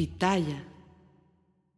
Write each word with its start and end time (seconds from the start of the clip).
Pitaya. 0.00 0.64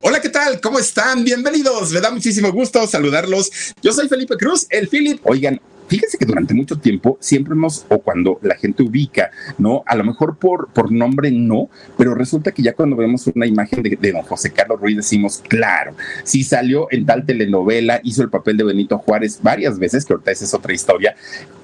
Hola, 0.00 0.20
¿qué 0.20 0.28
tal? 0.28 0.60
¿Cómo 0.60 0.78
están? 0.78 1.24
Bienvenidos. 1.24 1.90
Me 1.90 2.00
da 2.00 2.12
muchísimo 2.12 2.52
gusto 2.52 2.86
saludarlos. 2.86 3.50
Yo 3.82 3.92
soy 3.92 4.08
Felipe 4.08 4.36
Cruz, 4.36 4.64
el 4.70 4.86
Philip. 4.86 5.20
Oigan, 5.24 5.60
fíjense 5.92 6.16
que 6.16 6.24
durante 6.24 6.54
mucho 6.54 6.78
tiempo 6.78 7.18
siempre 7.20 7.52
hemos, 7.52 7.84
o 7.90 7.98
cuando 7.98 8.38
la 8.40 8.54
gente 8.54 8.82
ubica, 8.82 9.30
¿no? 9.58 9.82
A 9.84 9.94
lo 9.94 10.04
mejor 10.04 10.38
por, 10.38 10.68
por 10.68 10.90
nombre 10.90 11.30
no, 11.30 11.68
pero 11.98 12.14
resulta 12.14 12.52
que 12.52 12.62
ya 12.62 12.72
cuando 12.72 12.96
vemos 12.96 13.26
una 13.26 13.44
imagen 13.44 13.82
de, 13.82 14.12
don 14.12 14.22
José 14.22 14.52
Carlos 14.52 14.80
Ruiz 14.80 14.96
decimos, 14.96 15.42
claro, 15.46 15.94
si 16.24 16.44
salió 16.44 16.86
en 16.90 17.04
tal 17.04 17.26
telenovela, 17.26 18.00
hizo 18.04 18.22
el 18.22 18.30
papel 18.30 18.56
de 18.56 18.64
Benito 18.64 18.96
Juárez 18.96 19.40
varias 19.42 19.78
veces, 19.78 20.06
que 20.06 20.14
ahorita 20.14 20.30
esa 20.30 20.46
es 20.46 20.54
otra 20.54 20.72
historia. 20.72 21.14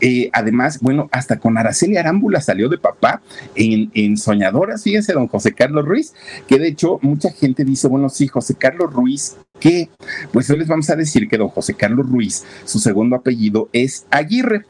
Eh, 0.02 0.28
además, 0.34 0.78
bueno, 0.82 1.08
hasta 1.10 1.38
con 1.38 1.56
Araceli 1.56 1.96
Arámbula 1.96 2.42
salió 2.42 2.68
de 2.68 2.76
papá 2.76 3.22
en, 3.54 3.90
en 3.94 4.18
Soñadoras, 4.18 4.82
fíjense, 4.82 5.14
don 5.14 5.28
José 5.28 5.54
Carlos 5.54 5.86
Ruiz, 5.86 6.12
que 6.46 6.58
de 6.58 6.68
hecho 6.68 6.98
mucha 7.00 7.30
gente 7.30 7.64
dice, 7.64 7.88
bueno, 7.88 8.10
sí, 8.10 8.28
José 8.28 8.56
Carlos 8.56 8.92
Ruiz 8.92 9.38
¿Qué? 9.60 9.90
Pues 10.32 10.48
hoy 10.50 10.58
les 10.58 10.68
vamos 10.68 10.88
a 10.88 10.94
decir 10.94 11.28
que 11.28 11.36
don 11.36 11.48
José 11.48 11.74
Carlos 11.74 12.08
Ruiz, 12.08 12.44
su 12.64 12.78
segundo 12.78 13.16
apellido 13.16 13.68
es 13.72 14.06
Aguirre. 14.18 14.64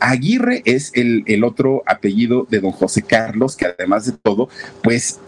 Aguirre 0.00 0.62
es 0.64 0.92
el, 0.94 1.24
el 1.26 1.42
otro 1.42 1.82
apellido 1.86 2.46
de 2.48 2.60
don 2.60 2.70
José 2.70 3.02
Carlos, 3.02 3.56
que 3.56 3.66
además 3.66 4.06
de 4.06 4.12
todo, 4.12 4.48
pues 4.82 5.18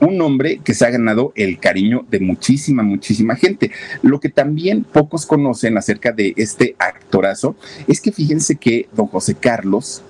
un 0.00 0.20
hombre 0.20 0.60
que 0.62 0.74
se 0.74 0.84
ha 0.86 0.90
ganado 0.90 1.32
el 1.36 1.58
cariño 1.58 2.06
de 2.10 2.20
muchísima, 2.20 2.82
muchísima 2.82 3.36
gente. 3.36 3.70
Lo 4.02 4.20
que 4.20 4.28
también 4.28 4.84
pocos 4.84 5.26
conocen 5.26 5.76
acerca 5.78 6.12
de 6.12 6.34
este 6.36 6.74
actorazo 6.78 7.56
es 7.86 8.00
que 8.00 8.12
fíjense 8.12 8.56
que 8.56 8.88
don 8.94 9.06
José 9.06 9.34
Carlos 9.34 10.02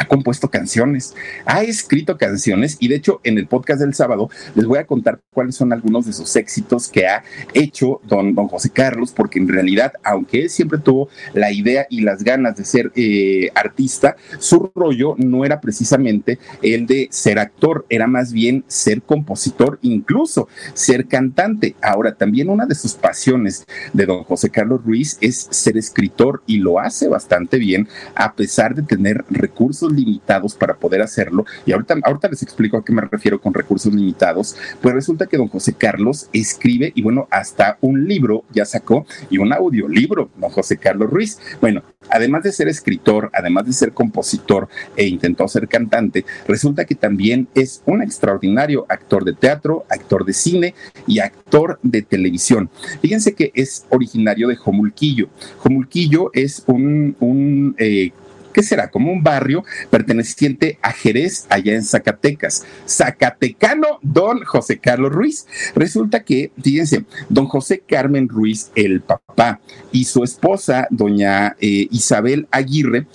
ha 0.00 0.06
compuesto 0.06 0.48
canciones, 0.48 1.14
ha 1.44 1.62
escrito 1.62 2.16
canciones 2.16 2.78
y 2.80 2.88
de 2.88 2.96
hecho 2.96 3.20
en 3.22 3.36
el 3.36 3.46
podcast 3.46 3.80
del 3.80 3.92
sábado 3.92 4.30
les 4.54 4.64
voy 4.64 4.78
a 4.78 4.86
contar 4.86 5.20
cuáles 5.30 5.54
son 5.56 5.74
algunos 5.74 6.06
de 6.06 6.14
sus 6.14 6.34
éxitos 6.36 6.88
que 6.88 7.06
ha 7.06 7.22
hecho 7.52 8.00
don, 8.04 8.34
don 8.34 8.48
José 8.48 8.70
Carlos, 8.70 9.12
porque 9.12 9.38
en 9.38 9.48
realidad, 9.48 9.92
aunque 10.02 10.42
él 10.42 10.50
siempre 10.50 10.78
tuvo 10.78 11.10
la 11.34 11.52
idea 11.52 11.86
y 11.90 12.00
las 12.00 12.24
ganas 12.24 12.56
de 12.56 12.64
ser 12.64 12.90
eh, 12.96 13.50
artista, 13.54 14.16
su 14.38 14.72
rollo 14.74 15.16
no 15.18 15.44
era 15.44 15.60
precisamente 15.60 16.38
el 16.62 16.86
de 16.86 17.08
ser 17.10 17.38
actor, 17.38 17.84
era 17.90 18.06
más 18.06 18.32
bien 18.32 18.64
ser 18.68 19.02
compositor, 19.02 19.78
incluso 19.82 20.48
ser 20.72 21.08
cantante. 21.08 21.76
Ahora, 21.82 22.14
también 22.14 22.48
una 22.48 22.64
de 22.64 22.74
sus 22.74 22.94
pasiones 22.94 23.66
de 23.92 24.06
don 24.06 24.24
José 24.24 24.48
Carlos 24.48 24.82
Ruiz 24.82 25.18
es 25.20 25.46
ser 25.50 25.76
escritor 25.76 26.42
y 26.46 26.56
lo 26.56 26.80
hace 26.80 27.08
bastante 27.08 27.58
bien 27.58 27.86
a 28.14 28.34
pesar 28.34 28.74
de 28.74 28.82
tener 28.82 29.24
recursos 29.28 29.89
limitados 29.90 30.54
para 30.54 30.74
poder 30.74 31.02
hacerlo, 31.02 31.44
y 31.66 31.72
ahorita, 31.72 31.96
ahorita 32.02 32.28
les 32.28 32.42
explico 32.42 32.76
a 32.76 32.84
qué 32.84 32.92
me 32.92 33.02
refiero 33.02 33.40
con 33.40 33.54
recursos 33.54 33.92
limitados, 33.94 34.56
pues 34.80 34.94
resulta 34.94 35.26
que 35.26 35.36
don 35.36 35.48
José 35.48 35.74
Carlos 35.74 36.28
escribe, 36.32 36.92
y 36.94 37.02
bueno, 37.02 37.28
hasta 37.30 37.78
un 37.80 38.06
libro 38.06 38.44
ya 38.52 38.64
sacó, 38.64 39.06
y 39.30 39.38
un 39.38 39.52
audiolibro, 39.52 40.30
don 40.36 40.50
José 40.50 40.76
Carlos 40.76 41.10
Ruiz. 41.10 41.38
Bueno, 41.60 41.82
además 42.08 42.42
de 42.42 42.52
ser 42.52 42.68
escritor, 42.68 43.30
además 43.32 43.66
de 43.66 43.72
ser 43.72 43.92
compositor 43.92 44.68
e 44.96 45.06
intentó 45.06 45.46
ser 45.48 45.68
cantante, 45.68 46.24
resulta 46.46 46.84
que 46.84 46.94
también 46.94 47.48
es 47.54 47.82
un 47.86 48.02
extraordinario 48.02 48.86
actor 48.88 49.24
de 49.24 49.34
teatro, 49.34 49.84
actor 49.88 50.24
de 50.24 50.32
cine 50.32 50.74
y 51.06 51.18
actor 51.20 51.78
de 51.82 52.02
televisión. 52.02 52.70
Fíjense 53.00 53.34
que 53.34 53.52
es 53.54 53.86
originario 53.90 54.48
de 54.48 54.56
Jomulquillo. 54.56 55.28
Jomulquillo 55.58 56.30
es 56.32 56.64
un, 56.66 57.74
eh, 57.78 58.12
¿qué 58.52 58.62
será? 58.62 58.90
Como 58.90 59.12
un 59.12 59.22
barrio 59.22 59.64
perteneciente 59.90 60.78
a 60.82 60.92
Jerez, 60.92 61.46
allá 61.48 61.74
en 61.74 61.84
Zacatecas. 61.84 62.64
Zacatecano, 62.86 63.98
don 64.02 64.44
José 64.44 64.78
Carlos 64.78 65.12
Ruiz. 65.12 65.46
Resulta 65.74 66.24
que, 66.24 66.52
fíjense, 66.62 67.04
don 67.28 67.46
José 67.46 67.82
Carmen 67.86 68.28
Ruiz, 68.28 68.70
el 68.74 69.00
papá, 69.00 69.60
y 69.92 70.04
su 70.04 70.24
esposa, 70.24 70.86
doña 70.90 71.56
eh, 71.60 71.88
Isabel 71.90 72.48
Aguirre, 72.50 73.06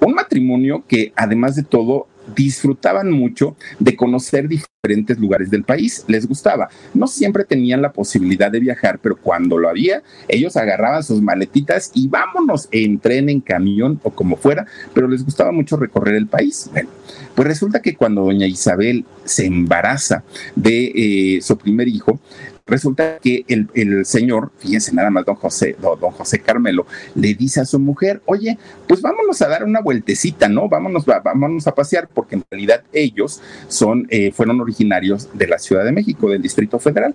un 0.00 0.14
matrimonio 0.14 0.84
que 0.88 1.12
además 1.16 1.54
de 1.54 1.62
todo 1.62 2.08
disfrutaban 2.34 3.10
mucho 3.10 3.56
de 3.78 3.96
conocer 3.96 4.48
diferentes 4.48 5.18
lugares 5.18 5.50
del 5.50 5.64
país, 5.64 6.04
les 6.08 6.26
gustaba. 6.26 6.68
No 6.94 7.06
siempre 7.06 7.44
tenían 7.44 7.82
la 7.82 7.92
posibilidad 7.92 8.50
de 8.50 8.60
viajar, 8.60 8.98
pero 9.00 9.16
cuando 9.16 9.58
lo 9.58 9.68
había, 9.68 10.02
ellos 10.28 10.56
agarraban 10.56 11.02
sus 11.02 11.22
maletitas 11.22 11.90
y 11.94 12.08
vámonos 12.08 12.68
en 12.72 12.98
tren, 12.98 13.28
en 13.28 13.40
camión 13.40 14.00
o 14.02 14.10
como 14.10 14.36
fuera, 14.36 14.66
pero 14.94 15.08
les 15.08 15.24
gustaba 15.24 15.52
mucho 15.52 15.76
recorrer 15.76 16.16
el 16.16 16.26
país. 16.26 16.68
Bueno, 16.72 16.88
pues 17.34 17.48
resulta 17.48 17.80
que 17.80 17.94
cuando 17.94 18.24
doña 18.24 18.46
Isabel 18.46 19.04
se 19.24 19.46
embaraza 19.46 20.24
de 20.56 21.36
eh, 21.36 21.40
su 21.42 21.56
primer 21.56 21.88
hijo, 21.88 22.18
Resulta 22.66 23.18
que 23.18 23.44
el, 23.48 24.06
señor, 24.06 24.52
fíjense 24.58 24.92
nada 24.92 25.10
más, 25.10 25.24
don 25.24 25.34
José, 25.34 25.76
don, 25.80 25.98
José 25.98 26.40
Carmelo, 26.40 26.86
le 27.14 27.34
dice 27.34 27.60
a 27.60 27.64
su 27.64 27.78
mujer, 27.78 28.22
oye, 28.26 28.56
pues 28.86 29.02
vámonos 29.02 29.42
a 29.42 29.48
dar 29.48 29.64
una 29.64 29.80
vueltecita, 29.80 30.48
¿no? 30.48 30.68
Vámonos, 30.68 31.04
vámonos 31.04 31.66
a 31.66 31.74
pasear, 31.74 32.08
porque 32.12 32.36
en 32.36 32.44
realidad 32.50 32.82
ellos 32.92 33.40
son, 33.68 34.06
eh, 34.10 34.32
fueron 34.32 34.60
originarios 34.60 35.28
de 35.34 35.48
la 35.48 35.58
Ciudad 35.58 35.84
de 35.84 35.92
México, 35.92 36.30
del 36.30 36.42
Distrito 36.42 36.78
Federal. 36.78 37.14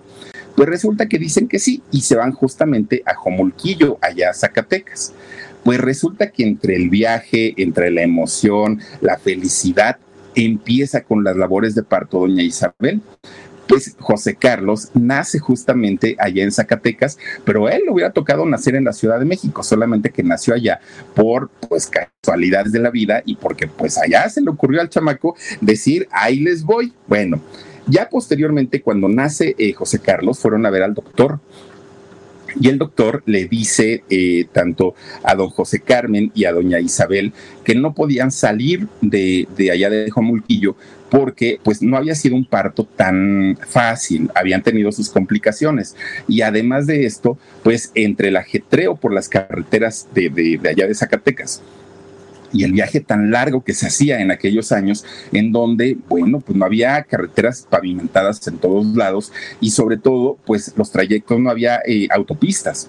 Pues 0.54 0.68
resulta 0.68 1.06
que 1.06 1.18
dicen 1.18 1.48
que 1.48 1.58
sí 1.58 1.82
y 1.90 2.00
se 2.00 2.16
van 2.16 2.32
justamente 2.32 3.02
a 3.06 3.14
Jomulquillo, 3.14 3.98
allá 4.02 4.30
a 4.30 4.34
Zacatecas. 4.34 5.14
Pues 5.64 5.80
resulta 5.80 6.30
que 6.30 6.44
entre 6.44 6.76
el 6.76 6.90
viaje, 6.90 7.54
entre 7.56 7.90
la 7.90 8.02
emoción, 8.02 8.80
la 9.00 9.18
felicidad, 9.18 9.98
empieza 10.34 11.02
con 11.02 11.24
las 11.24 11.36
labores 11.36 11.74
de 11.74 11.82
parto 11.82 12.20
doña 12.20 12.42
Isabel 12.42 13.00
pues 13.68 13.94
José 13.98 14.34
Carlos 14.34 14.88
nace 14.94 15.38
justamente 15.38 16.16
allá 16.18 16.42
en 16.42 16.52
Zacatecas, 16.52 17.18
pero 17.44 17.68
él 17.68 17.82
le 17.84 17.92
hubiera 17.92 18.12
tocado 18.12 18.46
nacer 18.46 18.74
en 18.74 18.84
la 18.84 18.92
Ciudad 18.92 19.18
de 19.18 19.26
México, 19.26 19.62
solamente 19.62 20.10
que 20.10 20.22
nació 20.22 20.54
allá 20.54 20.80
por 21.14 21.50
pues 21.68 21.86
casualidades 21.88 22.72
de 22.72 22.80
la 22.80 22.90
vida 22.90 23.22
y 23.24 23.36
porque 23.36 23.68
pues 23.68 23.98
allá 23.98 24.28
se 24.28 24.40
le 24.40 24.50
ocurrió 24.50 24.80
al 24.80 24.88
chamaco 24.88 25.36
decir, 25.60 26.08
ahí 26.10 26.40
les 26.40 26.64
voy. 26.64 26.92
Bueno, 27.06 27.40
ya 27.86 28.08
posteriormente 28.08 28.82
cuando 28.82 29.08
nace 29.08 29.54
eh, 29.58 29.72
José 29.72 29.98
Carlos 29.98 30.38
fueron 30.38 30.64
a 30.66 30.70
ver 30.70 30.82
al 30.82 30.94
doctor 30.94 31.40
y 32.60 32.68
el 32.68 32.78
doctor 32.78 33.22
le 33.26 33.46
dice 33.46 34.04
eh, 34.08 34.46
tanto 34.52 34.94
a 35.22 35.34
don 35.34 35.50
José 35.50 35.80
Carmen 35.80 36.32
y 36.34 36.44
a 36.44 36.52
doña 36.52 36.80
Isabel 36.80 37.32
que 37.64 37.74
no 37.74 37.94
podían 37.94 38.30
salir 38.30 38.88
de, 39.00 39.46
de 39.56 39.70
allá 39.70 39.90
de 39.90 40.10
Jomulquillo 40.10 40.76
porque 41.10 41.58
pues 41.62 41.82
no 41.82 41.96
había 41.96 42.14
sido 42.14 42.36
un 42.36 42.44
parto 42.44 42.84
tan 42.84 43.58
fácil, 43.66 44.30
habían 44.34 44.62
tenido 44.62 44.92
sus 44.92 45.10
complicaciones 45.10 45.96
y 46.26 46.42
además 46.42 46.86
de 46.86 47.06
esto, 47.06 47.38
pues 47.62 47.90
entre 47.94 48.28
el 48.28 48.36
ajetreo 48.36 48.96
por 48.96 49.12
las 49.12 49.28
carreteras 49.28 50.08
de, 50.14 50.28
de, 50.30 50.68
allá 50.68 50.86
de 50.86 50.94
Zacatecas, 50.94 51.62
y 52.52 52.64
el 52.64 52.72
viaje 52.72 53.00
tan 53.00 53.30
largo 53.30 53.62
que 53.62 53.74
se 53.74 53.86
hacía 53.86 54.20
en 54.20 54.30
aquellos 54.30 54.72
años, 54.72 55.04
en 55.32 55.52
donde, 55.52 55.98
bueno, 56.08 56.40
pues 56.40 56.56
no 56.56 56.64
había 56.64 57.02
carreteras 57.02 57.66
pavimentadas 57.68 58.46
en 58.48 58.56
todos 58.56 58.86
lados 58.96 59.32
y 59.60 59.70
sobre 59.70 59.98
todo, 59.98 60.38
pues 60.46 60.72
los 60.76 60.90
trayectos 60.90 61.38
no 61.38 61.50
había 61.50 61.80
eh, 61.86 62.08
autopistas. 62.10 62.88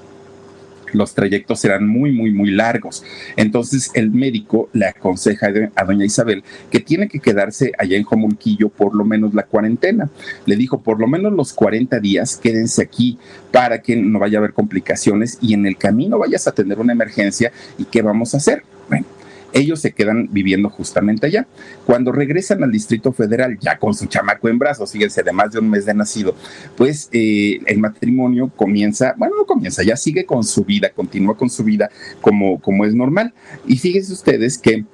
Los 0.93 1.13
trayectos 1.13 1.63
eran 1.65 1.87
muy, 1.87 2.11
muy, 2.11 2.31
muy 2.31 2.51
largos. 2.51 3.03
Entonces 3.35 3.91
el 3.93 4.11
médico 4.11 4.69
le 4.73 4.87
aconseja 4.87 5.49
a 5.75 5.83
doña 5.83 6.05
Isabel 6.05 6.43
que 6.71 6.79
tiene 6.79 7.07
que 7.07 7.19
quedarse 7.19 7.71
allá 7.77 7.97
en 7.97 8.03
Jomulquillo 8.03 8.69
por 8.69 8.95
lo 8.95 9.05
menos 9.05 9.33
la 9.33 9.43
cuarentena. 9.43 10.09
Le 10.45 10.55
dijo, 10.55 10.81
por 10.81 10.99
lo 10.99 11.07
menos 11.07 11.33
los 11.33 11.53
40 11.53 11.99
días 11.99 12.37
quédense 12.37 12.81
aquí 12.81 13.17
para 13.51 13.81
que 13.81 13.95
no 13.95 14.19
vaya 14.19 14.37
a 14.37 14.39
haber 14.39 14.53
complicaciones 14.53 15.37
y 15.41 15.53
en 15.53 15.65
el 15.65 15.77
camino 15.77 16.19
vayas 16.19 16.47
a 16.47 16.51
tener 16.51 16.79
una 16.79 16.93
emergencia 16.93 17.51
y 17.77 17.85
qué 17.85 18.01
vamos 18.01 18.33
a 18.33 18.37
hacer. 18.37 18.63
Bueno, 18.87 19.05
ellos 19.53 19.79
se 19.79 19.93
quedan 19.93 20.29
viviendo 20.31 20.69
justamente 20.69 21.27
allá. 21.27 21.47
Cuando 21.85 22.11
regresan 22.11 22.63
al 22.63 22.71
Distrito 22.71 23.11
Federal, 23.11 23.57
ya 23.59 23.77
con 23.77 23.93
su 23.93 24.05
chamaco 24.05 24.49
en 24.49 24.59
brazos, 24.59 24.91
fíjense, 24.91 25.23
de 25.23 25.31
más 25.31 25.51
de 25.51 25.59
un 25.59 25.69
mes 25.69 25.85
de 25.85 25.93
nacido, 25.93 26.35
pues 26.75 27.09
eh, 27.11 27.59
el 27.65 27.79
matrimonio 27.79 28.51
comienza, 28.55 29.13
bueno, 29.17 29.35
no 29.37 29.45
comienza, 29.45 29.83
ya 29.83 29.95
sigue 29.95 30.25
con 30.25 30.43
su 30.43 30.63
vida, 30.63 30.89
continúa 30.89 31.37
con 31.37 31.49
su 31.49 31.63
vida 31.63 31.89
como, 32.21 32.59
como 32.59 32.85
es 32.85 32.93
normal. 32.93 33.33
Y 33.67 33.77
fíjense 33.77 34.13
ustedes 34.13 34.57
que 34.57 34.85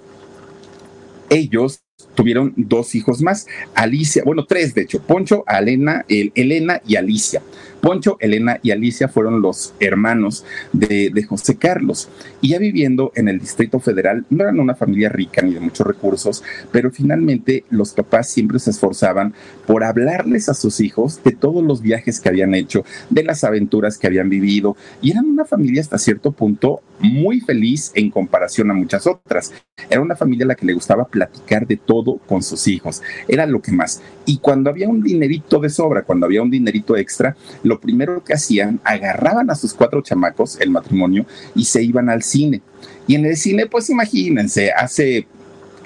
ellos 1.29 1.81
tuvieron 2.13 2.53
dos 2.55 2.95
hijos 2.95 3.21
más, 3.21 3.45
Alicia, 3.73 4.23
bueno, 4.25 4.45
tres 4.45 4.73
de 4.73 4.83
hecho, 4.83 5.01
Poncho, 5.01 5.43
Elena, 5.47 6.05
Elena 6.07 6.81
y 6.87 6.95
Alicia. 6.95 7.41
Poncho, 7.85 8.17
Elena 8.19 8.59
y 8.63 8.71
Alicia 8.71 9.07
fueron 9.07 9.43
los 9.43 9.75
hermanos 9.79 10.43
de, 10.73 11.23
José 11.29 11.55
Carlos. 11.55 12.09
Y 12.41 12.49
ya 12.49 12.57
viviendo 12.57 13.11
en 13.13 13.27
el 13.27 13.37
Distrito 13.37 13.79
Federal, 13.79 14.25
no 14.31 14.41
eran 14.41 14.59
una 14.59 14.73
familia 14.73 15.09
rica 15.09 15.43
ni 15.43 15.53
de 15.53 15.59
muchos 15.59 15.85
recursos, 15.85 16.43
pero 16.71 16.89
finalmente 16.89 17.63
los 17.69 17.93
papás 17.93 18.27
siempre 18.31 18.57
se 18.57 18.71
esforzaban 18.71 19.35
por 19.67 19.83
hablarles 19.83 20.49
a 20.49 20.55
sus 20.55 20.79
hijos 20.79 21.21
de 21.23 21.33
todos 21.33 21.63
los 21.63 21.83
viajes 21.83 22.19
que 22.19 22.29
habían 22.29 22.55
hecho, 22.55 22.83
de 23.11 23.23
las 23.23 23.43
aventuras 23.43 23.99
que 23.99 24.07
habían 24.07 24.29
vivido. 24.29 24.75
Y 25.03 25.11
eran 25.11 25.25
una 25.25 25.45
familia 25.45 25.81
hasta 25.81 25.99
cierto 25.99 26.31
punto 26.31 26.81
muy 26.99 27.41
feliz 27.41 27.91
en 27.93 28.09
comparación 28.09 28.71
a 28.71 28.73
muchas 28.73 29.05
otras. 29.05 29.53
Era 29.89 30.01
una 30.01 30.15
familia 30.15 30.45
a 30.45 30.47
la 30.47 30.55
que 30.55 30.65
le 30.65 30.73
gustaba 30.73 31.05
platicar 31.05 31.67
de 31.67 31.77
todo 31.77 32.17
con 32.25 32.41
sus 32.41 32.67
hijos. 32.67 33.01
Era 33.27 33.45
lo 33.45 33.61
que 33.61 33.71
más. 33.71 34.01
Y 34.25 34.37
cuando 34.37 34.69
había 34.69 34.89
un 34.89 35.03
dinerito 35.03 35.59
de 35.59 35.69
sobra, 35.69 36.03
cuando 36.03 36.25
había 36.25 36.41
un 36.41 36.49
dinerito 36.49 36.97
extra, 36.97 37.35
lo 37.63 37.74
primero 37.79 38.23
que 38.23 38.33
hacían, 38.33 38.79
agarraban 38.83 39.49
a 39.49 39.55
sus 39.55 39.73
cuatro 39.73 40.01
chamacos, 40.01 40.59
el 40.59 40.69
matrimonio, 40.69 41.25
y 41.55 41.65
se 41.65 41.83
iban 41.83 42.09
al 42.09 42.23
cine. 42.23 42.61
Y 43.07 43.15
en 43.15 43.25
el 43.25 43.37
cine, 43.37 43.67
pues 43.67 43.89
imagínense, 43.89 44.71
hace 44.71 45.27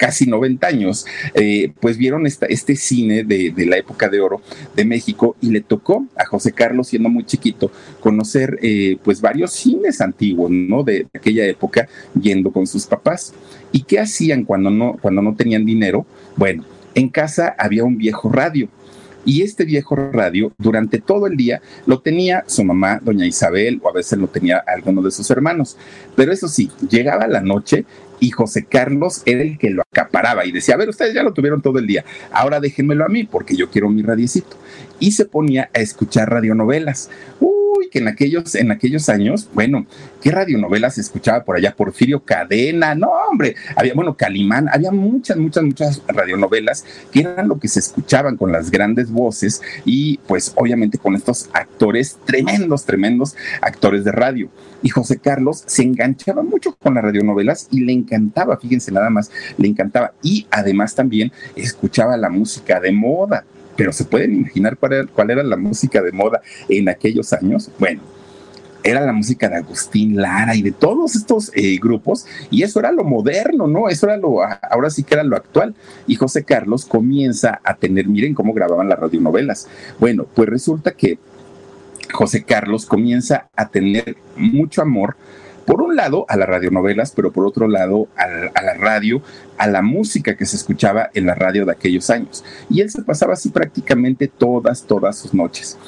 casi 0.00 0.24
90 0.24 0.66
años, 0.66 1.04
eh, 1.34 1.72
pues 1.78 1.98
vieron 1.98 2.26
este 2.26 2.74
cine 2.74 3.22
de, 3.22 3.52
la 3.66 3.76
época 3.76 4.08
de 4.08 4.18
oro 4.18 4.40
de 4.74 4.86
México 4.86 5.36
y 5.42 5.50
le 5.50 5.60
tocó 5.60 6.06
a 6.16 6.24
José 6.24 6.52
Carlos, 6.52 6.88
siendo 6.88 7.10
muy 7.10 7.24
chiquito, 7.26 7.70
conocer 8.00 8.58
eh, 8.62 8.96
pues 9.04 9.20
varios 9.20 9.52
cines 9.52 10.00
antiguos, 10.00 10.50
¿no? 10.50 10.82
De, 10.82 11.06
aquella 11.14 11.44
época, 11.44 11.86
yendo 12.18 12.50
con 12.50 12.66
sus 12.66 12.86
papás. 12.86 13.34
¿Y 13.72 13.82
qué 13.82 14.00
hacían 14.00 14.44
cuando 14.44 14.70
no, 14.70 14.96
cuando 15.02 15.20
no 15.20 15.34
tenían 15.34 15.66
dinero? 15.66 16.06
Bueno, 16.34 16.64
en 16.94 17.10
casa 17.10 17.54
había 17.58 17.84
un 17.84 17.98
viejo 17.98 18.30
radio 18.32 18.70
y 19.24 19.42
este 19.42 19.64
viejo 19.64 19.96
radio, 19.96 20.52
durante 20.58 20.98
todo 20.98 21.26
el 21.26 21.36
día, 21.36 21.60
lo 21.86 22.00
tenía 22.00 22.44
su 22.46 22.64
mamá, 22.64 23.00
doña 23.02 23.26
Isabel, 23.26 23.80
o 23.82 23.88
a 23.88 23.92
veces 23.92 24.18
lo 24.18 24.28
tenía 24.28 24.62
alguno 24.66 25.02
de 25.02 25.10
sus 25.10 25.30
hermanos. 25.30 25.76
Pero 26.16 26.32
eso 26.32 26.48
sí, 26.48 26.70
llegaba 26.88 27.26
la 27.26 27.40
noche 27.40 27.84
y 28.18 28.30
José 28.30 28.66
Carlos 28.66 29.22
era 29.24 29.42
el 29.42 29.58
que 29.58 29.70
lo 29.70 29.82
acaparaba 29.82 30.44
y 30.44 30.52
decía, 30.52 30.74
a 30.74 30.78
ver, 30.78 30.88
ustedes 30.88 31.14
ya 31.14 31.22
lo 31.22 31.32
tuvieron 31.32 31.62
todo 31.62 31.78
el 31.78 31.86
día, 31.86 32.04
ahora 32.30 32.60
déjenmelo 32.60 33.04
a 33.04 33.08
mí 33.08 33.24
porque 33.24 33.56
yo 33.56 33.70
quiero 33.70 33.88
mi 33.88 34.02
radiecito. 34.02 34.56
Y 34.98 35.12
se 35.12 35.24
ponía 35.24 35.70
a 35.74 35.80
escuchar 35.80 36.28
radionovelas 36.30 37.10
que 37.90 37.98
en 37.98 38.08
aquellos, 38.08 38.54
en 38.54 38.70
aquellos 38.70 39.08
años, 39.08 39.48
bueno, 39.52 39.86
¿qué 40.22 40.30
radionovelas 40.30 40.98
escuchaba 40.98 41.44
por 41.44 41.56
allá? 41.56 41.74
Porfirio 41.76 42.24
Cadena, 42.24 42.94
no, 42.94 43.10
hombre, 43.30 43.56
había, 43.76 43.94
bueno, 43.94 44.16
Calimán, 44.16 44.68
había 44.72 44.92
muchas, 44.92 45.36
muchas, 45.36 45.64
muchas 45.64 46.02
radionovelas 46.06 46.84
que 47.12 47.20
eran 47.20 47.48
lo 47.48 47.58
que 47.58 47.68
se 47.68 47.80
escuchaban 47.80 48.36
con 48.36 48.52
las 48.52 48.70
grandes 48.70 49.10
voces 49.10 49.60
y 49.84 50.18
pues 50.26 50.52
obviamente 50.56 50.98
con 50.98 51.14
estos 51.14 51.50
actores 51.52 52.18
tremendos, 52.24 52.84
tremendos 52.84 53.36
actores 53.60 54.04
de 54.04 54.12
radio. 54.12 54.48
Y 54.82 54.88
José 54.88 55.18
Carlos 55.18 55.62
se 55.66 55.82
enganchaba 55.82 56.42
mucho 56.42 56.74
con 56.76 56.94
las 56.94 57.04
radionovelas 57.04 57.68
y 57.70 57.80
le 57.80 57.92
encantaba, 57.92 58.56
fíjense 58.56 58.92
nada 58.92 59.10
más, 59.10 59.30
le 59.58 59.68
encantaba. 59.68 60.12
Y 60.22 60.46
además 60.50 60.94
también 60.94 61.32
escuchaba 61.54 62.16
la 62.16 62.30
música 62.30 62.80
de 62.80 62.92
moda 62.92 63.44
pero 63.76 63.92
¿se 63.92 64.04
pueden 64.04 64.34
imaginar 64.34 64.76
cuál 64.76 65.30
era, 65.30 65.42
la 65.42 65.56
música 65.56 66.02
de 66.02 66.12
moda 66.12 66.40
en 66.68 66.88
aquellos 66.88 67.32
años? 67.32 67.70
Bueno, 67.78 68.02
era 68.82 69.00
la 69.00 69.12
música 69.12 69.48
de 69.48 69.56
Agustín 69.56 70.16
Lara 70.16 70.54
y 70.54 70.62
de 70.62 70.72
todos 70.72 71.14
estos 71.14 71.50
eh, 71.54 71.78
grupos, 71.80 72.26
y 72.50 72.62
eso 72.62 72.80
era 72.80 72.92
lo 72.92 73.04
moderno, 73.04 73.66
¿no? 73.66 73.88
Eso 73.88 74.06
era 74.06 74.16
lo, 74.16 74.38
ahora 74.42 74.90
sí 74.90 75.02
que 75.02 75.14
era 75.14 75.24
lo 75.24 75.36
actual. 75.36 75.74
Y 76.06 76.14
José 76.14 76.44
Carlos 76.44 76.86
comienza 76.86 77.60
a 77.64 77.74
tener, 77.74 78.08
miren 78.08 78.34
cómo 78.34 78.52
grababan 78.52 78.88
las 78.88 78.98
radionovelas. 78.98 79.68
Bueno, 79.98 80.26
pues 80.34 80.48
resulta 80.48 80.92
que 80.92 81.18
José 82.12 82.44
Carlos 82.44 82.86
comienza 82.86 83.48
a 83.54 83.68
tener 83.68 84.16
mucho 84.36 84.82
amor 84.82 85.16
por 85.70 85.82
un 85.82 85.94
lado 85.94 86.26
a 86.28 86.36
las 86.36 86.48
radionovelas, 86.48 87.12
pero 87.14 87.30
por 87.30 87.46
otro 87.46 87.68
lado 87.68 88.08
a, 88.16 88.26
la 88.60 88.74
radio, 88.74 89.22
a 89.56 89.68
la 89.68 89.82
música 89.82 90.34
que 90.34 90.44
se 90.44 90.56
escuchaba 90.56 91.10
en 91.14 91.26
la 91.26 91.36
radio 91.36 91.64
de 91.64 91.70
aquellos 91.70 92.10
años. 92.10 92.44
Y 92.68 92.80
él 92.80 92.90
se 92.90 93.02
pasaba 93.02 93.34
así 93.34 93.50
prácticamente 93.50 94.26
todas, 94.26 94.82
todas 94.82 95.16
sus 95.16 95.32
noches 95.32 95.78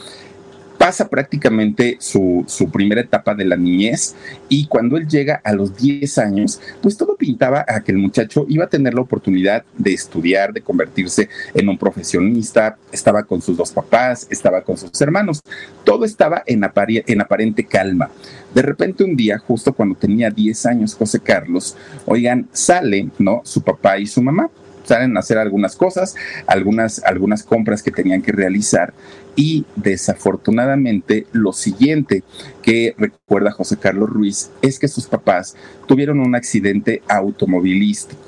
pasa 0.83 1.09
prácticamente 1.09 1.97
su, 2.01 2.45
primera 2.73 3.03
etapa 3.03 3.37
de 3.37 3.45
la 3.45 3.55
niñez 3.55 4.17
y 4.49 4.67
cuando 4.67 4.97
él 4.97 5.07
llega 5.07 5.41
a 5.45 5.53
los 5.53 5.77
10 5.77 6.19
años, 6.19 6.61
pues 6.83 6.97
todo 6.97 7.17
pintaba 7.17 7.65
a 7.69 7.85
que 7.85 7.93
el 7.93 7.99
muchacho 7.99 8.47
iba 8.49 8.65
a 8.65 8.69
tener 8.69 8.93
la 8.93 9.03
oportunidad 9.03 9.63
de 9.79 9.93
estudiar, 9.93 10.53
de 10.53 10.61
convertirse 10.61 11.29
en 11.55 11.69
un 11.69 11.79
profesionista, 11.79 12.79
estaba 12.91 13.23
con 13.23 13.41
sus 13.41 13.57
dos 13.57 13.71
papás, 13.71 14.27
estaba 14.29 14.63
con 14.63 14.77
sus 14.77 15.01
hermanos, 15.01 15.41
todo 15.85 16.05
estaba 16.05 16.43
en, 16.47 16.69
en 17.07 17.21
aparente 17.21 17.65
calma. 17.65 18.11
De 18.53 18.63
repente 18.63 19.05
un 19.05 19.15
día, 19.15 19.39
justo 19.39 19.73
cuando 19.73 19.95
tenía 19.95 20.31
10 20.31 20.67
años 20.67 20.97
José 20.97 21.21
Carlos, 21.21 21.77
oigan, 22.07 22.49
sale, 22.51 23.09
¿no? 23.21 23.43
Su 23.45 23.63
papá 23.63 24.01
y 24.01 24.07
su 24.09 24.21
mamá 24.21 24.51
salen 24.85 25.17
a 25.17 25.21
hacer 25.21 25.39
algunas 25.39 25.77
cosas, 25.77 26.15
algunas, 26.47 27.03
algunas 27.05 27.43
compras 27.43 27.83
que 27.83 27.91
tenían 27.91 28.23
que 28.23 28.33
realizar 28.33 28.93
y 29.37 29.65
desafortunadamente 29.77 31.27
lo 31.33 31.53
siguiente 31.53 32.23
que 32.63 32.95
recuerda 32.99 33.51
José 33.51 33.77
Carlos 33.79 34.11
Ruiz 34.11 34.51
es 34.61 34.79
que 34.79 34.89
sus 34.89 35.07
papás 35.07 35.57
tuvieron 35.87 36.21
un 36.21 36.35
accidente 36.35 37.03
automovilístico. 37.09 38.21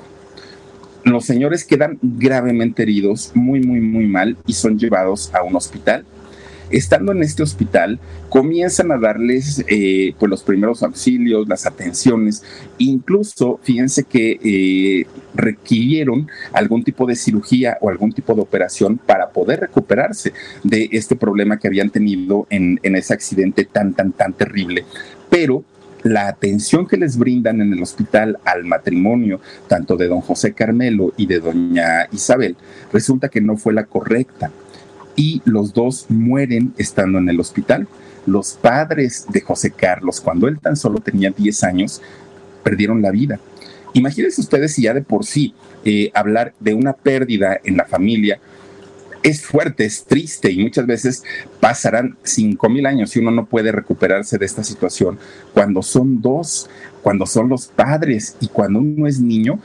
Los 1.03 1.25
señores 1.25 1.63
quedan 1.63 1.99
gravemente 2.01 2.81
heridos, 2.81 3.31
muy, 3.35 3.61
muy, 3.61 3.79
muy 3.79 4.07
mal 4.07 4.37
y 4.47 4.53
son 4.53 4.79
llevados 4.79 5.31
a 5.35 5.43
un 5.43 5.55
hospital 5.55 6.03
Estando 6.69 7.11
en 7.11 7.21
este 7.21 7.43
hospital, 7.43 7.99
comienzan 8.29 8.91
a 8.91 8.97
darles 8.97 9.63
eh, 9.67 10.13
pues 10.19 10.29
los 10.29 10.43
primeros 10.43 10.81
auxilios, 10.83 11.47
las 11.47 11.65
atenciones, 11.65 12.43
incluso 12.77 13.59
fíjense 13.63 14.03
que 14.03 14.39
eh, 14.43 15.07
requirieron 15.35 16.27
algún 16.53 16.83
tipo 16.83 17.05
de 17.05 17.15
cirugía 17.15 17.77
o 17.81 17.89
algún 17.89 18.13
tipo 18.13 18.33
de 18.33 18.41
operación 18.41 18.97
para 18.97 19.29
poder 19.29 19.59
recuperarse 19.61 20.33
de 20.63 20.89
este 20.91 21.15
problema 21.15 21.59
que 21.59 21.67
habían 21.67 21.89
tenido 21.91 22.47
en, 22.49 22.79
en 22.83 22.95
ese 22.95 23.13
accidente 23.13 23.65
tan, 23.65 23.93
tan, 23.93 24.11
tan 24.11 24.33
terrible. 24.33 24.85
Pero 25.29 25.63
la 26.05 26.27
atención 26.27 26.87
que 26.87 26.97
les 26.97 27.17
brindan 27.17 27.61
en 27.61 27.73
el 27.73 27.81
hospital 27.81 28.37
al 28.45 28.63
matrimonio, 28.63 29.39
tanto 29.67 29.97
de 29.97 30.07
don 30.07 30.21
José 30.21 30.53
Carmelo 30.53 31.13
y 31.17 31.25
de 31.25 31.39
doña 31.39 32.07
Isabel, 32.11 32.55
resulta 32.93 33.29
que 33.29 33.41
no 33.41 33.57
fue 33.57 33.73
la 33.73 33.85
correcta 33.85 34.51
y 35.15 35.41
los 35.45 35.73
dos 35.73 36.05
mueren 36.09 36.73
estando 36.77 37.17
en 37.17 37.29
el 37.29 37.39
hospital. 37.39 37.87
Los 38.25 38.53
padres 38.53 39.25
de 39.29 39.41
José 39.41 39.71
Carlos, 39.71 40.21
cuando 40.21 40.47
él 40.47 40.59
tan 40.59 40.75
solo 40.75 40.99
tenía 40.99 41.31
10 41.31 41.63
años, 41.63 42.01
perdieron 42.63 43.01
la 43.01 43.11
vida. 43.11 43.39
Imagínense 43.93 44.41
ustedes 44.41 44.73
si 44.73 44.83
ya 44.83 44.93
de 44.93 45.01
por 45.01 45.25
sí 45.25 45.53
eh, 45.85 46.11
hablar 46.13 46.53
de 46.59 46.73
una 46.73 46.93
pérdida 46.93 47.59
en 47.63 47.77
la 47.77 47.85
familia 47.85 48.39
es 49.25 49.41
fuerte, 49.41 49.85
es 49.85 50.03
triste 50.03 50.51
y 50.51 50.59
muchas 50.59 50.85
veces 50.85 51.23
pasarán 51.59 52.15
cinco 52.21 52.69
mil 52.69 52.85
años 52.85 53.15
y 53.15 53.19
uno 53.19 53.31
no 53.31 53.47
puede 53.47 53.71
recuperarse 53.71 54.37
de 54.37 54.45
esta 54.45 54.63
situación 54.63 55.17
cuando 55.51 55.81
son 55.81 56.21
dos, 56.21 56.69
cuando 57.01 57.25
son 57.25 57.49
los 57.49 57.65
padres 57.65 58.37
y 58.39 58.49
cuando 58.49 58.77
uno 58.77 59.07
es 59.07 59.19
niño, 59.19 59.59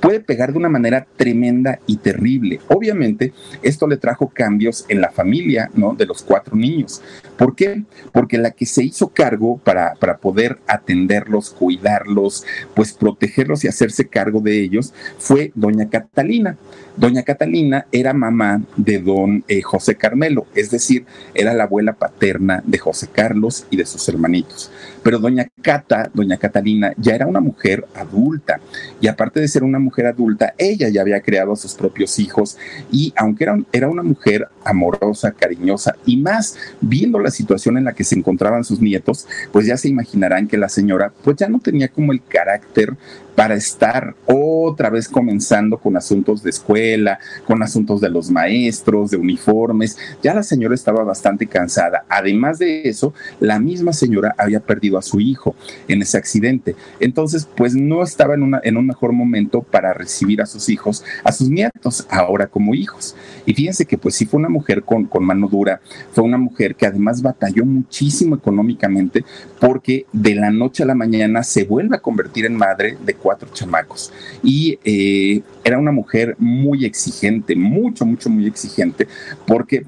puede 0.00 0.20
pegar 0.20 0.52
de 0.52 0.58
una 0.58 0.68
manera 0.68 1.06
tremenda 1.16 1.78
y 1.86 1.98
terrible. 1.98 2.60
Obviamente, 2.68 3.32
esto 3.62 3.86
le 3.86 3.96
trajo 3.96 4.28
cambios 4.28 4.84
en 4.88 5.00
la 5.00 5.10
familia, 5.10 5.70
¿no? 5.74 5.94
De 5.94 6.06
los 6.06 6.22
cuatro 6.22 6.56
niños. 6.56 7.02
¿Por 7.40 7.56
qué? 7.56 7.84
Porque 8.12 8.36
la 8.36 8.50
que 8.50 8.66
se 8.66 8.84
hizo 8.84 9.08
cargo 9.08 9.56
para, 9.64 9.94
para 9.94 10.18
poder 10.18 10.58
atenderlos, 10.66 11.48
cuidarlos, 11.48 12.44
pues 12.74 12.92
protegerlos 12.92 13.64
y 13.64 13.68
hacerse 13.68 14.08
cargo 14.08 14.42
de 14.42 14.60
ellos 14.60 14.92
fue 15.16 15.50
doña 15.54 15.88
Catalina. 15.88 16.58
Doña 16.98 17.22
Catalina 17.22 17.86
era 17.92 18.12
mamá 18.12 18.60
de 18.76 18.98
don 18.98 19.42
eh, 19.48 19.62
José 19.62 19.94
Carmelo, 19.94 20.46
es 20.54 20.70
decir, 20.70 21.06
era 21.32 21.54
la 21.54 21.64
abuela 21.64 21.94
paterna 21.94 22.62
de 22.66 22.76
José 22.76 23.08
Carlos 23.10 23.66
y 23.70 23.78
de 23.78 23.86
sus 23.86 24.06
hermanitos. 24.06 24.70
Pero 25.02 25.18
doña 25.18 25.48
Cata, 25.62 26.10
doña 26.12 26.36
Catalina, 26.36 26.92
ya 26.98 27.14
era 27.14 27.26
una 27.26 27.40
mujer 27.40 27.86
adulta 27.94 28.60
y 29.00 29.06
aparte 29.06 29.40
de 29.40 29.48
ser 29.48 29.64
una 29.64 29.78
mujer 29.78 30.04
adulta, 30.04 30.52
ella 30.58 30.90
ya 30.90 31.00
había 31.00 31.22
creado 31.22 31.54
a 31.54 31.56
sus 31.56 31.72
propios 31.72 32.18
hijos 32.18 32.58
y 32.92 33.14
aunque 33.16 33.44
era, 33.44 33.58
era 33.72 33.88
una 33.88 34.02
mujer 34.02 34.48
amorosa, 34.64 35.32
cariñosa 35.32 35.96
y 36.06 36.16
más 36.16 36.56
viendo 36.80 37.18
la 37.18 37.30
situación 37.30 37.78
en 37.78 37.84
la 37.84 37.92
que 37.92 38.04
se 38.04 38.16
encontraban 38.16 38.64
sus 38.64 38.80
nietos, 38.80 39.26
pues 39.52 39.66
ya 39.66 39.76
se 39.76 39.88
imaginarán 39.88 40.48
que 40.48 40.58
la 40.58 40.68
señora 40.68 41.12
pues 41.22 41.36
ya 41.36 41.48
no 41.48 41.60
tenía 41.60 41.88
como 41.88 42.12
el 42.12 42.22
carácter 42.22 42.96
para 43.40 43.54
estar 43.54 44.14
otra 44.26 44.90
vez 44.90 45.08
comenzando 45.08 45.78
con 45.78 45.96
asuntos 45.96 46.42
de 46.42 46.50
escuela, 46.50 47.18
con 47.46 47.62
asuntos 47.62 47.98
de 48.02 48.10
los 48.10 48.30
maestros, 48.30 49.10
de 49.10 49.16
uniformes. 49.16 49.96
Ya 50.22 50.34
la 50.34 50.42
señora 50.42 50.74
estaba 50.74 51.04
bastante 51.04 51.46
cansada. 51.46 52.04
Además 52.10 52.58
de 52.58 52.82
eso, 52.82 53.14
la 53.40 53.58
misma 53.58 53.94
señora 53.94 54.34
había 54.36 54.60
perdido 54.60 54.98
a 54.98 55.02
su 55.02 55.20
hijo 55.20 55.54
en 55.88 56.02
ese 56.02 56.18
accidente. 56.18 56.76
Entonces, 56.98 57.48
pues 57.56 57.74
no 57.74 58.02
estaba 58.02 58.34
en, 58.34 58.42
una, 58.42 58.60
en 58.62 58.76
un 58.76 58.86
mejor 58.86 59.12
momento 59.12 59.62
para 59.62 59.94
recibir 59.94 60.42
a 60.42 60.46
sus 60.46 60.68
hijos, 60.68 61.02
a 61.24 61.32
sus 61.32 61.48
nietos, 61.48 62.06
ahora 62.10 62.46
como 62.46 62.74
hijos. 62.74 63.16
Y 63.46 63.54
fíjense 63.54 63.86
que 63.86 63.96
pues 63.96 64.16
sí 64.16 64.26
fue 64.26 64.38
una 64.38 64.49
mujer 64.50 64.82
con, 64.82 65.06
con 65.06 65.24
mano 65.24 65.48
dura, 65.48 65.80
fue 66.12 66.24
una 66.24 66.38
mujer 66.38 66.74
que 66.74 66.86
además 66.86 67.22
batalló 67.22 67.64
muchísimo 67.64 68.36
económicamente 68.36 69.24
porque 69.58 70.06
de 70.12 70.34
la 70.34 70.50
noche 70.50 70.82
a 70.82 70.86
la 70.86 70.94
mañana 70.94 71.42
se 71.42 71.64
vuelve 71.64 71.96
a 71.96 72.00
convertir 72.00 72.46
en 72.46 72.56
madre 72.56 72.96
de 73.04 73.14
cuatro 73.14 73.48
chamacos. 73.52 74.12
Y 74.42 74.78
eh, 74.84 75.42
era 75.64 75.78
una 75.78 75.92
mujer 75.92 76.36
muy 76.38 76.84
exigente, 76.84 77.56
mucho, 77.56 78.04
mucho, 78.04 78.30
muy 78.30 78.46
exigente, 78.46 79.06
porque 79.46 79.84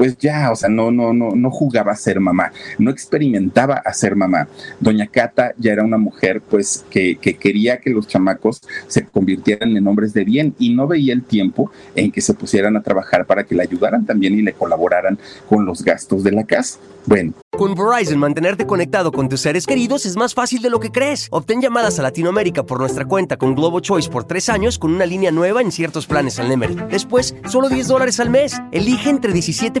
pues 0.00 0.16
ya, 0.16 0.50
o 0.50 0.56
sea, 0.56 0.70
no, 0.70 0.90
no, 0.90 1.12
no, 1.12 1.32
no 1.32 1.50
jugaba 1.50 1.92
a 1.92 1.94
ser 1.94 2.20
mamá, 2.20 2.52
no 2.78 2.90
experimentaba 2.90 3.82
a 3.84 3.92
ser 3.92 4.16
mamá. 4.16 4.48
Doña 4.80 5.06
Cata 5.06 5.52
ya 5.58 5.74
era 5.74 5.84
una 5.84 5.98
mujer, 5.98 6.40
pues, 6.40 6.86
que, 6.88 7.16
que, 7.16 7.36
quería 7.36 7.80
que 7.80 7.90
los 7.90 8.08
chamacos 8.08 8.62
se 8.86 9.04
convirtieran 9.04 9.76
en 9.76 9.86
hombres 9.86 10.14
de 10.14 10.24
bien 10.24 10.54
y 10.58 10.72
no 10.72 10.86
veía 10.86 11.12
el 11.12 11.22
tiempo 11.22 11.70
en 11.94 12.10
que 12.10 12.22
se 12.22 12.32
pusieran 12.32 12.78
a 12.78 12.82
trabajar 12.82 13.26
para 13.26 13.44
que 13.44 13.54
le 13.54 13.62
ayudaran 13.62 14.06
también 14.06 14.38
y 14.38 14.40
le 14.40 14.54
colaboraran 14.54 15.18
con 15.46 15.66
los 15.66 15.84
gastos 15.84 16.24
de 16.24 16.32
la 16.32 16.44
casa. 16.44 16.78
Bueno. 17.06 17.32
Con 17.50 17.74
Verizon, 17.74 18.18
mantenerte 18.18 18.66
conectado 18.66 19.10
con 19.10 19.28
tus 19.28 19.40
seres 19.40 19.66
queridos 19.66 20.06
es 20.06 20.16
más 20.16 20.34
fácil 20.34 20.62
de 20.62 20.70
lo 20.70 20.80
que 20.80 20.90
crees. 20.90 21.28
Obtén 21.30 21.60
llamadas 21.60 21.98
a 21.98 22.02
Latinoamérica 22.02 22.62
por 22.62 22.78
nuestra 22.78 23.04
cuenta 23.04 23.36
con 23.36 23.54
Globo 23.54 23.80
Choice 23.80 24.08
por 24.08 24.24
tres 24.24 24.48
años 24.48 24.78
con 24.78 24.92
una 24.94 25.04
línea 25.04 25.30
nueva 25.30 25.60
en 25.60 25.72
ciertos 25.72 26.06
planes 26.06 26.38
al 26.38 26.48
Nemery. 26.48 26.76
Después, 26.90 27.34
solo 27.48 27.68
10 27.68 27.88
dólares 27.88 28.20
al 28.20 28.30
mes. 28.30 28.60
Elige 28.72 29.10
entre 29.10 29.32
17 29.32 29.80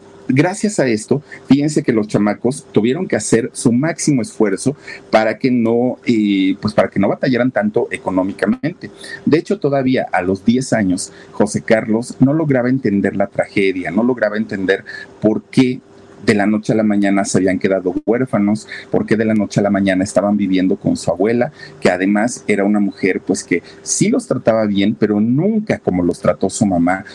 gracias 0.33 0.79
a 0.79 0.87
esto, 0.87 1.21
fíjense 1.47 1.83
que 1.83 1.93
los 1.93 2.07
chamacos 2.07 2.65
tuvieron 2.71 3.07
que 3.07 3.15
hacer 3.15 3.49
su 3.53 3.71
máximo 3.71 4.21
esfuerzo 4.21 4.75
para 5.09 5.37
que 5.37 5.51
no, 5.51 5.97
eh, 6.05 6.55
pues 6.61 6.73
para 6.73 6.89
que 6.89 6.99
no 6.99 7.07
batallaran 7.07 7.51
tanto 7.51 7.87
económicamente. 7.91 8.91
De 9.25 9.37
hecho, 9.37 9.59
todavía 9.59 10.07
a 10.11 10.21
los 10.21 10.45
10 10.45 10.73
años, 10.73 11.11
José 11.31 11.61
Carlos 11.61 12.15
no 12.19 12.33
lograba 12.33 12.69
entender 12.69 13.15
la 13.15 13.27
tragedia, 13.27 13.91
no 13.91 14.03
lograba 14.03 14.37
entender 14.37 14.83
por 15.21 15.43
qué 15.43 15.81
de 16.25 16.33
la 16.35 16.45
noche 16.45 16.73
a 16.73 16.75
la 16.75 16.83
mañana 16.83 17.25
se 17.25 17.37
habían 17.39 17.59
quedado 17.59 17.93
huérfanos, 18.05 18.67
por 18.89 19.05
qué 19.05 19.15
de 19.15 19.25
la 19.25 19.33
noche 19.33 19.59
a 19.59 19.63
la 19.63 19.69
mañana 19.69 20.03
estaban 20.03 20.37
viviendo 20.37 20.75
con 20.75 20.95
su 20.97 21.09
abuela, 21.11 21.51
que 21.79 21.89
además 21.89 22.43
era 22.47 22.63
una 22.63 22.79
mujer 22.79 23.21
pues 23.25 23.43
que 23.43 23.63
sí 23.81 24.09
los 24.09 24.27
trataba 24.27 24.65
bien, 24.65 24.95
pero 24.95 25.19
nunca 25.19 25.79
como 25.79 26.03
los 26.03 26.19
trató 26.19 26.49
su 26.49 26.65
mamá 26.65 27.05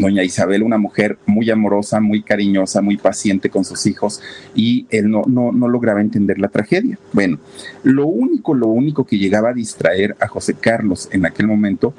doña 0.00 0.24
Isabel, 0.24 0.62
una 0.62 0.78
mujer 0.78 1.18
muy 1.26 1.50
amorosa, 1.50 2.00
muy 2.00 2.22
cariñosa, 2.22 2.82
muy 2.82 2.96
paciente 2.96 3.50
con 3.50 3.64
sus 3.64 3.86
hijos, 3.86 4.20
y 4.54 4.86
él 4.90 5.10
no, 5.10 5.22
no, 5.26 5.52
no 5.52 5.68
lograba 5.68 6.00
entender 6.00 6.38
la 6.38 6.48
tragedia. 6.48 6.98
Bueno, 7.12 7.38
lo 7.82 8.06
único, 8.06 8.54
lo 8.54 8.68
único 8.68 9.04
que 9.04 9.18
llegaba 9.18 9.50
a 9.50 9.54
distraer 9.54 10.16
a 10.20 10.28
José 10.28 10.54
Carlos 10.54 11.08
en 11.12 11.26
aquel 11.26 11.46
momento 11.46 11.94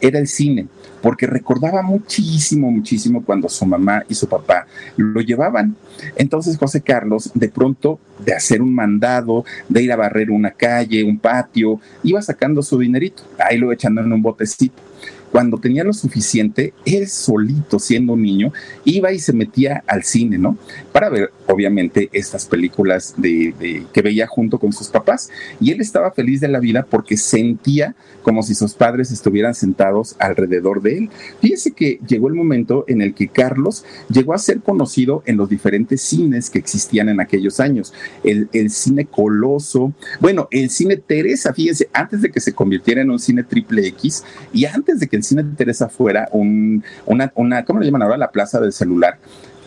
era 0.00 0.18
el 0.18 0.26
cine, 0.26 0.66
porque 1.00 1.26
recordaba 1.26 1.80
muchísimo, 1.80 2.70
muchísimo 2.70 3.24
cuando 3.24 3.48
su 3.48 3.64
mamá 3.64 4.04
y 4.08 4.14
su 4.14 4.28
papá 4.28 4.66
lo 4.96 5.20
llevaban. 5.20 5.76
Entonces 6.16 6.58
José 6.58 6.80
Carlos, 6.80 7.30
de 7.34 7.48
pronto, 7.48 8.00
de 8.24 8.34
hacer 8.34 8.62
un 8.62 8.74
mandado, 8.74 9.44
de 9.68 9.82
ir 9.82 9.92
a 9.92 9.96
barrer 9.96 10.30
una 10.30 10.50
calle, 10.50 11.04
un 11.04 11.18
patio, 11.18 11.80
iba 12.02 12.20
sacando 12.20 12.62
su 12.62 12.78
dinerito, 12.78 13.22
ahí 13.38 13.58
lo 13.58 13.72
echando 13.72 14.00
en 14.00 14.12
un 14.12 14.22
botecito 14.22 14.91
cuando 15.32 15.56
tenía 15.56 15.82
lo 15.82 15.94
suficiente, 15.94 16.74
él 16.84 17.08
solito, 17.08 17.78
siendo 17.78 18.12
un 18.12 18.22
niño, 18.22 18.52
iba 18.84 19.12
y 19.12 19.18
se 19.18 19.32
metía 19.32 19.82
al 19.86 20.04
cine, 20.04 20.36
¿no? 20.36 20.58
Para 20.92 21.08
ver, 21.08 21.32
obviamente, 21.46 22.10
estas 22.12 22.44
películas 22.44 23.14
de, 23.16 23.86
que 23.94 24.02
veía 24.02 24.26
junto 24.26 24.58
con 24.58 24.74
sus 24.74 24.88
papás. 24.88 25.30
Y 25.58 25.70
él 25.70 25.80
estaba 25.80 26.12
feliz 26.12 26.42
de 26.42 26.48
la 26.48 26.60
vida 26.60 26.86
porque 26.88 27.16
sentía 27.16 27.96
como 28.22 28.42
si 28.42 28.54
sus 28.54 28.74
padres 28.74 29.10
estuvieran 29.10 29.54
sentados 29.54 30.16
alrededor 30.18 30.82
de 30.82 30.98
él. 30.98 31.10
Fíjese 31.40 31.70
que 31.70 31.98
llegó 32.06 32.28
el 32.28 32.34
momento 32.34 32.84
en 32.86 33.00
el 33.00 33.14
que 33.14 33.28
Carlos 33.28 33.86
llegó 34.10 34.34
a 34.34 34.38
ser 34.38 34.60
conocido 34.60 35.22
en 35.24 35.38
los 35.38 35.48
diferentes 35.48 36.02
cines 36.02 36.50
que 36.50 36.58
existían 36.58 37.08
en 37.08 37.20
aquellos 37.20 37.58
años. 37.58 37.94
El, 38.22 38.50
el 38.52 38.68
cine 38.68 39.06
Coloso, 39.06 39.94
bueno, 40.20 40.46
el 40.50 40.68
cine 40.68 40.98
Teresa, 40.98 41.54
fíjense, 41.54 41.88
antes 41.94 42.20
de 42.20 42.30
que 42.30 42.40
se 42.40 42.52
convirtiera 42.52 43.00
en 43.00 43.10
un 43.10 43.18
cine 43.18 43.44
triple 43.44 43.86
X 43.88 44.24
y 44.52 44.66
antes 44.66 45.00
de 45.00 45.08
que 45.08 45.21
cine 45.22 45.42
de 45.42 45.56
Teresa 45.56 45.88
fuera 45.88 46.28
un, 46.32 46.82
una, 47.06 47.64
¿cómo 47.64 47.80
le 47.80 47.86
llaman 47.86 48.02
ahora? 48.02 48.16
La 48.16 48.30
plaza 48.30 48.60
del 48.60 48.72
celular. 48.72 49.18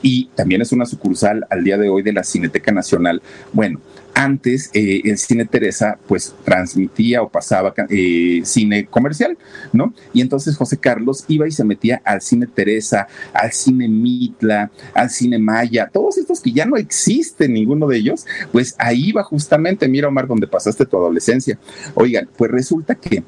Y 0.01 0.29
también 0.35 0.61
es 0.61 0.71
una 0.71 0.85
sucursal 0.85 1.47
al 1.49 1.63
día 1.63 1.77
de 1.77 1.89
hoy 1.89 2.03
de 2.03 2.13
la 2.13 2.23
Cineteca 2.23 2.71
Nacional. 2.71 3.21
Bueno, 3.53 3.79
antes 4.15 4.69
eh, 4.73 5.01
el 5.03 5.17
cine 5.17 5.45
Teresa 5.45 5.99
pues 6.07 6.33
transmitía 6.43 7.21
o 7.21 7.29
pasaba 7.29 7.73
eh, 7.89 8.41
cine 8.43 8.85
comercial, 8.85 9.37
¿no? 9.73 9.93
Y 10.13 10.21
entonces 10.21 10.55
José 10.55 10.77
Carlos 10.77 11.25
iba 11.27 11.47
y 11.47 11.51
se 11.51 11.63
metía 11.63 12.01
al 12.05 12.21
cine 12.21 12.47
Teresa, 12.47 13.07
al 13.33 13.51
cine 13.51 13.89
Mitla, 13.89 14.71
al 14.93 15.09
cine 15.09 15.37
Maya, 15.37 15.89
todos 15.91 16.17
estos 16.17 16.39
que 16.39 16.53
ya 16.53 16.65
no 16.65 16.77
existen 16.77 17.53
ninguno 17.53 17.87
de 17.87 17.97
ellos, 17.97 18.25
pues 18.51 18.75
ahí 18.77 19.09
iba 19.09 19.23
justamente, 19.23 19.87
mira 19.87 20.07
Omar, 20.07 20.27
donde 20.27 20.47
pasaste 20.47 20.85
tu 20.85 20.97
adolescencia. 20.97 21.59
Oigan, 21.93 22.29
pues 22.37 22.49
resulta 22.51 22.95
que 22.95 23.23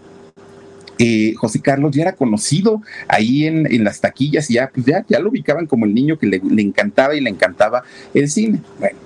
José 1.37 1.61
Carlos 1.61 1.95
ya 1.95 2.03
era 2.03 2.13
conocido 2.13 2.81
ahí 3.07 3.45
en, 3.45 3.83
las 3.83 4.01
taquillas 4.01 4.49
y 4.49 4.55
ya, 4.55 4.69
pues 4.73 4.85
ya, 4.85 5.05
ya, 5.07 5.19
lo 5.19 5.29
ubicaban 5.29 5.67
como 5.67 5.85
el 5.85 5.93
niño 5.93 6.17
que 6.17 6.27
le, 6.27 6.41
encantaba 6.61 7.15
y 7.15 7.21
le 7.21 7.29
encantaba 7.29 7.83
el 8.13 8.29
cine. 8.29 8.61
Bueno, 8.79 8.97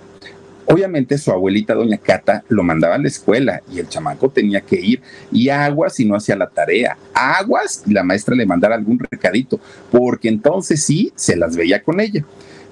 obviamente 0.66 1.18
su 1.18 1.32
abuelita, 1.32 1.74
doña 1.74 1.98
Cata, 1.98 2.44
lo 2.48 2.64
mandaba 2.64 2.96
a 2.96 2.98
la 2.98 3.08
escuela 3.08 3.62
y 3.72 3.80
el 3.80 3.90
chamaco 3.90 4.30
tenía 4.30 4.62
que 4.62 4.80
ir 4.80 5.02
y 5.32 5.50
aguas 5.50 5.96
si 5.96 6.06
no 6.06 6.16
hacía 6.16 6.36
la 6.36 6.48
tarea, 6.48 6.98
aguas 7.14 7.84
y 7.86 7.92
la 7.92 8.04
maestra 8.04 8.36
le 8.36 8.46
mandara 8.46 8.76
algún 8.76 9.00
recadito, 9.00 9.60
porque 9.92 10.30
entonces 10.30 10.84
sí 10.84 11.12
se 11.16 11.36
las 11.36 11.56
veía 11.56 11.84
con 11.84 12.00
ella. 12.00 12.24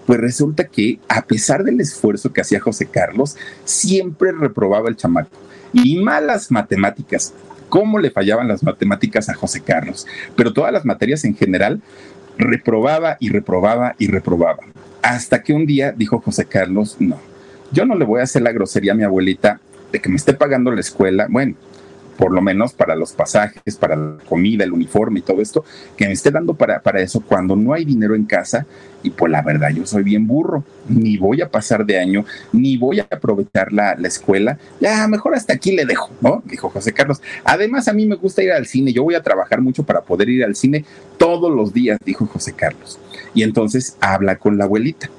Pues 0.06 0.20
resulta 0.20 0.64
que 0.64 1.00
a 1.08 1.24
pesar 1.24 1.64
del 1.64 1.80
esfuerzo 1.82 2.34
que 2.34 2.42
hacía 2.42 2.60
José 2.60 2.88
Carlos, 2.88 3.36
siempre 3.64 4.32
reprobaba 4.32 4.90
el 4.90 4.96
chamaco. 4.96 5.30
Y 5.72 5.98
malas 5.98 6.50
matemáticas, 6.50 7.34
cómo 7.70 8.00
le 8.00 8.12
fallaban 8.12 8.48
las 8.48 8.64
matemáticas 8.64 9.30
a 9.30 9.34
José 9.34 9.62
Carlos, 9.62 10.06
pero 10.36 10.54
todas 10.54 10.74
las 10.74 10.86
materias 10.86 11.24
en 11.24 11.36
general 11.36 11.82
reprobaba 12.38 13.18
y 13.20 13.30
reprobaba 13.30 13.96
y 13.98 14.08
reprobaba. 14.08 14.64
Hasta 15.02 15.42
que 15.44 15.54
un 15.54 15.66
día 15.66 15.92
dijo 15.92 16.20
José 16.20 16.46
Carlos, 16.46 16.98
no, 17.00 17.20
yo 17.72 17.86
no 17.86 17.96
le 17.96 18.06
voy 18.06 18.20
a 18.20 18.24
hacer 18.24 18.42
la 18.42 18.52
grosería 18.52 18.94
a 18.94 18.96
mi 18.96 19.04
abuelita 19.04 19.60
de 19.92 20.00
que 20.00 20.10
me 20.10 20.16
esté 20.16 20.34
pagando 20.34 20.72
la 20.72 20.82
escuela. 20.82 21.28
Bueno, 21.30 21.56
por 22.20 22.34
lo 22.34 22.42
menos 22.42 22.74
para 22.74 22.98
los 22.98 23.14
pasajes, 23.14 23.78
para 23.78 23.96
la 23.96 24.18
comida, 24.28 24.66
el 24.66 24.74
uniforme 24.74 25.20
y 25.20 25.22
todo 25.22 25.42
esto, 25.42 25.64
que 25.96 26.06
me 26.06 26.12
esté 26.12 26.32
dando 26.32 26.54
para, 26.54 26.82
para 26.82 27.00
eso 27.00 27.22
cuando 27.22 27.56
no 27.56 27.72
hay 27.72 27.86
dinero 27.86 28.14
en 28.14 28.26
casa. 28.26 28.66
Y 29.04 29.12
pues 29.12 29.32
la 29.32 29.42
verdad, 29.42 29.70
yo 29.70 29.86
soy 29.86 30.04
bien 30.04 30.28
burro, 30.28 30.66
ni 30.90 31.16
voy 31.16 31.42
a 31.42 31.50
pasar 31.50 31.86
de 31.86 31.98
año, 31.98 32.26
ni 32.52 32.76
voy 32.76 33.00
a 33.00 33.08
aprovechar 33.10 33.72
la, 33.72 33.96
la 33.96 34.10
escuela. 34.10 34.60
Ya, 34.82 35.08
mejor 35.08 35.34
hasta 35.34 35.54
aquí 35.54 35.72
le 35.72 35.86
dejo, 35.86 36.12
¿no? 36.20 36.44
Dijo 36.46 36.70
José 36.70 36.92
Carlos. 36.92 37.22
Además, 37.46 37.88
a 37.88 37.94
mí 37.94 38.06
me 38.06 38.16
gusta 38.16 38.44
ir 38.44 38.52
al 38.52 38.68
cine, 38.68 38.92
yo 38.92 39.04
voy 39.04 39.16
a 39.16 39.24
trabajar 39.24 39.62
mucho 39.62 39.84
para 39.84 40.02
poder 40.02 40.28
ir 40.28 40.44
al 40.44 40.58
cine 40.58 40.84
todos 41.18 41.50
los 41.50 41.72
días, 41.72 42.00
dijo 42.04 42.26
José 42.26 42.52
Carlos. 42.52 43.00
Y 43.34 43.44
entonces 43.44 43.96
habla 44.02 44.36
con 44.36 44.58
la 44.58 44.66
abuelita 44.66 45.10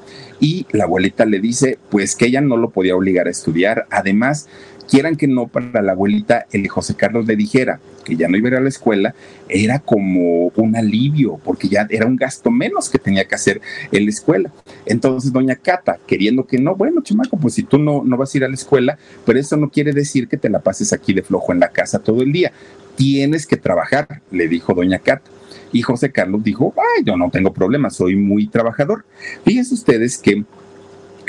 y 0.40 0.66
la 0.72 0.84
abuelita 0.84 1.26
le 1.26 1.38
dice 1.38 1.78
pues 1.90 2.16
que 2.16 2.26
ella 2.26 2.40
no 2.40 2.56
lo 2.56 2.70
podía 2.70 2.96
obligar 2.96 3.28
a 3.28 3.30
estudiar, 3.30 3.86
además 3.90 4.48
quieran 4.90 5.16
que 5.16 5.28
no, 5.28 5.46
para 5.46 5.82
la 5.82 5.92
abuelita, 5.92 6.46
el 6.50 6.66
José 6.68 6.96
Carlos 6.96 7.26
le 7.26 7.36
dijera 7.36 7.78
que 8.04 8.16
ya 8.16 8.26
no 8.28 8.36
iba 8.36 8.48
a 8.48 8.50
ir 8.50 8.56
a 8.56 8.60
la 8.60 8.68
escuela, 8.68 9.14
era 9.48 9.78
como 9.78 10.48
un 10.56 10.76
alivio, 10.76 11.38
porque 11.44 11.68
ya 11.68 11.86
era 11.88 12.06
un 12.06 12.16
gasto 12.16 12.50
menos 12.50 12.90
que 12.90 12.98
tenía 12.98 13.24
que 13.24 13.36
hacer 13.36 13.60
en 13.92 14.04
la 14.04 14.10
escuela. 14.10 14.52
Entonces, 14.86 15.32
doña 15.32 15.54
Cata, 15.54 15.98
queriendo 16.06 16.44
que 16.44 16.58
no, 16.58 16.74
bueno, 16.74 17.02
chamaco, 17.02 17.36
pues 17.36 17.54
si 17.54 17.62
tú 17.62 17.78
no, 17.78 18.02
no 18.04 18.16
vas 18.16 18.34
a 18.34 18.38
ir 18.38 18.44
a 18.44 18.48
la 18.48 18.54
escuela, 18.54 18.98
pero 19.24 19.38
eso 19.38 19.56
no 19.56 19.70
quiere 19.70 19.92
decir 19.92 20.26
que 20.26 20.36
te 20.36 20.50
la 20.50 20.58
pases 20.58 20.92
aquí 20.92 21.12
de 21.12 21.22
flojo 21.22 21.52
en 21.52 21.60
la 21.60 21.68
casa 21.68 22.00
todo 22.00 22.22
el 22.22 22.32
día. 22.32 22.52
Tienes 22.96 23.46
que 23.46 23.56
trabajar, 23.56 24.22
le 24.32 24.48
dijo 24.48 24.74
doña 24.74 24.98
Cata. 24.98 25.30
Y 25.72 25.82
José 25.82 26.10
Carlos 26.10 26.42
dijo, 26.42 26.74
ay, 26.76 27.04
yo 27.04 27.16
no 27.16 27.30
tengo 27.30 27.52
problema, 27.52 27.90
soy 27.90 28.16
muy 28.16 28.48
trabajador. 28.48 29.04
Fíjense 29.44 29.74
ustedes 29.74 30.18
que 30.18 30.44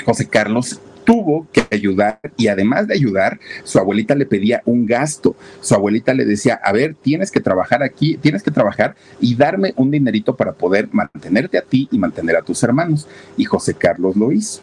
José 0.03 0.27
Carlos 0.27 0.81
tuvo 1.11 1.45
que 1.51 1.65
ayudar 1.69 2.21
y 2.37 2.47
además 2.47 2.87
de 2.87 2.93
ayudar, 2.93 3.37
su 3.65 3.77
abuelita 3.77 4.15
le 4.15 4.25
pedía 4.25 4.61
un 4.65 4.85
gasto. 4.85 5.35
Su 5.59 5.75
abuelita 5.75 6.13
le 6.13 6.23
decía, 6.23 6.57
a 6.63 6.71
ver, 6.71 6.95
tienes 6.95 7.31
que 7.31 7.41
trabajar 7.41 7.83
aquí, 7.83 8.15
tienes 8.15 8.41
que 8.41 8.49
trabajar 8.49 8.95
y 9.19 9.35
darme 9.35 9.73
un 9.75 9.91
dinerito 9.91 10.37
para 10.37 10.53
poder 10.53 10.87
mantenerte 10.93 11.57
a 11.57 11.63
ti 11.63 11.89
y 11.91 11.97
mantener 11.97 12.37
a 12.37 12.43
tus 12.43 12.63
hermanos. 12.63 13.09
Y 13.35 13.43
José 13.43 13.73
Carlos 13.73 14.15
lo 14.15 14.31
hizo. 14.31 14.61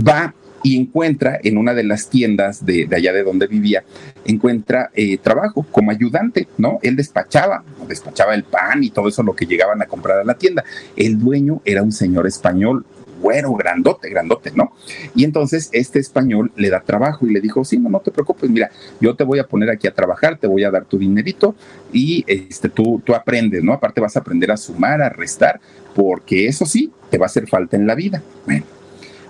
va 0.00 0.34
y 0.62 0.78
encuentra 0.78 1.38
en 1.42 1.58
una 1.58 1.74
de 1.74 1.84
las 1.84 2.08
tiendas 2.08 2.64
de, 2.64 2.88
allá 2.90 3.12
de 3.12 3.22
donde 3.22 3.46
vivía, 3.46 3.84
encuentra 4.24 4.90
eh, 4.94 5.18
trabajo 5.18 5.66
como 5.70 5.90
ayudante, 5.90 6.48
¿no? 6.58 6.78
Él 6.82 6.96
despachaba, 6.96 7.62
despachaba 7.88 8.34
el 8.34 8.44
pan 8.44 8.84
y 8.84 8.90
todo 8.90 9.08
eso 9.08 9.22
lo 9.22 9.34
que 9.34 9.46
llegaban 9.46 9.80
a 9.82 9.86
comprar 9.86 10.18
a 10.18 10.24
la 10.24 10.34
tienda. 10.34 10.64
El 10.96 11.18
dueño 11.18 11.60
era 11.64 11.82
un 11.82 11.92
señor 11.92 12.26
español, 12.26 12.84
güero, 13.20 13.52
grandote, 13.54 14.08
grandote, 14.08 14.52
¿no? 14.54 14.72
Y 15.14 15.24
entonces 15.24 15.68
este 15.72 15.98
español 15.98 16.52
le 16.56 16.70
da 16.70 16.80
trabajo 16.80 17.26
y 17.26 17.32
le 17.32 17.40
dijo, 17.40 17.64
sí, 17.64 17.78
no, 17.78 17.88
no 17.88 18.00
te 18.00 18.10
preocupes, 18.10 18.50
mira, 18.50 18.70
yo 19.00 19.14
te 19.14 19.24
voy 19.24 19.38
a 19.38 19.46
poner 19.46 19.70
aquí 19.70 19.86
a 19.86 19.94
trabajar, 19.94 20.38
te 20.38 20.46
voy 20.46 20.64
a 20.64 20.70
dar 20.70 20.84
tu 20.84 20.98
dinerito 20.98 21.54
y 21.92 22.24
este, 22.26 22.68
tú, 22.68 23.02
tú 23.04 23.14
aprendes, 23.14 23.62
¿no? 23.62 23.72
Aparte 23.72 24.00
vas 24.00 24.16
a 24.16 24.20
aprender 24.20 24.50
a 24.50 24.56
sumar, 24.56 25.02
a 25.02 25.08
restar, 25.08 25.60
porque 25.94 26.46
eso 26.46 26.66
sí, 26.66 26.90
te 27.10 27.18
va 27.18 27.26
a 27.26 27.26
hacer 27.26 27.48
falta 27.48 27.76
en 27.76 27.86
la 27.86 27.94
vida. 27.94 28.22
Bueno 28.46 28.64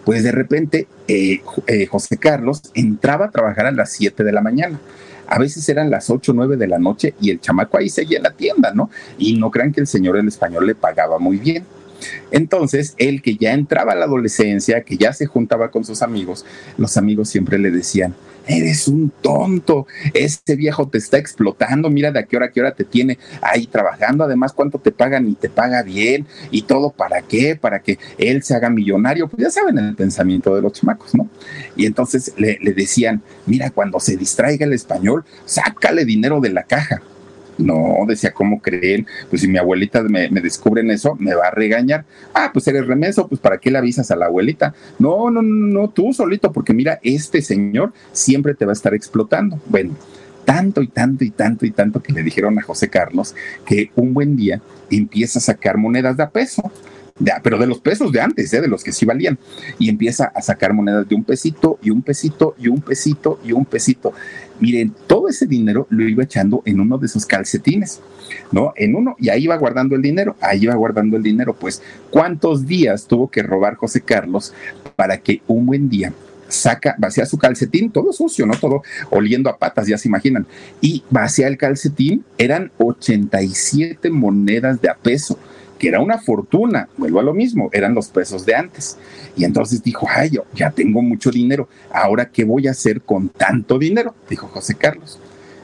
pues 0.04 0.24
de 0.24 0.32
repente 0.32 0.88
eh, 1.08 1.40
eh, 1.66 1.86
José 1.86 2.16
Carlos 2.16 2.62
entraba 2.74 3.26
a 3.26 3.30
trabajar 3.30 3.66
a 3.66 3.70
las 3.70 3.92
7 3.92 4.24
de 4.24 4.32
la 4.32 4.40
mañana. 4.40 4.80
A 5.26 5.38
veces 5.38 5.68
eran 5.68 5.90
las 5.90 6.10
8 6.10 6.32
o 6.32 6.34
9 6.34 6.56
de 6.56 6.66
la 6.66 6.78
noche 6.78 7.14
y 7.20 7.30
el 7.30 7.40
chamaco 7.40 7.78
ahí 7.78 7.88
seguía 7.88 8.16
en 8.16 8.24
la 8.24 8.32
tienda, 8.32 8.72
¿no? 8.74 8.90
Y 9.18 9.34
no 9.38 9.50
crean 9.50 9.72
que 9.72 9.80
el 9.80 9.86
señor 9.86 10.16
el 10.16 10.26
español 10.26 10.66
le 10.66 10.74
pagaba 10.74 11.18
muy 11.18 11.36
bien. 11.36 11.64
Entonces, 12.30 12.94
él 12.98 13.22
que 13.22 13.36
ya 13.36 13.52
entraba 13.52 13.92
a 13.92 13.96
la 13.96 14.04
adolescencia, 14.04 14.82
que 14.82 14.96
ya 14.96 15.12
se 15.12 15.26
juntaba 15.26 15.70
con 15.70 15.84
sus 15.84 16.02
amigos, 16.02 16.44
los 16.76 16.96
amigos 16.96 17.28
siempre 17.28 17.58
le 17.58 17.70
decían, 17.70 18.14
eres 18.46 18.88
un 18.88 19.10
tonto, 19.22 19.86
este 20.14 20.56
viejo 20.56 20.88
te 20.88 20.98
está 20.98 21.18
explotando, 21.18 21.90
mira 21.90 22.10
de 22.10 22.20
a 22.20 22.22
qué 22.24 22.36
hora 22.36 22.46
a 22.46 22.50
qué 22.50 22.60
hora 22.60 22.74
te 22.74 22.84
tiene 22.84 23.18
ahí 23.40 23.66
trabajando, 23.66 24.24
además 24.24 24.52
cuánto 24.52 24.78
te 24.78 24.92
pagan 24.92 25.28
y 25.28 25.34
te 25.34 25.48
paga 25.48 25.82
bien 25.82 26.26
y 26.50 26.62
todo 26.62 26.90
para 26.90 27.22
qué, 27.22 27.56
para 27.56 27.80
que 27.80 27.98
él 28.18 28.42
se 28.42 28.54
haga 28.54 28.70
millonario, 28.70 29.28
pues 29.28 29.42
ya 29.42 29.50
saben 29.50 29.78
el 29.78 29.94
pensamiento 29.94 30.54
de 30.54 30.62
los 30.62 30.72
chamacos, 30.72 31.14
¿no? 31.14 31.28
Y 31.76 31.86
entonces 31.86 32.32
le, 32.36 32.58
le 32.60 32.72
decían, 32.72 33.22
mira, 33.46 33.70
cuando 33.70 34.00
se 34.00 34.16
distraiga 34.16 34.66
el 34.66 34.72
español, 34.72 35.24
sácale 35.44 36.04
dinero 36.04 36.40
de 36.40 36.50
la 36.50 36.64
caja. 36.64 37.02
No, 37.60 38.04
decía, 38.06 38.32
¿cómo 38.32 38.60
creen? 38.60 39.06
Pues 39.28 39.42
si 39.42 39.48
mi 39.48 39.58
abuelita 39.58 40.02
me, 40.02 40.30
me, 40.30 40.40
descubren 40.40 40.90
eso, 40.90 41.14
me 41.18 41.34
va 41.34 41.48
a 41.48 41.50
regañar. 41.50 42.04
Ah, 42.34 42.50
pues 42.52 42.66
eres 42.68 42.86
remeso, 42.86 43.28
pues 43.28 43.40
¿para 43.40 43.58
qué 43.58 43.70
le 43.70 43.78
avisas 43.78 44.10
a 44.10 44.16
la 44.16 44.26
abuelita? 44.26 44.74
No, 44.98 45.30
no, 45.30 45.42
no, 45.42 45.80
no, 45.80 45.90
tú 45.90 46.12
solito, 46.12 46.52
porque 46.52 46.72
mira, 46.72 46.98
este 47.02 47.42
señor 47.42 47.92
siempre 48.12 48.54
te 48.54 48.64
va 48.64 48.72
a 48.72 48.74
estar 48.74 48.94
explotando. 48.94 49.60
Bueno, 49.66 49.94
tanto 50.44 50.82
y 50.82 50.88
tanto 50.88 51.24
y 51.24 51.30
tanto 51.30 51.66
y 51.66 51.70
tanto 51.70 52.02
que 52.02 52.12
le 52.12 52.22
dijeron 52.22 52.58
a 52.58 52.62
José 52.62 52.88
Carlos 52.88 53.34
que 53.64 53.90
un 53.94 54.14
buen 54.14 54.36
día 54.36 54.60
empieza 54.90 55.38
a 55.38 55.42
sacar 55.42 55.76
monedas 55.76 56.16
de 56.16 56.22
a 56.22 56.30
peso. 56.30 56.72
De, 57.18 57.32
pero 57.42 57.58
de 57.58 57.66
los 57.66 57.80
pesos 57.80 58.10
de 58.12 58.20
antes, 58.20 58.52
¿eh? 58.54 58.62
de 58.62 58.68
los 58.68 58.82
que 58.82 58.92
sí 58.92 59.04
valían. 59.04 59.38
Y 59.78 59.90
empieza 59.90 60.32
a 60.34 60.40
sacar 60.40 60.72
monedas 60.72 61.06
de 61.08 61.14
un 61.14 61.22
pesito 61.22 61.78
y 61.82 61.90
un 61.90 62.02
pesito 62.02 62.54
y 62.58 62.68
un 62.68 62.80
pesito 62.80 63.38
y 63.44 63.52
un 63.52 63.66
pesito. 63.66 64.12
Miren, 64.60 64.94
todo 65.06 65.28
ese 65.28 65.46
dinero 65.46 65.86
lo 65.90 66.06
iba 66.08 66.22
echando 66.22 66.62
en 66.64 66.80
uno 66.80 66.98
de 66.98 67.06
esos 67.06 67.26
calcetines, 67.26 68.00
¿no? 68.52 68.72
En 68.76 68.94
uno, 68.94 69.16
y 69.18 69.30
ahí 69.30 69.44
iba 69.44 69.56
guardando 69.56 69.96
el 69.96 70.02
dinero, 70.02 70.36
ahí 70.40 70.62
iba 70.62 70.74
guardando 70.74 71.16
el 71.16 71.22
dinero. 71.22 71.54
Pues, 71.54 71.82
¿cuántos 72.10 72.66
días 72.66 73.06
tuvo 73.06 73.30
que 73.30 73.42
robar 73.42 73.74
José 73.74 74.02
Carlos 74.02 74.52
para 74.96 75.18
que 75.18 75.42
un 75.46 75.66
buen 75.66 75.88
día 75.88 76.12
saca, 76.48 76.94
vacía 76.98 77.26
su 77.26 77.38
calcetín, 77.38 77.90
todo 77.90 78.12
sucio, 78.12 78.44
¿no? 78.46 78.54
Todo 78.54 78.82
oliendo 79.10 79.48
a 79.48 79.56
patas, 79.56 79.86
ya 79.86 79.96
se 79.96 80.08
imaginan. 80.08 80.46
Y 80.80 81.02
vacía 81.10 81.48
el 81.48 81.56
calcetín, 81.56 82.24
eran 82.38 82.70
87 82.78 84.10
monedas 84.10 84.80
de 84.80 84.90
a 84.90 84.94
peso 84.94 85.38
que 85.80 85.88
era 85.88 85.98
una 85.98 86.18
fortuna, 86.18 86.90
vuelvo 86.98 87.20
a 87.20 87.22
lo 87.22 87.32
mismo, 87.32 87.70
eran 87.72 87.94
los 87.94 88.08
pesos 88.08 88.44
de 88.44 88.54
antes. 88.54 88.98
Y 89.34 89.44
entonces 89.44 89.82
dijo, 89.82 90.06
ay, 90.08 90.28
yo 90.28 90.44
ya 90.54 90.70
tengo 90.70 91.00
mucho 91.00 91.30
dinero, 91.30 91.70
ahora 91.90 92.26
qué 92.26 92.44
voy 92.44 92.68
a 92.68 92.72
hacer 92.72 93.00
con 93.00 93.30
tanto 93.30 93.78
dinero, 93.78 94.14
dijo 94.28 94.46
José 94.46 94.74
Carlos. 94.74 95.18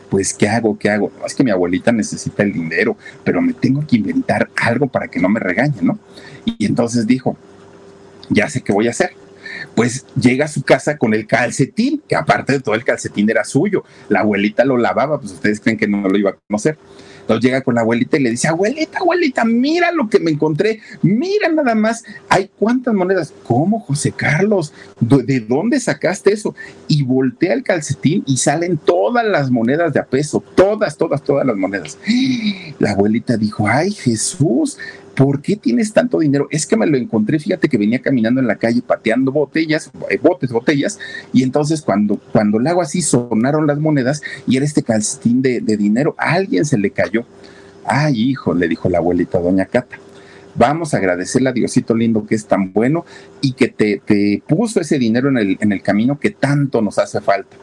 Pues, 0.08 0.32
¿qué 0.32 0.48
hago? 0.48 0.78
¿Qué 0.78 0.88
hago? 0.88 1.12
es 1.26 1.34
que 1.34 1.44
mi 1.44 1.50
abuelita 1.50 1.92
necesita 1.92 2.42
el 2.42 2.54
dinero, 2.54 2.96
pero 3.24 3.42
me 3.42 3.52
tengo 3.52 3.86
que 3.86 3.96
inventar 3.96 4.48
algo 4.56 4.86
para 4.86 5.08
que 5.08 5.20
no 5.20 5.28
me 5.28 5.38
regañe, 5.38 5.82
¿no? 5.82 5.98
Y 6.46 6.64
entonces 6.64 7.06
dijo, 7.06 7.36
ya 8.30 8.48
sé 8.48 8.62
qué 8.62 8.72
voy 8.72 8.86
a 8.88 8.92
hacer 8.92 9.10
pues 9.74 10.06
llega 10.18 10.46
a 10.46 10.48
su 10.48 10.62
casa 10.62 10.96
con 10.96 11.12
el 11.12 11.26
calcetín, 11.26 12.02
que 12.08 12.16
aparte 12.16 12.54
de 12.54 12.60
todo 12.60 12.74
el 12.74 12.84
calcetín 12.84 13.28
era 13.28 13.44
suyo. 13.44 13.84
La 14.08 14.20
abuelita 14.20 14.64
lo 14.64 14.78
lavaba, 14.78 15.20
pues 15.20 15.32
ustedes 15.32 15.60
creen 15.60 15.76
que 15.76 15.86
no 15.86 16.08
lo 16.08 16.18
iba 16.18 16.30
a 16.30 16.36
conocer. 16.48 16.78
Entonces 17.26 17.44
llega 17.44 17.60
con 17.62 17.74
la 17.74 17.80
abuelita 17.80 18.16
y 18.16 18.22
le 18.22 18.30
dice, 18.30 18.46
abuelita, 18.46 19.00
abuelita, 19.00 19.44
mira 19.44 19.90
lo 19.90 20.08
que 20.08 20.20
me 20.20 20.30
encontré, 20.30 20.78
mira 21.02 21.48
nada 21.48 21.74
más, 21.74 22.04
hay 22.28 22.48
cuántas 22.56 22.94
monedas. 22.94 23.32
¿Cómo, 23.42 23.80
José 23.80 24.12
Carlos? 24.12 24.72
¿De 25.00 25.40
dónde 25.40 25.80
sacaste 25.80 26.32
eso? 26.32 26.54
Y 26.86 27.02
voltea 27.02 27.54
el 27.54 27.64
calcetín 27.64 28.22
y 28.26 28.36
salen 28.36 28.76
todas 28.78 29.26
las 29.26 29.50
monedas 29.50 29.92
de 29.92 29.98
a 29.98 30.06
peso, 30.06 30.40
todas, 30.54 30.96
todas, 30.96 31.20
todas 31.20 31.44
las 31.44 31.56
monedas. 31.56 31.98
La 32.78 32.92
abuelita 32.92 33.36
dijo, 33.36 33.66
ay 33.66 33.90
Jesús, 33.90 34.78
¿por 35.16 35.40
qué 35.40 35.56
tienes 35.56 35.92
tanto 35.92 36.20
dinero? 36.20 36.46
Es 36.50 36.66
que 36.66 36.76
me 36.76 36.86
lo 36.86 36.96
encontré, 36.96 37.38
fíjate 37.38 37.68
que 37.68 37.78
venía 37.78 38.00
caminando 38.00 38.40
en 38.40 38.46
la 38.46 38.56
calle 38.56 38.82
pateando 38.82 39.32
botellas, 39.32 39.90
eh, 40.10 40.18
botes, 40.22 40.52
botellas, 40.52 40.98
y 41.32 41.42
entonces 41.42 41.82
cuando, 41.82 42.20
cuando 42.32 42.58
le 42.58 42.70
hago 42.70 42.82
así 42.82 43.02
sonaron 43.02 43.66
las 43.66 43.78
monedas 43.78 44.22
y 44.46 44.56
era 44.56 44.66
este 44.66 44.82
calcetín 44.82 45.42
de, 45.42 45.60
dinero, 45.60 46.14
a 46.18 46.34
alguien 46.34 46.64
se 46.64 46.78
le 46.78 46.90
cayó. 46.90 47.24
Ay, 47.84 48.30
hijo, 48.30 48.54
le 48.54 48.68
dijo 48.68 48.88
la 48.88 48.98
abuelita 48.98 49.38
doña 49.38 49.66
Cata. 49.66 49.98
Vamos 50.54 50.94
a 50.94 50.98
agradecerle 50.98 51.50
a 51.50 51.52
Diosito 51.52 51.94
lindo 51.94 52.26
que 52.26 52.34
es 52.34 52.46
tan 52.46 52.72
bueno 52.72 53.04
y 53.40 53.52
que 53.52 53.68
te, 53.68 54.00
te 54.04 54.42
puso 54.46 54.80
ese 54.80 54.98
dinero 54.98 55.28
en 55.28 55.38
el, 55.38 55.58
en 55.60 55.72
el 55.72 55.82
camino 55.82 56.18
que 56.18 56.30
tanto 56.30 56.80
nos 56.80 56.98
hace 56.98 57.20
falta. 57.20 57.56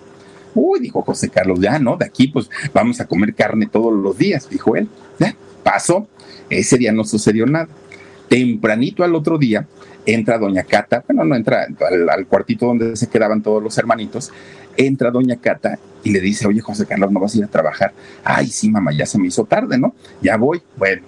Uy, 0.55 0.79
dijo 0.79 1.01
José 1.01 1.29
Carlos, 1.29 1.59
ya, 1.59 1.79
¿no? 1.79 1.97
De 1.97 2.05
aquí 2.05 2.27
pues 2.27 2.49
vamos 2.73 2.99
a 2.99 3.07
comer 3.07 3.33
carne 3.33 3.65
todos 3.65 3.93
los 3.93 4.17
días, 4.17 4.47
dijo 4.49 4.75
él. 4.75 4.87
Ya, 5.19 5.35
pasó. 5.63 6.08
Ese 6.49 6.78
día 6.78 6.91
no 6.91 7.04
sucedió 7.04 7.45
nada. 7.45 7.67
Tempranito 8.30 9.04
al 9.04 9.15
otro 9.15 9.38
día 9.38 9.67
entra 10.06 10.38
doña 10.38 10.63
Cata, 10.63 11.04
bueno, 11.08 11.23
no 11.23 11.36
entra 11.36 11.67
al, 12.12 12.28
cuartito 12.28 12.67
donde 12.67 12.95
se 12.95 13.08
quedaban 13.08 13.41
todos 13.41 13.63
los 13.63 13.78
hermanitos, 13.78 14.32
entra 14.76 15.12
doña 15.12 15.38
Cata 15.38 15.80
y 16.04 16.12
le 16.12 16.19
dice, 16.19 16.47
oye 16.47 16.62
José 16.62 16.86
Carlos, 16.86 17.12
¿no 17.12 17.19
vas 17.19 17.34
a 17.34 17.38
ir 17.38 17.43
a 17.43 17.47
trabajar? 17.47 17.93
Ay, 18.23 18.47
sí, 18.47 18.69
mamá, 18.69 18.91
ya 18.91 19.06
se 19.06 19.17
me 19.17 19.28
hizo 19.28 19.45
tarde, 19.45 19.78
¿no? 19.78 19.95
Ya 20.21 20.38
voy. 20.38 20.62
Bueno, 20.78 21.04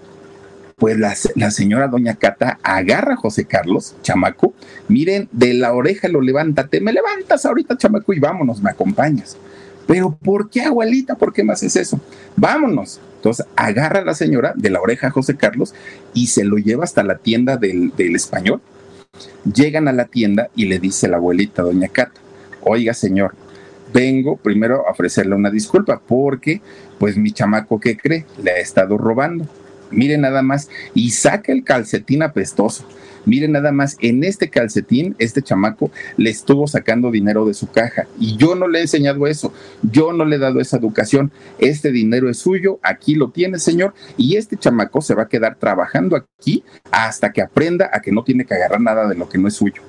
pues 0.77 0.97
la, 0.97 1.13
la, 1.35 1.51
señora 1.51 1.87
doña 1.87 2.15
Cata 2.15 2.59
agarra 2.63 3.13
a 3.13 3.17
José 3.17 3.45
Carlos, 3.45 3.95
chamaco, 4.01 4.53
miren, 4.87 5.27
de 5.31 5.53
la 5.53 5.73
oreja 5.73 6.07
lo 6.07 6.21
levántate, 6.21 6.79
me 6.79 6.93
levantas 6.93 7.45
ahorita, 7.45 7.77
chamaco, 7.77 8.13
y 8.13 8.19
vámonos, 8.19 8.61
me 8.61 8.69
acompañas. 8.69 9.37
Pero 9.87 10.17
¿por 10.17 10.49
qué, 10.49 10.63
abuelita? 10.63 11.15
¿Por 11.15 11.31
qué 11.31 11.43
me 11.43 11.53
haces 11.53 11.75
eso? 11.75 11.99
Vámonos. 12.35 12.99
Entonces 13.25 13.47
agarra 13.55 14.01
a 14.01 14.05
la 14.05 14.13
señora 14.13 14.53
de 14.55 14.69
la 14.69 14.79
oreja 14.79 15.07
a 15.07 15.09
José 15.09 15.35
Carlos 15.35 15.73
y 16.13 16.27
se 16.27 16.43
lo 16.43 16.57
lleva 16.57 16.83
hasta 16.83 17.01
la 17.01 17.17
tienda 17.17 17.57
del, 17.57 17.91
español. 17.97 18.61
Llegan 19.51 19.87
a 19.87 19.93
la 19.93 20.05
tienda 20.05 20.49
y 20.55 20.65
le 20.65 20.77
dice 20.77 21.07
la 21.07 21.17
abuelita, 21.17 21.63
doña 21.63 21.87
Cata, 21.87 22.21
oiga 22.61 22.93
señor, 22.93 23.33
vengo 23.91 24.37
primero 24.37 24.87
a 24.87 24.91
ofrecerle 24.91 25.33
una 25.33 25.49
disculpa 25.49 25.99
porque 26.07 26.61
pues 26.99 27.17
mi 27.17 27.31
chamaco, 27.31 27.79
¿qué 27.79 27.97
cree? 27.97 28.27
Le 28.43 28.51
ha 28.51 28.57
estado 28.59 28.95
robando. 28.95 29.47
Mire 29.89 30.19
nada 30.19 30.43
más 30.43 30.69
y 30.93 31.09
saca 31.09 31.51
el 31.51 31.63
calcetín 31.63 32.21
apestoso 32.21 32.85
Miren 33.25 33.53
nada 33.53 33.71
más, 33.71 33.97
en 34.01 34.23
este 34.23 34.49
calcetín, 34.49 35.15
este 35.19 35.41
chamaco 35.41 35.91
le 36.17 36.29
estuvo 36.29 36.67
sacando 36.67 37.11
dinero 37.11 37.45
de 37.45 37.53
su 37.53 37.69
caja 37.69 38.07
y 38.19 38.37
yo 38.37 38.55
no 38.55 38.67
le 38.67 38.79
he 38.79 38.81
enseñado 38.83 39.27
eso, 39.27 39.53
yo 39.81 40.13
no 40.13 40.25
le 40.25 40.35
he 40.35 40.39
dado 40.39 40.59
esa 40.59 40.77
educación. 40.77 41.31
Este 41.59 41.91
dinero 41.91 42.29
es 42.29 42.37
suyo, 42.37 42.79
aquí 42.83 43.15
lo 43.15 43.31
tiene, 43.31 43.59
señor, 43.59 43.93
y 44.17 44.35
este 44.37 44.57
chamaco 44.57 45.01
se 45.01 45.15
va 45.15 45.23
a 45.23 45.27
quedar 45.27 45.55
trabajando 45.55 46.15
aquí 46.15 46.63
hasta 46.91 47.31
que 47.31 47.41
aprenda 47.41 47.89
a 47.91 48.01
que 48.01 48.11
no 48.11 48.23
tiene 48.23 48.45
que 48.45 48.53
agarrar 48.53 48.81
nada 48.81 49.07
de 49.07 49.15
lo 49.15 49.27
que 49.27 49.37
no 49.37 49.47
es 49.47 49.55
suyo. 49.55 49.81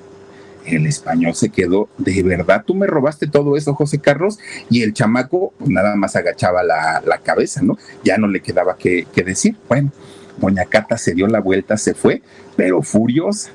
El 0.64 0.87
español 0.87 1.35
se 1.35 1.51
quedó, 1.51 1.88
¿de 1.96 2.22
verdad 2.25 2.64
tú 2.66 2.75
me 2.75 2.88
robaste 2.88 3.29
todo 3.29 3.57
eso, 3.57 3.75
José 3.75 4.01
Carlos? 4.01 4.38
Y 4.68 4.83
el 4.83 4.94
chamaco 4.94 5.53
pues, 5.59 5.70
nada 5.70 5.94
más 5.94 6.16
agachaba 6.16 6.64
la, 6.64 7.20
cabeza, 7.22 7.62
¿no? 7.62 7.79
Ya 8.03 8.18
no 8.18 8.27
le 8.27 8.40
quedaba 8.40 8.77
que, 8.77 9.07
que 9.14 9.22
decir. 9.22 9.57
Bueno, 9.68 9.92
doña 10.38 10.64
Cata 10.64 10.99
se 10.99 11.14
dio 11.14 11.27
la 11.27 11.40
vuelta, 11.40 11.77
se 11.77 11.94
fue, 11.94 12.22
pero 12.57 12.83
furiosa. 12.83 13.51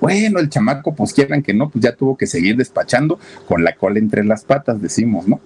Bueno, 0.00 0.40
el 0.40 0.48
chamaco, 0.48 0.96
pues 0.96 1.12
quieran 1.12 1.44
que 1.44 1.54
no, 1.54 1.70
pues 1.70 1.84
ya 1.84 1.94
tuvo 1.94 2.16
que 2.16 2.26
seguir 2.26 2.56
despachando 2.56 3.20
con 3.46 3.62
la 3.62 3.76
cola 3.76 4.00
entre 4.00 4.24
las 4.24 4.44
patas, 4.44 4.82
decimos, 4.82 5.28
¿no? 5.28 5.40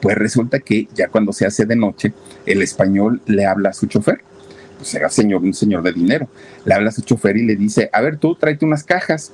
Pues 0.00 0.16
resulta 0.16 0.60
que 0.60 0.86
ya 0.94 1.08
cuando 1.08 1.32
se 1.32 1.44
hace 1.44 1.66
de 1.66 1.74
noche, 1.74 2.12
el 2.46 2.62
español 2.62 3.20
le 3.26 3.46
habla 3.46 3.70
a 3.70 3.72
su 3.72 3.86
chofer, 3.86 4.20
pues 4.78 4.94
era 4.94 5.08
señor, 5.08 5.42
un 5.42 5.54
señor 5.54 5.82
de 5.82 5.92
dinero, 5.92 6.28
le 6.64 6.74
habla 6.74 6.90
a 6.90 6.92
su 6.92 7.02
chofer 7.02 7.36
y 7.36 7.44
le 7.44 7.56
dice, 7.56 7.90
a 7.92 8.00
ver, 8.00 8.16
tú 8.16 8.36
tráete 8.36 8.64
unas 8.64 8.84
cajas. 8.84 9.32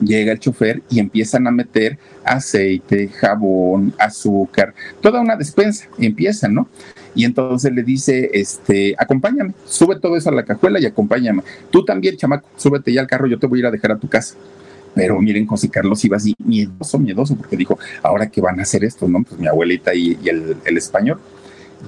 Llega 0.00 0.32
el 0.32 0.38
chofer 0.38 0.82
y 0.90 0.98
empiezan 0.98 1.46
a 1.46 1.50
meter 1.50 1.98
aceite, 2.24 3.08
jabón, 3.08 3.94
azúcar, 3.98 4.74
toda 5.00 5.20
una 5.20 5.36
despensa, 5.36 5.88
y 5.98 6.06
empiezan, 6.06 6.54
¿no? 6.54 6.68
Y 7.14 7.24
entonces 7.24 7.72
le 7.72 7.82
dice, 7.82 8.30
este, 8.34 8.94
acompáñame, 8.98 9.54
sube 9.64 9.98
todo 9.98 10.16
eso 10.16 10.28
a 10.28 10.34
la 10.34 10.44
cajuela 10.44 10.78
y 10.78 10.86
acompáñame. 10.86 11.42
Tú 11.70 11.84
también, 11.84 12.16
chamaco, 12.16 12.46
súbete 12.56 12.92
ya 12.92 13.00
al 13.00 13.06
carro, 13.06 13.26
yo 13.26 13.38
te 13.38 13.46
voy 13.46 13.58
a 13.58 13.60
ir 13.60 13.66
a 13.66 13.70
dejar 13.70 13.92
a 13.92 13.98
tu 13.98 14.08
casa. 14.08 14.34
Pero 14.94 15.20
miren, 15.20 15.46
José 15.46 15.68
Carlos 15.68 16.04
iba 16.04 16.16
así, 16.16 16.34
miedoso, 16.38 16.98
miedoso, 16.98 17.36
porque 17.36 17.56
dijo, 17.56 17.78
ahora 18.02 18.28
qué 18.28 18.40
van 18.40 18.60
a 18.60 18.62
hacer 18.62 18.84
esto, 18.84 19.08
¿no? 19.08 19.22
Pues 19.22 19.40
mi 19.40 19.46
abuelita 19.46 19.94
y, 19.94 20.18
el, 20.24 20.56
el 20.64 20.76
español 20.76 21.20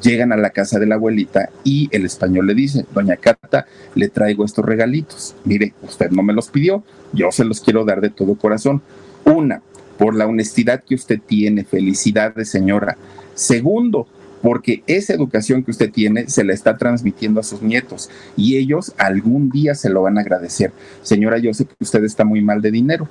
llegan 0.01 0.33
a 0.33 0.37
la 0.37 0.51
casa 0.51 0.79
de 0.79 0.87
la 0.87 0.97
abuelita 0.97 1.51
y 1.65 1.89
el 1.91 2.05
español 2.05 2.47
le 2.47 2.55
dice, 2.55 2.87
doña 2.95 3.17
Cata, 3.17 3.67
le 3.95 4.09
traigo 4.09 4.45
estos 4.45 4.65
regalitos. 4.65 5.35
Mire, 5.45 5.75
usted 5.83 6.11
no 6.11 6.23
me 6.23 6.33
los 6.33 6.49
pidió, 6.49 6.85
yo 7.13 7.31
se 7.31 7.45
los 7.45 7.61
quiero 7.61 7.85
dar 7.85 8.01
de 8.01 8.11
todo 8.11 8.35
corazón. 8.35 8.83
Una, 9.25 9.63
por 9.99 10.15
la 10.15 10.27
honestidad 10.27 10.83
que 10.85 10.95
usted 10.95 11.21
tiene, 11.25 11.65
felicidades 11.65 12.49
señora. 12.49 12.97
Segundo, 13.35 14.07
porque 14.43 14.83
esa 14.87 15.15
educación 15.15 15.65
que 15.65 15.71
usted 15.71 15.91
tiene 15.91 16.29
se 16.29 16.45
la 16.45 16.53
está 16.53 16.77
transmitiendo 16.77 17.41
a 17.41 17.45
sus 17.45 17.63
nietos 17.63 18.09
y 18.37 18.57
ellos 18.57 18.93
algún 18.97 19.51
día 19.51 19.75
se 19.75 19.91
lo 19.91 20.03
van 20.03 20.19
a 20.19 20.21
agradecer. 20.21 20.73
Señora, 21.03 21.39
yo 21.39 21.53
sé 21.55 21.65
que 21.67 21.75
usted 21.81 22.05
está 22.05 22.25
muy 22.25 22.41
mal 22.41 22.63
de 22.63 22.71
dinero. 22.71 23.09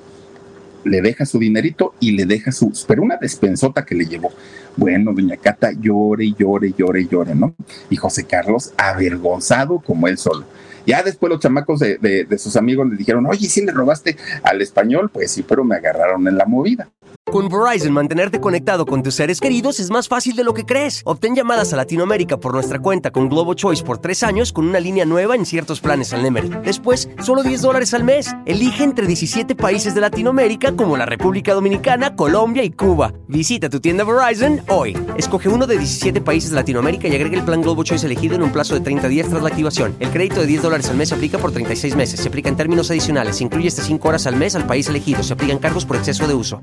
Le 0.87 1.01
deja 1.01 1.25
su 1.25 1.39
dinerito 1.39 1.93
y 1.99 2.11
le 2.11 2.25
deja 2.25 2.51
su, 2.51 2.71
pero 2.87 3.03
una 3.03 3.17
despensota 3.17 3.85
que 3.85 3.95
le 3.95 4.05
llevó. 4.05 4.31
Bueno, 4.75 5.13
doña 5.13 5.37
Cata 5.37 5.71
llore, 5.71 6.33
llore, 6.37 6.73
llore, 6.77 7.07
llore, 7.07 7.35
¿no? 7.35 7.55
Y 7.89 7.95
José 7.95 8.25
Carlos 8.25 8.73
avergonzado 8.77 9.79
como 9.79 10.07
él 10.07 10.17
solo. 10.17 10.45
Ya 10.87 11.03
después 11.03 11.29
los 11.29 11.41
chamacos 11.41 11.81
de, 11.81 11.97
de, 11.97 12.37
sus 12.37 12.55
amigos 12.55 12.89
le 12.89 12.95
dijeron, 12.95 13.25
oye, 13.25 13.49
si 13.49 13.63
le 13.63 13.73
robaste 13.73 14.15
al 14.41 14.61
español, 14.61 15.09
pues 15.11 15.31
sí, 15.31 15.43
pero 15.43 15.65
me 15.65 15.75
agarraron 15.75 16.25
en 16.29 16.37
la 16.37 16.45
movida. 16.45 16.89
Con 17.31 17.49
Verizon, 17.49 17.91
mantenerte 17.91 18.39
conectado 18.39 18.85
con 18.85 19.03
tus 19.03 19.15
seres 19.15 19.41
queridos 19.41 19.81
es 19.81 19.89
más 19.89 20.07
fácil 20.07 20.37
de 20.37 20.45
lo 20.45 20.53
que 20.53 20.65
crees. 20.65 21.01
Obtén 21.03 21.35
llamadas 21.35 21.73
a 21.73 21.75
Latinoamérica 21.75 22.37
por 22.37 22.53
nuestra 22.53 22.79
cuenta 22.79 23.11
con 23.11 23.27
Globo 23.27 23.53
Choice 23.53 23.83
por 23.83 23.97
tres 23.97 24.23
años 24.23 24.53
con 24.53 24.65
una 24.65 24.79
línea 24.79 25.03
nueva 25.03 25.35
en 25.35 25.45
ciertos 25.45 25.81
planes 25.81 26.13
al 26.13 26.23
Nemery. 26.23 26.49
Después, 26.63 27.09
solo 27.21 27.43
10 27.43 27.61
dólares 27.61 27.93
al 27.93 28.05
mes. 28.05 28.33
Elige 28.45 28.85
entre 28.85 29.05
17 29.07 29.55
países 29.55 29.93
de 29.93 29.99
Latinoamérica 29.99 30.71
como 30.71 30.95
la 30.95 31.05
República 31.05 31.53
Dominicana, 31.53 32.15
Colombia 32.15 32.63
y 32.63 32.71
Cuba. 32.71 33.13
Visita 33.27 33.69
tu 33.69 33.81
tienda 33.81 34.05
Verizon 34.05 34.61
hoy. 34.69 34.97
Escoge 35.17 35.49
uno 35.49 35.67
de 35.67 35.77
17 35.77 36.21
países 36.21 36.51
de 36.51 36.55
Latinoamérica 36.55 37.09
y 37.09 37.15
agrega 37.15 37.37
el 37.37 37.43
plan 37.43 37.61
Globo 37.61 37.83
Choice 37.83 38.05
elegido 38.05 38.35
en 38.35 38.43
un 38.43 38.53
plazo 38.53 38.73
de 38.73 38.79
30 38.79 39.05
días 39.09 39.27
tras 39.27 39.43
la 39.43 39.49
activación. 39.49 39.97
El 39.99 40.11
crédito 40.11 40.39
de 40.39 40.47
10 40.47 40.61
dólares 40.61 40.76
al 40.85 40.95
mes 40.95 41.09
se 41.09 41.15
aplica 41.15 41.37
por 41.37 41.51
36 41.51 41.95
meses. 41.95 42.19
Se 42.19 42.27
aplica 42.27 42.49
en 42.49 42.55
términos 42.55 42.91
adicionales. 42.91 43.37
Se 43.37 43.43
incluye 43.43 43.67
hasta 43.67 43.83
5 43.83 44.07
horas 44.07 44.27
al 44.27 44.35
mes 44.35 44.55
al 44.55 44.67
país 44.67 44.87
elegido. 44.87 45.23
Se 45.23 45.33
aplican 45.33 45.57
cargos 45.57 45.85
por 45.85 45.97
exceso 45.97 46.27
de 46.27 46.33
uso. 46.33 46.61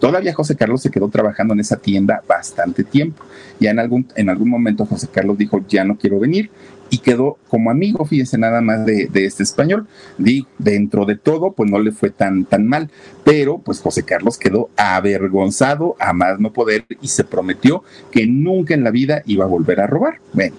Todavía 0.00 0.34
José 0.34 0.56
Carlos 0.56 0.82
se 0.82 0.90
quedó 0.90 1.08
trabajando 1.08 1.54
en 1.54 1.60
esa 1.60 1.76
tienda 1.76 2.22
bastante 2.28 2.84
tiempo. 2.84 3.24
Ya 3.58 3.70
en 3.70 3.78
algún, 3.78 4.06
en 4.14 4.28
algún 4.28 4.50
momento 4.50 4.84
José 4.84 5.08
Carlos 5.10 5.38
dijo, 5.38 5.64
ya 5.68 5.84
no 5.84 5.96
quiero 5.96 6.18
venir, 6.20 6.50
y 6.90 6.98
quedó 6.98 7.38
como 7.48 7.70
amigo, 7.70 8.04
fíjense 8.04 8.38
nada 8.38 8.60
más 8.60 8.84
de, 8.86 9.08
este 9.14 9.42
español. 9.42 9.86
Digo, 10.18 10.48
dentro 10.58 11.04
de 11.04 11.16
todo, 11.16 11.52
pues 11.52 11.70
no 11.70 11.78
le 11.78 11.92
fue 11.92 12.10
tan, 12.10 12.44
tan 12.44 12.66
mal, 12.66 12.90
pero 13.24 13.58
pues 13.58 13.80
José 13.80 14.04
Carlos 14.04 14.38
quedó 14.38 14.70
avergonzado 14.76 15.96
a 15.98 16.12
más 16.12 16.38
no 16.38 16.52
poder 16.52 16.86
y 17.00 17.08
se 17.08 17.24
prometió 17.24 17.82
que 18.10 18.26
nunca 18.26 18.74
en 18.74 18.84
la 18.84 18.90
vida 18.90 19.22
iba 19.26 19.44
a 19.44 19.48
volver 19.48 19.80
a 19.80 19.86
robar. 19.86 20.20
Bueno, 20.32 20.54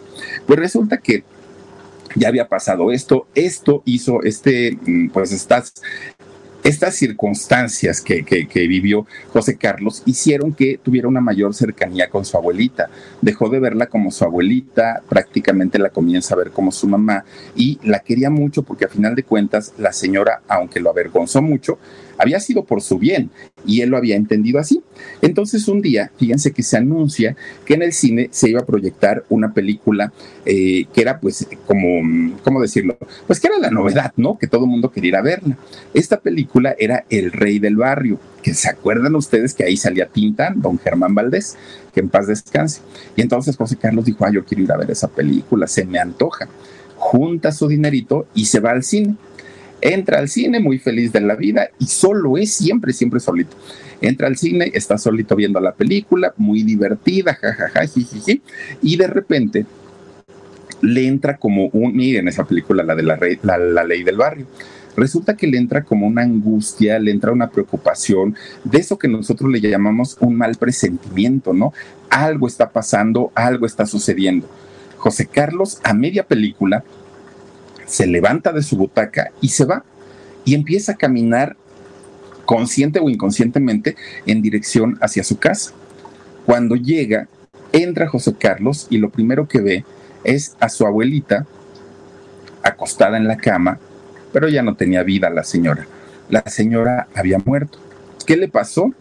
pues 0.45 0.59
resulta 0.59 0.97
que 0.97 1.23
ya 2.15 2.29
había 2.29 2.47
pasado 2.47 2.91
esto, 2.91 3.27
esto 3.35 3.83
hizo 3.85 4.23
este, 4.23 4.77
mm, 4.85 5.09
pues 5.09 5.31
estas 5.31 5.73
estas 6.67 6.95
circunstancias 6.95 8.01
que, 8.01 8.67
vivió 8.67 9.05
José 9.31 9.55
Carlos 9.55 10.03
hicieron 10.05 10.53
que 10.53 10.77
tuviera 10.77 11.07
una 11.07 11.21
mayor 11.21 11.53
cercanía 11.53 12.09
con 12.09 12.25
su 12.25 12.35
abuelita. 12.35 12.89
Dejó 13.21 13.47
de 13.47 13.59
verla 13.59 13.85
como 13.85 14.11
su 14.11 14.25
abuelita, 14.25 15.01
prácticamente 15.07 15.79
la 15.79 15.91
comienza 15.91 16.33
a 16.33 16.37
ver 16.37 16.51
como 16.51 16.73
su 16.73 16.87
mamá 16.87 17.23
y 17.55 17.79
la 17.83 17.99
quería 17.99 18.29
mucho 18.29 18.63
porque 18.63 18.83
a 18.83 18.89
final 18.89 19.15
de 19.15 19.23
cuentas 19.23 19.75
la 19.77 19.93
señora, 19.93 20.41
aunque 20.49 20.81
lo 20.81 20.89
avergonzó 20.89 21.41
mucho, 21.41 21.79
había 22.17 22.39
sido 22.39 22.65
por 22.65 22.81
su 22.81 22.97
bien 22.97 23.29
y 23.65 23.81
él 23.81 23.89
lo 23.89 23.97
había 23.97 24.15
entendido 24.15 24.59
así. 24.59 24.81
Entonces 25.21 25.67
un 25.67 25.81
día, 25.81 26.11
fíjense 26.17 26.51
que 26.51 26.63
se 26.63 26.77
anuncia 26.77 27.35
que 27.65 27.75
en 27.75 27.83
el 27.83 27.93
cine 27.93 28.29
se 28.31 28.49
iba 28.49 28.61
a 28.61 28.65
proyectar 28.65 29.23
una 29.29 29.53
película 29.53 30.11
eh, 30.45 30.85
que 30.93 31.01
era 31.01 31.19
pues 31.19 31.47
como, 31.65 32.33
¿cómo 32.43 32.61
decirlo? 32.61 32.97
Pues 33.25 33.39
que 33.39 33.47
era 33.47 33.59
la 33.59 33.71
novedad, 33.71 34.13
¿no? 34.15 34.37
Que 34.37 34.47
todo 34.47 34.65
el 34.65 34.71
mundo 34.71 34.91
quería 34.91 35.21
verla. 35.21 35.57
Esta 35.93 36.19
película 36.19 36.75
era 36.77 37.05
El 37.09 37.31
Rey 37.31 37.59
del 37.59 37.75
Barrio, 37.75 38.19
que 38.41 38.53
se 38.53 38.69
acuerdan 38.69 39.15
ustedes 39.15 39.53
que 39.53 39.63
ahí 39.63 39.77
salía 39.77 40.07
Tintan, 40.07 40.61
don 40.61 40.79
Germán 40.79 41.13
Valdés, 41.13 41.57
que 41.93 41.99
en 41.99 42.09
paz 42.09 42.27
descanse. 42.27 42.81
Y 43.15 43.21
entonces 43.21 43.57
José 43.57 43.75
Carlos 43.75 44.05
dijo, 44.05 44.25
ah, 44.25 44.31
yo 44.31 44.45
quiero 44.45 44.63
ir 44.63 44.71
a 44.71 44.77
ver 44.77 44.91
esa 44.91 45.07
película, 45.07 45.67
se 45.67 45.85
me 45.85 45.99
antoja. 45.99 46.47
Junta 46.95 47.51
su 47.51 47.67
dinerito 47.67 48.27
y 48.33 48.45
se 48.45 48.59
va 48.59 48.71
al 48.71 48.83
cine 48.83 49.15
entra 49.81 50.19
al 50.19 50.29
cine 50.29 50.59
muy 50.59 50.79
feliz 50.79 51.11
de 51.11 51.21
la 51.21 51.35
vida 51.35 51.69
y 51.79 51.87
solo 51.87 52.37
es 52.37 52.53
siempre, 52.53 52.93
siempre 52.93 53.19
solito. 53.19 53.55
Entra 54.01 54.27
al 54.27 54.37
cine, 54.37 54.71
está 54.73 54.97
solito 54.97 55.35
viendo 55.35 55.59
la 55.59 55.73
película, 55.73 56.33
muy 56.37 56.63
divertida, 56.63 57.33
jajaja, 57.33 57.81
y 58.81 58.97
de 58.97 59.07
repente 59.07 59.65
le 60.81 61.07
entra 61.07 61.37
como 61.37 61.67
un, 61.67 61.95
miren 61.95 62.27
esa 62.27 62.45
película, 62.45 62.83
la 62.83 62.95
de 62.95 63.03
la, 63.03 63.17
la 63.57 63.83
ley 63.83 64.03
del 64.03 64.17
barrio, 64.17 64.45
resulta 64.95 65.35
que 65.35 65.47
le 65.47 65.57
entra 65.57 65.83
como 65.83 66.07
una 66.07 66.23
angustia, 66.23 66.99
le 66.99 67.11
entra 67.11 67.31
una 67.31 67.49
preocupación 67.49 68.35
de 68.63 68.79
eso 68.79 68.97
que 68.97 69.07
nosotros 69.07 69.51
le 69.51 69.61
llamamos 69.61 70.17
un 70.19 70.35
mal 70.35 70.55
presentimiento, 70.55 71.53
¿no? 71.53 71.73
Algo 72.09 72.47
está 72.47 72.71
pasando, 72.71 73.31
algo 73.35 73.65
está 73.65 73.85
sucediendo. 73.85 74.49
José 74.97 75.27
Carlos, 75.27 75.79
a 75.83 75.93
media 75.93 76.23
película, 76.23 76.83
se 77.87 78.05
levanta 78.05 78.51
de 78.51 78.61
su 78.61 78.77
butaca 78.77 79.31
y 79.41 79.49
se 79.49 79.65
va 79.65 79.83
y 80.45 80.53
empieza 80.53 80.91
a 80.91 80.97
caminar 80.97 81.55
consciente 82.45 82.99
o 82.99 83.09
inconscientemente 83.09 83.95
en 84.25 84.41
dirección 84.41 84.97
hacia 85.01 85.23
su 85.23 85.37
casa. 85.37 85.71
Cuando 86.45 86.75
llega, 86.75 87.27
entra 87.71 88.07
José 88.07 88.35
Carlos 88.37 88.87
y 88.89 88.97
lo 88.99 89.09
primero 89.09 89.47
que 89.47 89.59
ve 89.59 89.85
es 90.23 90.55
a 90.59 90.69
su 90.69 90.85
abuelita 90.85 91.45
acostada 92.63 93.17
en 93.17 93.27
la 93.27 93.37
cama, 93.37 93.79
pero 94.31 94.47
ya 94.47 94.61
no 94.61 94.75
tenía 94.75 95.03
vida 95.03 95.29
la 95.29 95.43
señora. 95.43 95.87
La 96.29 96.43
señora 96.45 97.07
había 97.15 97.39
muerto. 97.39 97.79
¿Qué 98.25 98.37
le 98.37 98.47
pasó? 98.47 98.93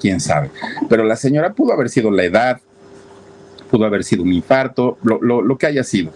Quién 0.00 0.20
sabe. 0.20 0.50
Pero 0.88 1.04
la 1.04 1.16
señora 1.16 1.52
pudo 1.52 1.72
haber 1.72 1.88
sido 1.88 2.10
la 2.10 2.24
edad, 2.24 2.60
pudo 3.70 3.84
haber 3.84 4.04
sido 4.04 4.22
un 4.22 4.32
infarto, 4.32 4.98
lo, 5.02 5.20
lo 5.20 5.58
que 5.58 5.66
haya 5.66 5.84
sido 5.84 6.12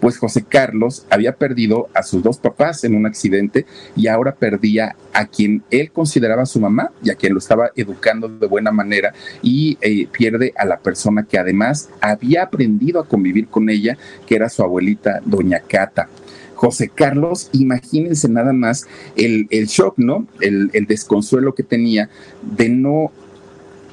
pues 0.00 0.18
José 0.18 0.44
Carlos 0.48 1.06
había 1.10 1.36
perdido 1.36 1.88
a 1.94 2.02
sus 2.02 2.22
dos 2.22 2.38
papás 2.38 2.84
en 2.84 2.94
un 2.94 3.06
accidente 3.06 3.66
y 3.94 4.08
ahora 4.08 4.34
perdía 4.34 4.96
a 5.12 5.26
quien 5.26 5.62
él 5.70 5.90
consideraba 5.90 6.46
su 6.46 6.60
mamá 6.60 6.90
y 7.02 7.10
a 7.10 7.14
quien 7.14 7.32
lo 7.32 7.38
estaba 7.38 7.70
educando 7.76 8.28
de 8.28 8.46
buena 8.46 8.70
manera 8.70 9.12
y 9.42 9.78
eh, 9.80 10.06
pierde 10.10 10.52
a 10.56 10.64
la 10.64 10.78
persona 10.78 11.24
que 11.24 11.38
además 11.38 11.88
había 12.00 12.42
aprendido 12.42 13.00
a 13.00 13.08
convivir 13.08 13.48
con 13.48 13.70
ella, 13.70 13.96
que 14.26 14.36
era 14.36 14.48
su 14.48 14.62
abuelita, 14.62 15.20
doña 15.24 15.60
Cata. 15.60 16.08
José 16.54 16.88
Carlos, 16.88 17.50
imagínense 17.52 18.28
nada 18.30 18.52
más 18.54 18.86
el, 19.14 19.46
shock, 19.66 19.98
¿no? 19.98 20.26
El, 20.40 20.70
el 20.72 20.86
desconsuelo 20.86 21.54
que 21.54 21.62
tenía 21.62 22.08
de 22.42 22.70
no 22.70 23.12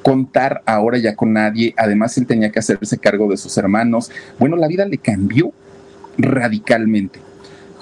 contar 0.02 0.62
ahora 0.66 0.98
ya 0.98 1.16
con 1.16 1.34
nadie. 1.34 1.74
Además, 1.78 2.18
él 2.18 2.26
tenía 2.26 2.52
que 2.52 2.60
hacerse 2.60 2.98
cargo 2.98 3.30
de 3.30 3.38
sus 3.38 3.58
hermanos. 3.58 4.12
Bueno, 4.40 4.56
la 4.56 4.68
vida 4.68 4.86
le 4.86 4.98
cambió 4.98 5.52
radicalmente. 6.18 7.20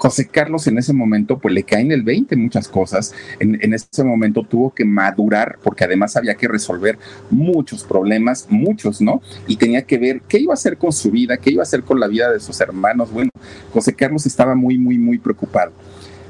José 0.02 0.26
Carlos 0.26 0.66
en 0.66 0.78
ese 0.78 0.92
momento 0.92 1.38
pues 1.38 1.54
le 1.54 1.62
caen 1.62 1.92
el 1.92 2.02
20 2.02 2.34
muchas 2.34 2.66
cosas. 2.66 3.14
En, 3.38 3.72
ese 3.72 4.02
momento 4.02 4.42
tuvo 4.42 4.74
que 4.74 4.84
madurar 4.84 5.58
porque 5.62 5.84
además 5.84 6.16
había 6.16 6.34
que 6.34 6.48
resolver 6.48 6.98
muchos 7.30 7.84
problemas, 7.84 8.48
muchos, 8.50 9.00
¿no? 9.00 9.22
Y 9.46 9.56
tenía 9.56 9.82
que 9.82 9.98
ver 9.98 10.22
qué 10.22 10.40
iba 10.40 10.52
a 10.52 10.54
hacer 10.54 10.76
con 10.76 10.92
su 10.92 11.12
vida, 11.12 11.36
qué 11.36 11.52
iba 11.52 11.62
a 11.62 11.62
hacer 11.62 11.84
con 11.84 12.00
la 12.00 12.08
vida 12.08 12.32
de 12.32 12.40
sus 12.40 12.60
hermanos. 12.60 13.12
Bueno, 13.12 13.30
José 13.72 13.94
Carlos 13.94 14.26
estaba 14.26 14.56
muy, 14.56 14.76
muy, 14.76 14.98
muy 14.98 15.18
preocupado. 15.18 15.70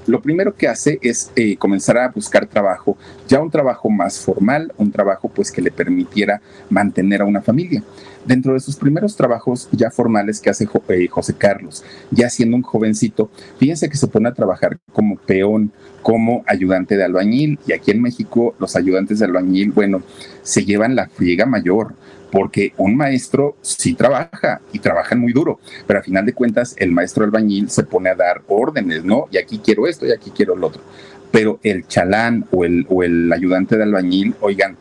Lo 0.06 0.20
primero 0.20 0.54
que 0.54 0.68
hace 0.68 0.98
es 1.02 1.30
eh, 1.36 1.56
comenzar 1.56 1.98
a 1.98 2.08
buscar 2.08 2.46
trabajo, 2.46 2.96
ya 3.28 3.40
un 3.40 3.50
trabajo 3.50 3.88
más 3.90 4.18
formal, 4.18 4.72
un 4.76 4.90
trabajo 4.90 5.28
pues 5.28 5.52
que 5.52 5.62
le 5.62 5.70
permitiera 5.70 6.40
mantener 6.70 7.22
a 7.22 7.24
una 7.26 7.42
familia. 7.42 7.82
Dentro 8.24 8.54
de 8.54 8.60
sus 8.60 8.76
primeros 8.76 9.16
trabajos 9.16 9.68
ya 9.72 9.90
formales 9.90 10.40
que 10.40 10.50
hace 10.50 10.68
eh, 10.88 11.08
José 11.08 11.34
Carlos, 11.34 11.84
ya 12.10 12.30
siendo 12.30 12.56
un 12.56 12.62
jovencito, 12.62 13.30
fíjense 13.58 13.88
que 13.88 13.96
se 13.96 14.06
pone 14.06 14.28
a 14.28 14.34
trabajar 14.34 14.78
como 14.92 15.16
peón, 15.16 15.72
como 16.02 16.44
ayudante 16.46 16.96
de 16.96 17.04
albañil, 17.04 17.58
y 17.66 17.72
aquí 17.72 17.90
en 17.90 18.02
México 18.02 18.54
los 18.58 18.76
ayudantes 18.76 19.18
de 19.18 19.24
albañil, 19.24 19.72
bueno, 19.72 20.02
se 20.42 20.64
llevan 20.64 20.94
la 20.94 21.08
friega 21.08 21.46
mayor, 21.46 21.94
porque 22.32 22.72
un 22.78 22.96
maestro 22.96 23.56
sí 23.60 23.92
trabaja 23.92 24.62
y 24.72 24.78
trabaja 24.78 25.14
muy 25.14 25.34
duro, 25.34 25.60
pero 25.86 26.00
a 26.00 26.02
final 26.02 26.24
de 26.24 26.32
cuentas 26.32 26.74
el 26.78 26.90
maestro 26.90 27.24
albañil 27.24 27.68
se 27.68 27.82
pone 27.82 28.08
a 28.08 28.14
dar 28.14 28.42
órdenes, 28.48 29.04
¿no? 29.04 29.28
Y 29.30 29.36
aquí 29.36 29.60
quiero 29.62 29.86
esto 29.86 30.06
y 30.06 30.12
aquí 30.12 30.30
quiero 30.30 30.56
lo 30.56 30.68
otro. 30.68 30.82
Pero 31.30 31.60
el 31.62 31.86
chalán 31.86 32.46
o 32.50 32.64
el, 32.64 32.86
o 32.88 33.02
el 33.02 33.30
ayudante 33.30 33.76
de 33.76 33.82
albañil, 33.82 34.34
oigan, 34.40 34.78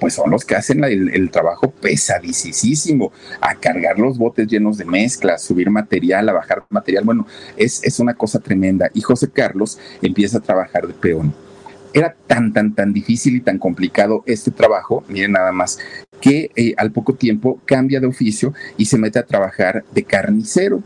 pues 0.00 0.14
son 0.14 0.30
los 0.30 0.46
que 0.46 0.56
hacen 0.56 0.82
el, 0.82 1.30
trabajo 1.30 1.70
pesadísimo, 1.70 3.12
a 3.42 3.54
cargar 3.54 3.98
los 3.98 4.16
botes 4.16 4.46
llenos 4.46 4.78
de 4.78 4.86
mezclas, 4.86 5.42
subir 5.42 5.68
material, 5.70 6.26
a 6.30 6.32
bajar 6.32 6.64
material. 6.70 7.04
Bueno, 7.04 7.26
es, 7.58 7.84
es 7.84 8.00
una 8.00 8.14
cosa 8.14 8.38
tremenda. 8.38 8.90
Y 8.94 9.02
José 9.02 9.28
Carlos 9.30 9.78
empieza 10.00 10.38
a 10.38 10.40
trabajar 10.40 10.86
de 10.86 10.94
peón. 10.94 11.34
Era 11.92 12.14
tan, 12.26 12.52
tan, 12.52 12.74
tan 12.74 12.92
difícil 12.92 13.36
y 13.36 13.40
tan 13.40 13.58
complicado 13.58 14.22
este 14.26 14.50
trabajo, 14.50 15.04
miren 15.08 15.32
nada 15.32 15.52
más, 15.52 15.78
que 16.20 16.50
eh, 16.56 16.74
al 16.76 16.92
poco 16.92 17.14
tiempo 17.14 17.60
cambia 17.64 18.00
de 18.00 18.06
oficio 18.06 18.52
y 18.76 18.86
se 18.86 18.98
mete 18.98 19.18
a 19.18 19.26
trabajar 19.26 19.84
de 19.92 20.02
carnicero 20.04 20.82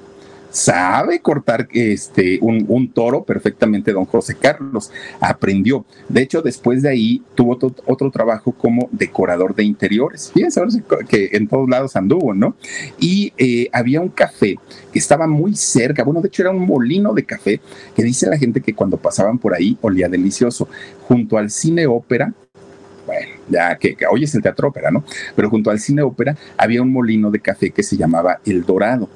sabe 0.53 1.21
cortar 1.21 1.67
este, 1.73 2.39
un, 2.41 2.93
toro 2.93 3.25
perfectamente 3.25 3.93
don 3.93 4.05
José 4.05 4.37
Carlos, 4.37 4.93
aprendió. 5.21 5.85
De 6.09 6.23
hecho, 6.23 6.43
después 6.43 6.83
de 6.83 6.91
ahí 6.91 7.23
tuvo 7.35 7.59
otro, 7.87 8.11
trabajo 8.11 8.53
como 8.53 8.89
decorador 8.93 9.55
de 9.55 9.65
interiores. 9.65 10.31
Fíjense 10.35 10.61
que 11.09 11.31
en 11.33 11.49
todos 11.49 11.69
lados 11.69 11.97
anduvo, 11.97 12.35
¿no? 12.35 12.55
Y 13.01 13.33
eh, 13.39 13.69
había 13.73 14.01
un 14.03 14.11
café 14.11 14.59
que 14.93 14.99
estaba 14.99 15.27
muy 15.27 15.57
cerca, 15.57 16.05
bueno, 16.05 16.21
de 16.21 16.29
hecho 16.29 16.43
era 16.43 16.51
un 16.51 16.67
molino 16.67 17.15
de 17.15 17.25
café 17.25 17.61
que 17.97 18.03
dice 18.03 18.29
la 18.29 18.37
gente 18.37 18.61
que 18.61 18.75
cuando 18.75 18.99
pasaban 18.99 19.39
por 19.39 19.55
ahí 19.55 19.79
olía 19.81 20.09
delicioso, 20.09 20.69
junto 21.09 21.39
al 21.39 21.51
cine 21.51 21.87
ópera, 21.87 22.35
bueno, 23.07 23.29
ya 23.49 23.77
que, 23.77 23.95
que, 23.95 24.07
hoy 24.07 24.25
es 24.25 24.35
el 24.35 24.43
teatro 24.43 24.69
ópera, 24.69 24.91
¿no? 24.91 25.05
Pero 25.35 25.49
junto 25.49 25.71
al 25.71 25.81
cine 25.81 26.03
ópera 26.03 26.37
había 26.59 26.83
un 26.83 26.93
molino 26.93 27.31
de 27.31 27.41
café 27.41 27.71
que 27.71 27.83
se 27.83 27.97
llamaba 27.97 28.41
El 28.45 28.65
Dorado 28.65 29.09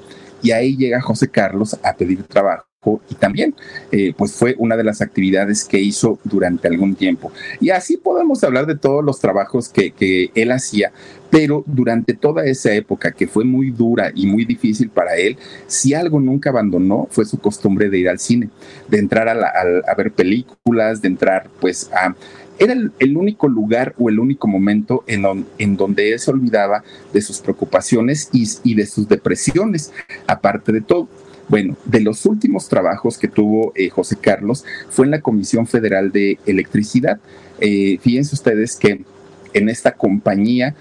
y 0.43 0.51
ahí 0.53 0.77
llega 0.77 1.01
José 1.01 1.29
Carlos 1.29 1.77
a 1.83 1.95
pedir 1.95 2.23
trabajo 2.25 2.67
y 3.11 3.15
también 3.17 3.55
eh, 3.91 4.15
pues 4.17 4.33
fue 4.33 4.55
una 4.59 4.77
de 4.77 4.85
las 4.85 5.01
actividades 5.01 5.65
que 5.65 5.79
hizo 5.81 6.19
durante 6.25 6.69
algún 6.69 6.95
tiempo. 6.95 7.33
Y 7.61 7.71
así 7.71 7.97
podemos 7.97 8.43
hablar 8.45 8.67
de 8.67 8.77
todos 8.77 9.05
los 9.05 9.19
trabajos 9.19 9.69
que, 9.69 9.91
que, 9.91 10.31
él 10.35 10.53
hacía, 10.53 10.93
pero 11.31 11.65
durante 11.67 12.15
toda 12.15 12.45
esa 12.45 12.73
época 12.75 13.13
que 13.13 13.27
fue 13.27 13.45
muy 13.45 13.71
dura 13.71 14.13
y 14.15 14.27
muy 14.27 14.45
difícil 14.45 14.89
para 14.89 15.17
él, 15.17 15.37
si 15.67 15.95
algo 15.95 16.21
nunca 16.21 16.51
abandonó 16.51 17.09
fue 17.11 17.25
su 17.25 17.39
costumbre 17.39 17.89
de 17.89 17.99
ir 17.99 18.09
al 18.09 18.19
cine, 18.19 18.51
de 18.89 18.99
entrar 18.99 19.29
a, 19.29 19.33
a 19.33 19.95
ver 19.95 20.13
películas, 20.13 21.03
de 21.03 21.09
entrar 21.09 21.49
pues 21.61 21.91
a 21.93 22.15
era 22.59 22.73
el, 22.73 23.17
único 23.17 23.49
lugar 23.49 23.95
o 23.99 24.09
el 24.09 24.19
único 24.19 24.49
momento 24.49 25.05
en, 25.07 25.77
donde 25.77 26.13
él 26.13 26.19
se 26.19 26.31
olvidaba 26.31 26.83
de 27.13 27.21
sus 27.21 27.41
preocupaciones 27.41 28.31
y, 28.33 28.75
de 28.75 28.87
sus 28.87 29.09
depresiones, 29.09 29.93
aparte 30.27 30.73
de 30.73 30.81
todo. 30.81 31.09
Bueno, 31.49 31.77
de 31.85 32.01
los 32.01 32.27
últimos 32.27 32.69
trabajos 32.69 33.19
que 33.19 33.29
tuvo 33.29 33.73
eh, 33.77 33.89
José 33.89 34.17
Carlos 34.17 34.65
fue 34.91 35.05
en 35.05 35.13
la 35.13 35.21
Comisión 35.21 35.67
Federal 35.67 36.11
de 36.11 36.39
Electricidad. 36.45 37.21
Eh, 37.61 37.99
fíjense 38.01 38.35
ustedes 38.35 38.75
que 38.75 39.05
en 39.53 39.69
esta 39.69 39.93
compañía 39.93 40.75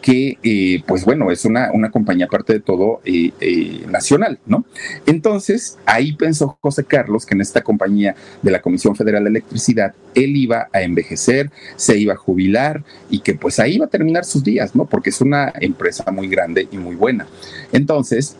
que, 0.00 0.38
eh, 0.42 0.82
pues 0.86 1.04
bueno, 1.04 1.30
es 1.30 1.44
una, 1.44 1.70
una 1.72 1.90
compañía 1.90 2.26
aparte 2.26 2.54
de 2.54 2.60
todo 2.60 3.00
eh, 3.04 3.32
eh, 3.40 3.84
nacional, 3.88 4.38
¿no? 4.46 4.64
Entonces, 5.06 5.78
ahí 5.86 6.12
pensó 6.12 6.58
José 6.60 6.84
Carlos 6.84 7.26
que 7.26 7.34
en 7.34 7.40
esta 7.40 7.62
compañía 7.62 8.14
de 8.42 8.50
la 8.50 8.60
Comisión 8.60 8.94
Federal 8.94 9.24
de 9.24 9.30
Electricidad, 9.30 9.94
él 10.14 10.36
iba 10.36 10.68
a 10.72 10.82
envejecer, 10.82 11.50
se 11.76 11.98
iba 11.98 12.14
a 12.14 12.16
jubilar 12.16 12.84
y 13.10 13.20
que 13.20 13.34
pues 13.34 13.58
ahí 13.58 13.74
iba 13.74 13.86
a 13.86 13.90
terminar 13.90 14.24
sus 14.24 14.44
días, 14.44 14.74
¿no? 14.74 14.86
Porque 14.86 15.10
es 15.10 15.20
una 15.20 15.52
empresa 15.60 16.10
muy 16.10 16.28
grande 16.28 16.68
y 16.70 16.78
muy 16.78 16.94
buena. 16.94 17.26
Entonces, 17.72 18.36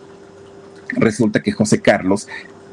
resulta 0.93 1.43
que 1.43 1.53
José 1.53 1.81
Carlos 1.81 2.29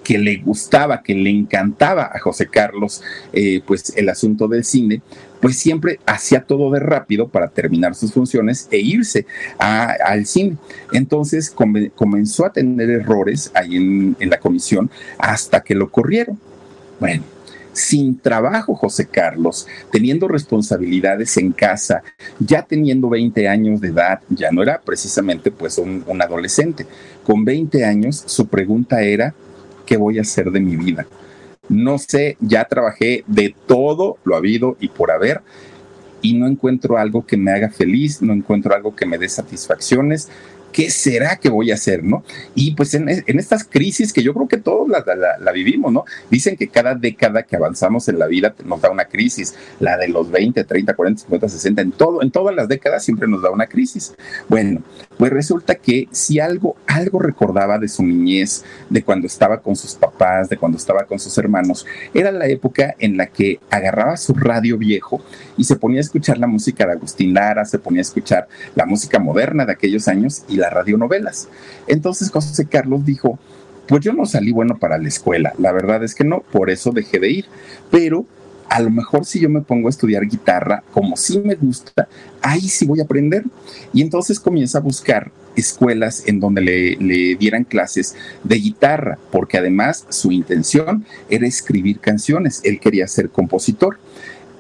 que 0.06 0.18
le 0.20 0.38
gustaba, 0.38 1.02
que 1.02 1.16
le 1.16 1.32
encantaba 1.32 2.12
a 2.14 2.20
José 2.20 2.48
Carlos, 2.48 3.02
pues 3.66 3.92
el 3.98 4.08
asunto 4.08 4.48
del 4.48 4.64
cine, 4.64 5.02
pues 5.42 5.58
siempre 5.58 6.00
hacía 6.06 6.42
todo 6.42 6.72
de 6.72 6.80
rápido 6.80 7.28
para 7.28 7.50
terminar 7.50 7.94
sus 7.94 8.14
funciones 8.14 8.68
e 8.72 8.80
irse 8.80 9.26
al 9.60 10.26
cine. 10.26 10.58
Entonces 10.92 11.54
comenzó 11.96 12.46
a 12.46 12.54
tener 12.54 12.90
errores 12.90 13.52
ahí 13.54 13.76
en, 13.76 14.16
la 14.20 14.40
comisión 14.40 14.90
hasta 15.18 15.62
que 15.62 15.76
lo 15.76 15.92
corrieron. 15.92 16.40
Bueno, 17.00 17.24
sin 17.74 18.18
trabajo, 18.18 18.74
José 18.74 19.06
Carlos, 19.06 19.68
teniendo 19.92 20.28
responsabilidades 20.28 21.38
en 21.38 21.52
casa, 21.52 22.02
ya 22.40 22.64
teniendo 22.64 23.10
20 23.10 23.48
años 23.48 23.82
de 23.82 23.90
edad, 23.90 24.22
ya 24.30 24.50
no 24.52 24.64
era 24.64 24.82
precisamente 24.82 25.52
pues 25.52 25.78
un, 25.78 26.04
adolescente. 26.22 26.88
Con 27.24 27.46
20 27.46 27.84
años, 27.86 28.24
su 28.26 28.48
pregunta 28.48 29.02
era, 29.02 29.36
¿qué 29.86 29.98
voy 29.98 30.18
a 30.18 30.22
hacer 30.22 30.52
de 30.52 30.60
mi 30.60 30.76
vida? 30.76 31.06
No 31.70 31.98
sé, 31.98 32.38
ya 32.40 32.66
trabajé 32.66 33.24
de 33.28 33.56
todo 33.66 34.18
lo 34.24 34.36
habido 34.36 34.78
y 34.80 34.90
por 34.90 35.12
haber 35.12 35.42
y 36.22 36.34
no 36.34 36.48
encuentro 36.48 36.98
algo 36.98 37.26
que 37.26 37.38
me 37.38 37.52
haga 37.52 37.70
feliz, 37.70 38.22
no 38.22 38.34
encuentro 38.34 38.74
algo 38.74 38.96
que 38.96 39.06
me 39.06 39.18
dé 39.18 39.30
satisfacciones, 39.30 40.30
¿qué 40.76 40.90
será 40.90 41.38
que 41.38 41.48
voy 41.48 41.72
a 41.72 41.76
hacer, 41.76 42.04
no? 42.04 42.26
Y 42.54 42.76
pues 42.76 42.94
en, 42.96 43.08
estas 43.08 43.64
crisis 43.64 44.12
que 44.12 44.22
yo 44.22 44.34
creo 44.34 44.50
que 44.50 44.58
todos 44.58 44.90
la, 44.90 45.52
vivimos, 45.54 45.94
¿no? 45.94 46.04
Dicen 46.30 46.58
que 46.58 46.68
cada 46.68 46.96
década 46.96 47.44
que 47.44 47.56
avanzamos 47.56 48.10
en 48.10 48.20
la 48.20 48.28
vida 48.28 48.54
nos 48.66 48.82
da 48.82 48.92
una 48.92 49.06
crisis, 49.06 49.56
la 49.80 49.96
de 49.96 50.10
los 50.10 50.30
20, 50.30 50.66
30, 50.66 50.94
40, 50.94 51.22
50, 51.22 51.48
60, 51.48 51.82
en 51.82 51.92
todo, 51.94 52.22
en 52.22 52.30
todas 52.30 52.54
las 52.54 52.68
décadas 52.68 53.06
siempre 53.06 53.26
nos 53.26 53.42
da 53.42 53.52
una 53.52 53.68
crisis. 53.68 54.16
Bueno, 54.50 54.82
pues 55.18 55.32
resulta 55.32 55.76
que 55.76 56.10
si 56.12 56.42
algo, 56.42 56.76
algo 56.88 57.20
recordaba 57.20 57.80
de 57.80 57.88
su 57.88 58.04
niñez, 58.04 58.66
de 58.90 59.02
cuando 59.02 59.28
estaba 59.28 59.62
con 59.62 59.78
sus 59.78 59.94
papás, 59.94 60.50
de 60.50 60.58
cuando 60.58 60.78
estaba 60.78 61.06
con 61.06 61.20
sus 61.20 61.38
hermanos, 61.38 61.86
era 62.14 62.34
la 62.34 62.48
época 62.48 62.96
en 63.00 63.16
la 63.16 63.28
que 63.28 63.62
agarraba 63.70 64.18
su 64.18 64.34
radio 64.34 64.78
viejo 64.78 65.22
y 65.56 65.64
se 65.64 65.78
ponía 65.78 66.00
a 66.00 66.02
escuchar 66.02 66.38
la 66.38 66.48
música 66.48 66.86
de 66.86 66.92
Agustín 66.92 67.34
Lara, 67.34 67.64
se 67.64 67.80
ponía 67.80 68.02
a 68.02 68.02
escuchar 68.02 68.50
la 68.76 68.86
música 68.86 69.20
moderna 69.20 69.66
de 69.66 69.72
aquellos 69.72 70.10
años 70.10 70.44
y 70.50 70.58
la 70.58 70.65
radionovelas. 70.70 71.48
Entonces 71.88 72.30
José 72.32 72.66
Carlos 72.66 73.06
dijo, 73.06 73.40
pues 73.88 74.02
yo 74.02 74.14
no 74.14 74.26
salí 74.26 74.52
bueno 74.52 74.78
para 74.78 74.98
la 74.98 75.08
escuela, 75.08 75.54
la 75.58 75.72
verdad 75.72 76.04
es 76.04 76.16
que 76.16 76.24
no, 76.24 76.42
por 76.42 76.70
eso 76.70 76.92
dejé 76.92 77.20
de 77.20 77.30
ir, 77.30 77.46
pero 77.92 78.26
a 78.70 78.80
lo 78.82 78.90
mejor 78.90 79.26
si 79.26 79.40
yo 79.40 79.50
me 79.50 79.62
pongo 79.62 79.88
a 79.88 79.92
estudiar 79.92 80.26
guitarra, 80.26 80.84
como 80.92 81.16
sí 81.16 81.40
me 81.40 81.56
gusta, 81.56 82.08
ahí 82.42 82.62
sí 82.62 82.86
voy 82.86 83.00
a 83.00 83.04
aprender. 83.04 83.44
Y 83.94 84.02
entonces 84.02 84.40
comienza 84.40 84.80
a 84.80 84.82
buscar 84.82 85.32
escuelas 85.56 86.24
en 86.26 86.40
donde 86.40 86.62
le, 86.62 86.96
le, 86.98 87.36
dieran 87.36 87.64
clases 87.64 88.16
de 88.44 88.56
guitarra, 88.56 89.18
porque 89.32 89.58
además 89.58 90.06
su 90.10 90.32
intención 90.32 91.06
era 91.30 91.48
escribir 91.48 92.00
canciones, 92.00 92.62
él 92.64 92.80
quería 92.80 93.08
ser 93.08 93.30
compositor 93.30 93.98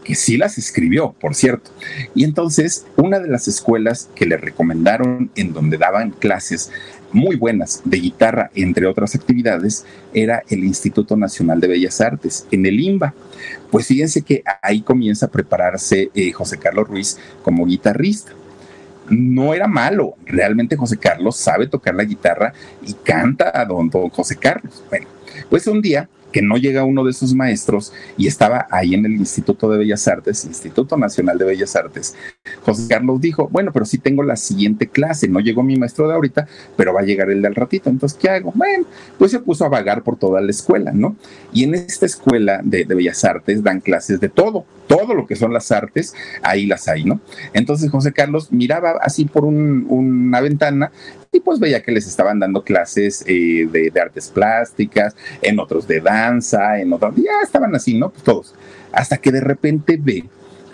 que 0.05 0.15
sí 0.15 0.37
las 0.37 0.57
escribió, 0.57 1.13
por 1.19 1.35
cierto. 1.35 1.71
Y 2.13 2.23
entonces, 2.23 2.85
una 2.95 3.19
de 3.19 3.27
las 3.27 3.49
escuelas 3.49 4.09
que 4.15 4.25
le 4.25 4.37
recomendaron 4.37 5.31
en 5.35 5.51
donde 5.51 5.77
daban 5.77 6.11
clases 6.11 6.71
muy 7.11 7.35
buenas 7.35 7.81
de 7.85 7.97
guitarra, 7.97 8.51
entre 8.55 8.87
otras 8.87 9.15
actividades, 9.15 9.85
era 10.13 10.43
el 10.47 10.63
Instituto 10.63 11.17
Nacional 11.17 11.59
de 11.59 11.67
Bellas 11.67 11.99
Artes, 12.01 12.45
en 12.51 12.65
el 12.65 12.79
IMBA. 12.79 13.13
Pues 13.71 13.87
fíjense 13.87 14.21
que 14.21 14.43
ahí 14.61 14.81
comienza 14.81 15.25
a 15.25 15.31
prepararse 15.31 16.11
eh, 16.13 16.31
José 16.31 16.57
Carlos 16.57 16.87
Ruiz 16.87 17.17
como 17.43 17.65
guitarrista 17.65 18.31
no 19.09 19.53
era 19.53 19.67
malo. 19.67 20.15
Realmente 20.25 20.75
José 20.75 20.97
Carlos 20.97 21.37
sabe 21.37 21.67
tocar 21.67 21.93
la 21.95 22.03
guitarra 22.03 22.53
y 22.85 22.93
canta 22.93 23.51
a 23.53 23.65
don, 23.65 23.89
don 23.89 24.09
José 24.09 24.35
Carlos. 24.35 24.83
Bueno, 24.89 25.07
pues 25.49 25.67
un 25.67 25.81
día 25.81 26.09
que 26.35 26.41
no 26.41 26.57
llega 26.57 26.83
uno 26.83 27.05
de 27.05 27.13
sus 27.13 27.33
maestros 27.33 27.93
y 28.17 28.27
estaba 28.27 28.67
ahí 28.69 28.93
en 28.93 29.05
el 29.05 29.13
Instituto 29.13 29.69
de 29.69 29.77
Bellas 29.77 30.05
Artes, 30.05 30.43
Instituto 30.43 30.97
Nacional 30.97 31.37
de 31.37 31.45
Bellas 31.45 31.77
Artes. 31.77 32.13
José 32.61 32.89
Carlos 32.89 33.21
dijo, 33.21 33.47
bueno, 33.53 33.71
pero 33.71 33.85
sí 33.85 33.99
tengo 33.99 34.21
la 34.21 34.35
siguiente 34.35 34.87
clase, 34.87 35.29
no 35.29 35.39
llegó 35.39 35.63
mi 35.63 35.77
maestro 35.77 36.09
de 36.09 36.15
ahorita, 36.15 36.45
pero 36.75 36.93
va 36.93 36.99
a 36.99 37.03
llegar 37.05 37.29
el 37.29 37.41
del 37.41 37.55
ratito, 37.55 37.89
entonces, 37.89 38.19
¿qué 38.21 38.29
hago? 38.29 38.51
Bueno, 38.53 38.85
pues 39.17 39.31
se 39.31 39.39
puso 39.39 39.63
a 39.63 39.69
vagar 39.69 40.03
por 40.03 40.17
toda 40.17 40.41
la 40.41 40.51
escuela, 40.51 40.91
¿no? 40.91 41.15
Y 41.53 41.63
en 41.63 41.73
esta 41.75 42.05
escuela 42.05 42.59
de, 42.61 42.83
de 42.83 42.95
Bellas 42.95 43.23
Artes 43.23 43.63
dan 43.63 43.79
clases 43.79 44.19
de 44.19 44.27
todo 44.27 44.65
todo 44.87 45.13
lo 45.13 45.25
que 45.25 45.35
son 45.35 45.53
las 45.53 45.71
artes, 45.71 46.13
ahí 46.41 46.65
las 46.65 46.87
hay, 46.87 47.03
¿no? 47.05 47.19
Entonces 47.53 47.89
José 47.89 48.13
Carlos 48.13 48.51
miraba 48.51 48.95
así 49.01 49.25
por 49.25 49.45
una 49.45 50.41
ventana 50.41 50.91
y 51.31 51.39
pues 51.41 51.59
veía 51.59 51.83
que 51.83 51.91
les 51.91 52.07
estaban 52.07 52.39
dando 52.39 52.63
clases 52.63 53.23
eh, 53.27 53.67
de, 53.69 53.91
artes 53.99 54.29
plásticas, 54.29 55.15
en 55.41 55.59
otros 55.59 55.87
de 55.87 55.99
danza, 55.99 56.79
en 56.79 56.93
otros, 56.93 57.15
ya 57.17 57.43
estaban 57.43 57.75
así, 57.75 57.97
¿no? 57.97 58.09
Pues 58.09 58.23
todos. 58.23 58.55
Hasta 58.91 59.17
que 59.17 59.31
de 59.31 59.41
repente 59.41 59.99
ve 60.01 60.23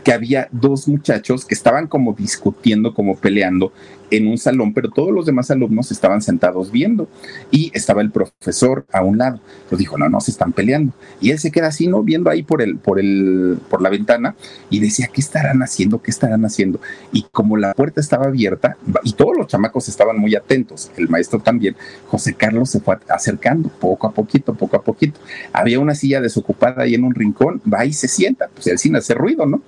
que 0.03 0.13
había 0.13 0.47
dos 0.51 0.87
muchachos 0.87 1.45
que 1.45 1.55
estaban 1.55 1.87
como 1.87 2.13
discutiendo, 2.13 2.93
como 2.93 3.15
peleando 3.17 3.71
en 4.11 4.27
un 4.27 4.37
salón, 4.37 4.73
pero 4.73 4.91
todos 4.91 5.11
los 5.11 5.25
demás 5.25 5.49
alumnos 5.49 5.91
estaban 5.91 6.21
sentados 6.21 6.71
viendo 6.71 7.07
y 7.49 7.71
estaba 7.73 8.01
el 8.01 8.11
profesor 8.11 8.85
a 8.91 9.01
un 9.01 9.17
lado. 9.17 9.39
Dijo, 9.71 9.97
no, 9.97 10.09
no, 10.09 10.19
se 10.19 10.31
están 10.31 10.51
peleando. 10.51 10.93
Y 11.21 11.31
él 11.31 11.39
se 11.39 11.49
queda 11.49 11.67
así, 11.67 11.87
¿no? 11.87 12.03
Viendo 12.03 12.29
ahí 12.29 12.43
por, 12.43 12.61
el, 12.61 12.77
por, 12.77 12.99
el, 12.99 13.57
por 13.69 13.81
la 13.81 13.89
ventana 13.89 14.35
y 14.69 14.79
decía, 14.79 15.09
¿qué 15.11 15.21
estarán 15.21 15.63
haciendo? 15.63 16.01
¿Qué 16.01 16.11
estarán 16.11 16.43
haciendo? 16.45 16.79
Y 17.11 17.23
como 17.31 17.57
la 17.57 17.73
puerta 17.73 18.01
estaba 18.01 18.25
abierta 18.25 18.77
y 19.03 19.13
todos 19.13 19.37
los 19.37 19.47
chamacos 19.47 19.87
estaban 19.87 20.17
muy 20.17 20.35
atentos, 20.35 20.91
el 20.97 21.07
maestro 21.07 21.39
también, 21.39 21.75
José 22.07 22.33
Carlos 22.33 22.69
se 22.69 22.81
fue 22.81 22.97
acercando 23.09 23.69
poco 23.69 24.07
a 24.07 24.11
poquito, 24.11 24.53
poco 24.53 24.75
a 24.75 24.83
poquito. 24.83 25.19
Había 25.53 25.79
una 25.79 25.95
silla 25.95 26.19
desocupada 26.19 26.83
ahí 26.83 26.95
en 26.95 27.05
un 27.05 27.15
rincón, 27.15 27.61
va 27.71 27.85
y 27.85 27.93
se 27.93 28.07
sienta, 28.07 28.49
pues 28.53 28.69
sin 28.79 28.95
hacer 28.95 29.17
ruido, 29.17 29.45
¿no? 29.45 29.61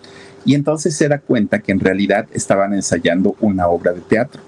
Y 0.46 0.56
entonces 0.56 0.96
se 0.96 1.08
da 1.08 1.20
cuenta 1.20 1.60
que 1.60 1.72
en 1.72 1.80
realidad 1.80 2.28
estaban 2.34 2.74
ensayando 2.74 3.36
una 3.40 3.68
obra 3.68 3.94
de 3.94 4.02
teatro. 4.02 4.42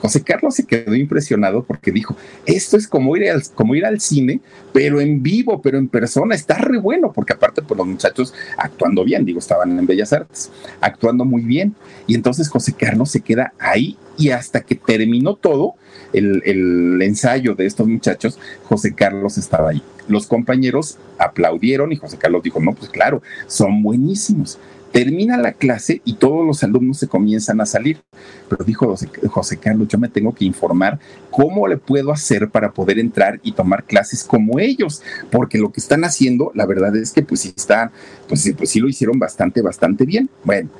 José 0.00 0.22
Carlos 0.22 0.54
se 0.54 0.64
quedó 0.64 0.94
impresionado 0.94 1.62
porque 1.62 1.92
dijo, 1.92 2.16
esto 2.46 2.78
es 2.78 2.88
como 2.88 3.16
ir 3.16 3.30
al, 3.30 3.42
como 3.54 3.74
ir 3.74 3.84
al 3.84 4.00
cine, 4.00 4.40
pero 4.72 5.00
en 5.00 5.22
vivo, 5.22 5.60
pero 5.60 5.76
en 5.76 5.88
persona, 5.88 6.34
está 6.34 6.56
re 6.56 6.78
bueno, 6.78 7.12
porque 7.12 7.34
aparte 7.34 7.60
pues 7.60 7.76
los 7.76 7.86
muchachos 7.86 8.32
actuando 8.56 9.04
bien, 9.04 9.26
digo, 9.26 9.38
estaban 9.38 9.78
en 9.78 9.86
Bellas 9.86 10.12
Artes, 10.14 10.50
actuando 10.80 11.24
muy 11.26 11.42
bien. 11.42 11.74
Y 12.06 12.14
entonces 12.14 12.48
José 12.48 12.72
Carlos 12.72 13.10
se 13.10 13.20
queda 13.20 13.52
ahí 13.58 13.98
y 14.16 14.30
hasta 14.30 14.62
que 14.62 14.74
terminó 14.74 15.34
todo 15.34 15.74
el, 16.14 16.42
el 16.46 17.02
ensayo 17.02 17.54
de 17.54 17.66
estos 17.66 17.86
muchachos, 17.86 18.38
José 18.64 18.94
Carlos 18.94 19.36
estaba 19.36 19.70
ahí. 19.70 19.82
Los 20.08 20.26
compañeros 20.26 20.98
aplaudieron 21.18 21.92
y 21.92 21.96
José 21.96 22.16
Carlos 22.16 22.42
dijo, 22.42 22.58
no, 22.58 22.72
pues 22.72 22.90
claro, 22.90 23.22
son 23.46 23.82
buenísimos. 23.82 24.58
Termina 24.92 25.36
la 25.36 25.52
clase 25.52 26.02
y 26.04 26.14
todos 26.14 26.44
los 26.44 26.64
alumnos 26.64 26.98
se 26.98 27.06
comienzan 27.06 27.60
a 27.60 27.66
salir. 27.66 28.00
Pero 28.48 28.64
dijo 28.64 28.96
José, 29.28 29.56
Carlos, 29.58 29.86
yo 29.88 29.98
me 29.98 30.08
tengo 30.08 30.34
que 30.34 30.44
informar 30.44 30.98
cómo 31.30 31.68
le 31.68 31.76
puedo 31.76 32.10
hacer 32.10 32.50
para 32.50 32.72
poder 32.72 32.98
entrar 32.98 33.38
y 33.42 33.52
tomar 33.52 33.84
clases 33.84 34.24
como 34.24 34.58
ellos, 34.58 35.02
porque 35.30 35.58
lo 35.58 35.70
que 35.70 35.80
están 35.80 36.04
haciendo, 36.04 36.50
la 36.54 36.66
verdad 36.66 36.96
es 36.96 37.12
que 37.12 37.22
pues 37.22 37.40
sí 37.40 37.52
está, 37.56 37.92
pues, 38.28 38.52
pues 38.56 38.70
sí 38.70 38.80
lo 38.80 38.88
hicieron 38.88 39.18
bastante, 39.18 39.62
bastante 39.62 40.04
bien. 40.04 40.28
Bueno, 40.44 40.70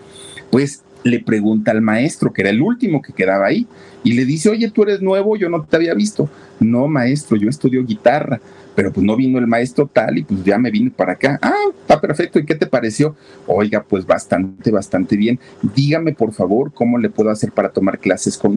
pues 0.51 0.83
le 1.05 1.21
pregunta 1.21 1.71
al 1.71 1.81
maestro, 1.81 2.33
que 2.33 2.43
era 2.43 2.51
el 2.51 2.61
último 2.61 3.01
que 3.01 3.13
quedaba 3.13 3.47
ahí, 3.47 3.67
y 4.03 4.13
le 4.13 4.25
dice, 4.25 4.51
oye, 4.51 4.71
tú 4.71 4.83
eres 4.83 5.01
nuevo, 5.01 5.37
yo 5.37 5.49
no 5.49 5.63
te 5.63 5.77
había 5.77 5.95
visto. 5.95 6.29
No, 6.59 6.89
maestro, 6.89 7.37
yo 7.37 7.49
estudio 7.49 7.85
guitarra 7.85 8.41
pero 8.75 8.93
pues 8.93 9.05
no 9.05 9.17
vino 9.17 9.39
el 9.39 9.47
maestro 9.47 9.87
tal 9.87 10.19
y 10.19 10.25
pues 10.25 10.45
ya 10.45 10.59
me 10.59 10.71
vine 10.71 10.91
para 10.91 11.13
acá. 11.13 11.39
Ah, 11.43 11.55
está 11.81 12.01
perfecto. 12.01 12.39
¿Y 12.39 12.47
qué 12.47 12.55
te 12.55 12.67
pareció? 12.67 13.17
Oiga, 13.47 13.83
pues 13.83 14.07
bastante, 14.07 14.71
bastante 14.71 15.17
bien. 15.17 15.39
Dígame 15.75 16.13
por 16.13 16.33
favor 16.33 16.73
cómo 16.73 16.99
le 16.99 17.11
puedo 17.11 17.31
hacer 17.31 17.53
para 17.53 17.71
tomar 17.71 17.99
clases 17.99 18.37
con... 18.37 18.57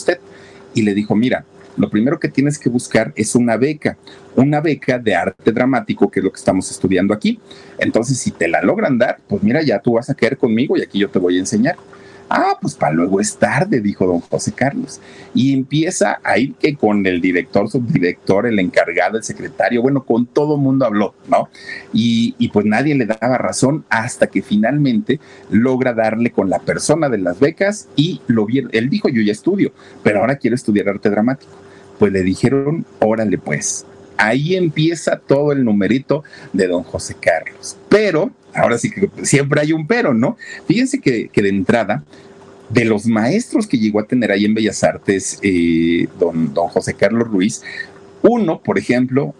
Usted 0.00 0.18
y 0.74 0.82
le 0.82 0.94
dijo, 0.94 1.14
mira, 1.14 1.44
lo 1.76 1.88
primero 1.88 2.18
que 2.18 2.28
tienes 2.28 2.58
que 2.58 2.68
buscar 2.68 3.12
es 3.16 3.34
una 3.34 3.56
beca, 3.56 3.96
una 4.34 4.60
beca 4.60 4.98
de 4.98 5.14
arte 5.14 5.52
dramático, 5.52 6.10
que 6.10 6.20
es 6.20 6.24
lo 6.24 6.32
que 6.32 6.38
estamos 6.38 6.70
estudiando 6.70 7.14
aquí. 7.14 7.38
Entonces, 7.78 8.18
si 8.18 8.30
te 8.30 8.48
la 8.48 8.62
logran 8.62 8.98
dar, 8.98 9.18
pues 9.28 9.42
mira, 9.42 9.62
ya 9.62 9.78
tú 9.78 9.94
vas 9.94 10.10
a 10.10 10.14
quedar 10.14 10.36
conmigo 10.36 10.76
y 10.76 10.82
aquí 10.82 10.98
yo 10.98 11.08
te 11.08 11.18
voy 11.18 11.36
a 11.36 11.40
enseñar. 11.40 11.76
Ah, 12.32 12.56
pues 12.60 12.76
para 12.76 12.92
luego 12.92 13.20
es 13.20 13.36
tarde, 13.36 13.80
dijo 13.80 14.06
don 14.06 14.20
José 14.20 14.52
Carlos. 14.52 15.00
Y 15.34 15.52
empieza 15.52 16.20
a 16.22 16.38
ir 16.38 16.54
que 16.54 16.76
con 16.76 17.04
el 17.04 17.20
director, 17.20 17.68
subdirector, 17.68 18.46
el 18.46 18.60
encargado, 18.60 19.16
el 19.16 19.24
secretario, 19.24 19.82
bueno, 19.82 20.04
con 20.04 20.26
todo 20.26 20.56
mundo 20.56 20.86
habló, 20.86 21.12
¿no? 21.28 21.48
Y, 21.92 22.36
y 22.38 22.50
pues 22.50 22.66
nadie 22.66 22.94
le 22.94 23.06
daba 23.06 23.36
razón 23.36 23.84
hasta 23.90 24.28
que 24.28 24.42
finalmente 24.42 25.18
logra 25.50 25.92
darle 25.92 26.30
con 26.30 26.48
la 26.48 26.60
persona 26.60 27.08
de 27.08 27.18
las 27.18 27.40
becas 27.40 27.88
y 27.96 28.20
lo 28.28 28.46
vieron. 28.46 28.70
Él 28.72 28.88
dijo, 28.88 29.08
yo 29.08 29.22
ya 29.22 29.32
estudio, 29.32 29.72
pero 30.04 30.20
ahora 30.20 30.36
quiero 30.36 30.54
estudiar 30.54 30.88
arte 30.88 31.10
dramático. 31.10 31.50
Pues 31.98 32.12
le 32.12 32.22
dijeron, 32.22 32.86
órale 33.00 33.38
pues, 33.38 33.86
ahí 34.20 34.54
empieza 34.54 35.16
todo 35.18 35.52
el 35.52 35.64
numerito 35.64 36.22
de 36.52 36.68
don 36.68 36.82
José 36.82 37.16
Carlos. 37.18 37.76
Pero, 37.88 38.30
ahora 38.54 38.76
sí 38.76 38.90
que 38.90 39.08
siempre 39.22 39.62
hay 39.62 39.72
un 39.72 39.86
pero, 39.86 40.12
¿no? 40.12 40.36
Fíjense 40.66 41.00
que, 41.00 41.30
de 41.34 41.48
entrada, 41.48 42.04
de 42.68 42.84
los 42.84 43.06
maestros 43.06 43.66
que 43.66 43.78
llegó 43.78 43.98
a 43.98 44.06
tener 44.06 44.30
ahí 44.30 44.44
en 44.44 44.54
Bellas 44.54 44.84
Artes, 44.84 45.38
eh, 45.42 46.06
don, 46.18 46.52
don 46.52 46.68
José 46.68 46.94
Carlos 46.94 47.28
Ruiz, 47.28 47.62
uno, 48.22 48.60
por 48.60 48.78
ejemplo, 48.78 49.34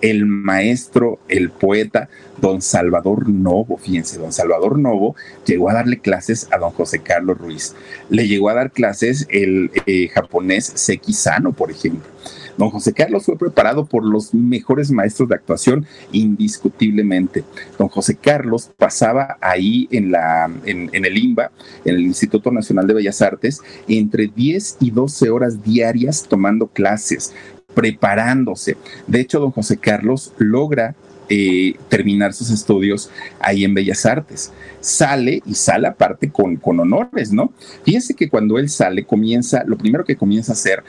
el 0.00 0.26
maestro, 0.26 1.18
el 1.28 1.50
poeta, 1.50 2.08
don 2.40 2.62
Salvador 2.62 3.28
Novo, 3.28 3.76
fíjense, 3.76 4.18
don 4.18 4.32
Salvador 4.32 4.78
Novo 4.78 5.14
llegó 5.44 5.70
a 5.70 5.74
darle 5.74 5.98
clases 5.98 6.48
a 6.50 6.58
don 6.58 6.70
José 6.70 7.00
Carlos 7.00 7.38
Ruiz. 7.38 7.74
Le 8.08 8.26
llegó 8.26 8.48
a 8.48 8.54
dar 8.54 8.72
clases 8.72 9.26
el 9.30 9.70
eh, 9.86 10.08
japonés 10.08 10.72
Seki 10.74 11.12
Sano, 11.12 11.52
por 11.52 11.70
ejemplo. 11.70 12.08
Don 12.56 12.70
José 12.70 12.92
Carlos 12.92 13.24
fue 13.24 13.36
preparado 13.36 13.84
por 13.84 14.04
los 14.04 14.32
mejores 14.34 14.90
maestros 14.90 15.28
de 15.28 15.34
actuación, 15.34 15.86
indiscutiblemente. 16.12 17.44
Don 17.78 17.88
José 17.88 18.16
Carlos 18.16 18.70
pasaba 18.76 19.36
ahí 19.40 19.88
en, 19.90 20.10
la, 20.10 20.50
en, 20.64 20.90
el 20.92 21.18
IMBA, 21.18 21.50
en 21.84 21.94
el 21.96 22.02
Instituto 22.02 22.50
Nacional 22.50 22.86
de 22.86 22.94
Bellas 22.94 23.22
Artes, 23.22 23.60
entre 23.88 24.28
10 24.28 24.78
y 24.80 24.90
12 24.90 25.30
horas 25.30 25.62
diarias 25.62 26.26
tomando 26.28 26.66
clases 26.68 27.34
preparándose. 27.74 28.76
De 29.06 29.20
hecho, 29.20 29.38
don 29.38 29.50
José 29.50 29.76
Carlos 29.76 30.32
logra 30.38 30.94
eh, 31.28 31.74
terminar 31.88 32.32
sus 32.32 32.50
estudios 32.50 33.10
ahí 33.40 33.64
en 33.64 33.74
Bellas 33.74 34.06
Artes. 34.06 34.52
Sale 34.80 35.42
y 35.44 35.54
sale 35.54 35.88
aparte 35.88 36.30
con, 36.30 36.56
con 36.56 36.78
honores, 36.78 37.32
¿no? 37.32 37.52
Fíjense 37.84 38.14
que 38.14 38.28
cuando 38.28 38.58
él 38.58 38.68
sale, 38.68 39.04
comienza, 39.04 39.64
lo 39.66 39.76
primero 39.76 40.04
que 40.04 40.14
comienza 40.14 40.52
a 40.52 40.54
hacer 40.54 40.84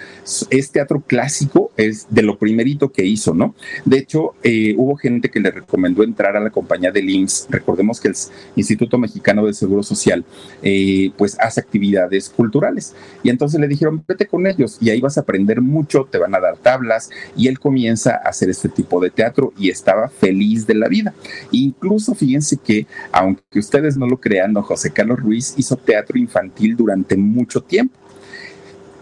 es 0.52 0.72
teatro 0.72 1.02
clásico, 1.02 1.72
es 1.76 2.06
de 2.12 2.22
lo 2.22 2.38
primerito 2.38 2.92
que 2.92 3.04
hizo, 3.04 3.34
¿no? 3.34 3.56
De 3.86 3.98
hecho, 3.98 4.36
eh, 4.44 4.76
hubo 4.78 4.96
gente 4.96 5.30
que 5.30 5.40
le 5.40 5.50
recomendó 5.50 6.04
entrar 6.04 6.38
a 6.38 6.40
la 6.40 6.52
compañía 6.52 6.92
del 6.92 7.10
IMSS. 7.10 7.48
Recordemos 7.50 8.00
que 8.00 8.10
el 8.10 8.16
Instituto 8.56 9.00
Mexicano 9.00 9.46
de 9.46 9.54
Seguro 9.54 9.82
Social, 9.82 10.24
eh, 10.62 11.12
pues 11.18 11.36
hace 11.40 11.62
actividades 11.62 12.30
culturales. 12.30 12.94
Y 13.24 13.32
entonces 13.32 13.60
le 13.60 13.68
dijeron, 13.68 14.04
vete 14.08 14.28
con 14.28 14.46
ellos 14.46 14.78
y 14.80 14.92
ahí 14.92 15.02
vas 15.02 15.18
a 15.18 15.22
aprender 15.22 15.62
mucho, 15.62 16.08
te 16.12 16.20
van 16.20 16.36
a 16.36 16.40
dar 16.40 16.58
tablas. 16.58 17.10
Y 17.36 17.48
él 17.48 17.60
comienza 17.60 18.12
a 18.24 18.30
hacer 18.30 18.52
este 18.52 18.70
tipo 18.70 19.02
de 19.02 19.10
teatro 19.10 19.54
y 19.58 19.70
estaba 19.70 20.10
feliz 20.10 20.27
feliz 20.28 20.68
de 20.68 20.76
la 20.76 20.88
vida. 20.90 21.14
Incluso 21.52 22.14
fíjense 22.14 22.58
que, 22.58 22.86
aunque 23.12 23.60
ustedes 23.60 23.98
no 23.98 24.08
lo 24.08 24.18
crean, 24.20 24.54
don 24.54 24.64
José 24.64 24.92
Carlos 24.92 25.20
Ruiz 25.20 25.54
hizo 25.58 25.78
teatro 25.78 26.18
infantil 26.18 26.76
durante 26.76 27.16
mucho 27.16 27.62
tiempo. 27.62 27.98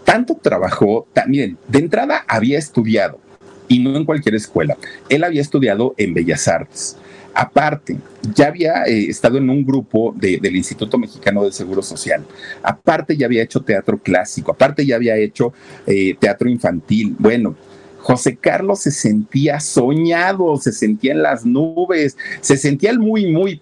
Tanto 0.04 0.38
trabajó, 0.40 1.08
también, 1.12 1.58
de 1.66 1.80
entrada 1.80 2.24
había 2.28 2.58
estudiado, 2.58 3.18
y 3.66 3.80
no 3.80 3.96
en 3.96 4.04
cualquier 4.04 4.36
escuela, 4.36 4.76
él 5.08 5.24
había 5.24 5.40
estudiado 5.40 5.94
en 5.96 6.14
Bellas 6.14 6.46
Artes. 6.46 6.96
Aparte, 7.34 7.98
ya 8.34 8.46
había 8.46 8.84
eh, 8.84 9.10
estado 9.10 9.36
en 9.36 9.50
un 9.50 9.62
grupo 9.62 10.14
del 10.16 10.56
Instituto 10.56 10.96
Mexicano 10.96 11.44
de 11.44 11.52
Seguro 11.52 11.82
Social. 11.82 12.24
Aparte, 12.62 13.14
ya 13.14 13.26
había 13.26 13.42
hecho 13.42 13.60
teatro 13.60 13.98
clásico. 13.98 14.52
Aparte, 14.52 14.86
ya 14.86 14.96
había 14.96 15.16
hecho 15.16 15.52
eh, 15.86 16.16
teatro 16.18 16.48
infantil. 16.48 17.14
Bueno, 17.18 17.54
José 18.06 18.36
Carlos 18.36 18.78
se 18.82 18.92
sentía 18.92 19.58
soñado, 19.58 20.56
se 20.58 20.70
sentía 20.70 21.10
en 21.10 21.22
las 21.22 21.44
nubes, 21.44 22.16
se 22.40 22.56
sentía 22.56 22.90
el 22.90 23.00
muy, 23.00 23.32
muy 23.32 23.60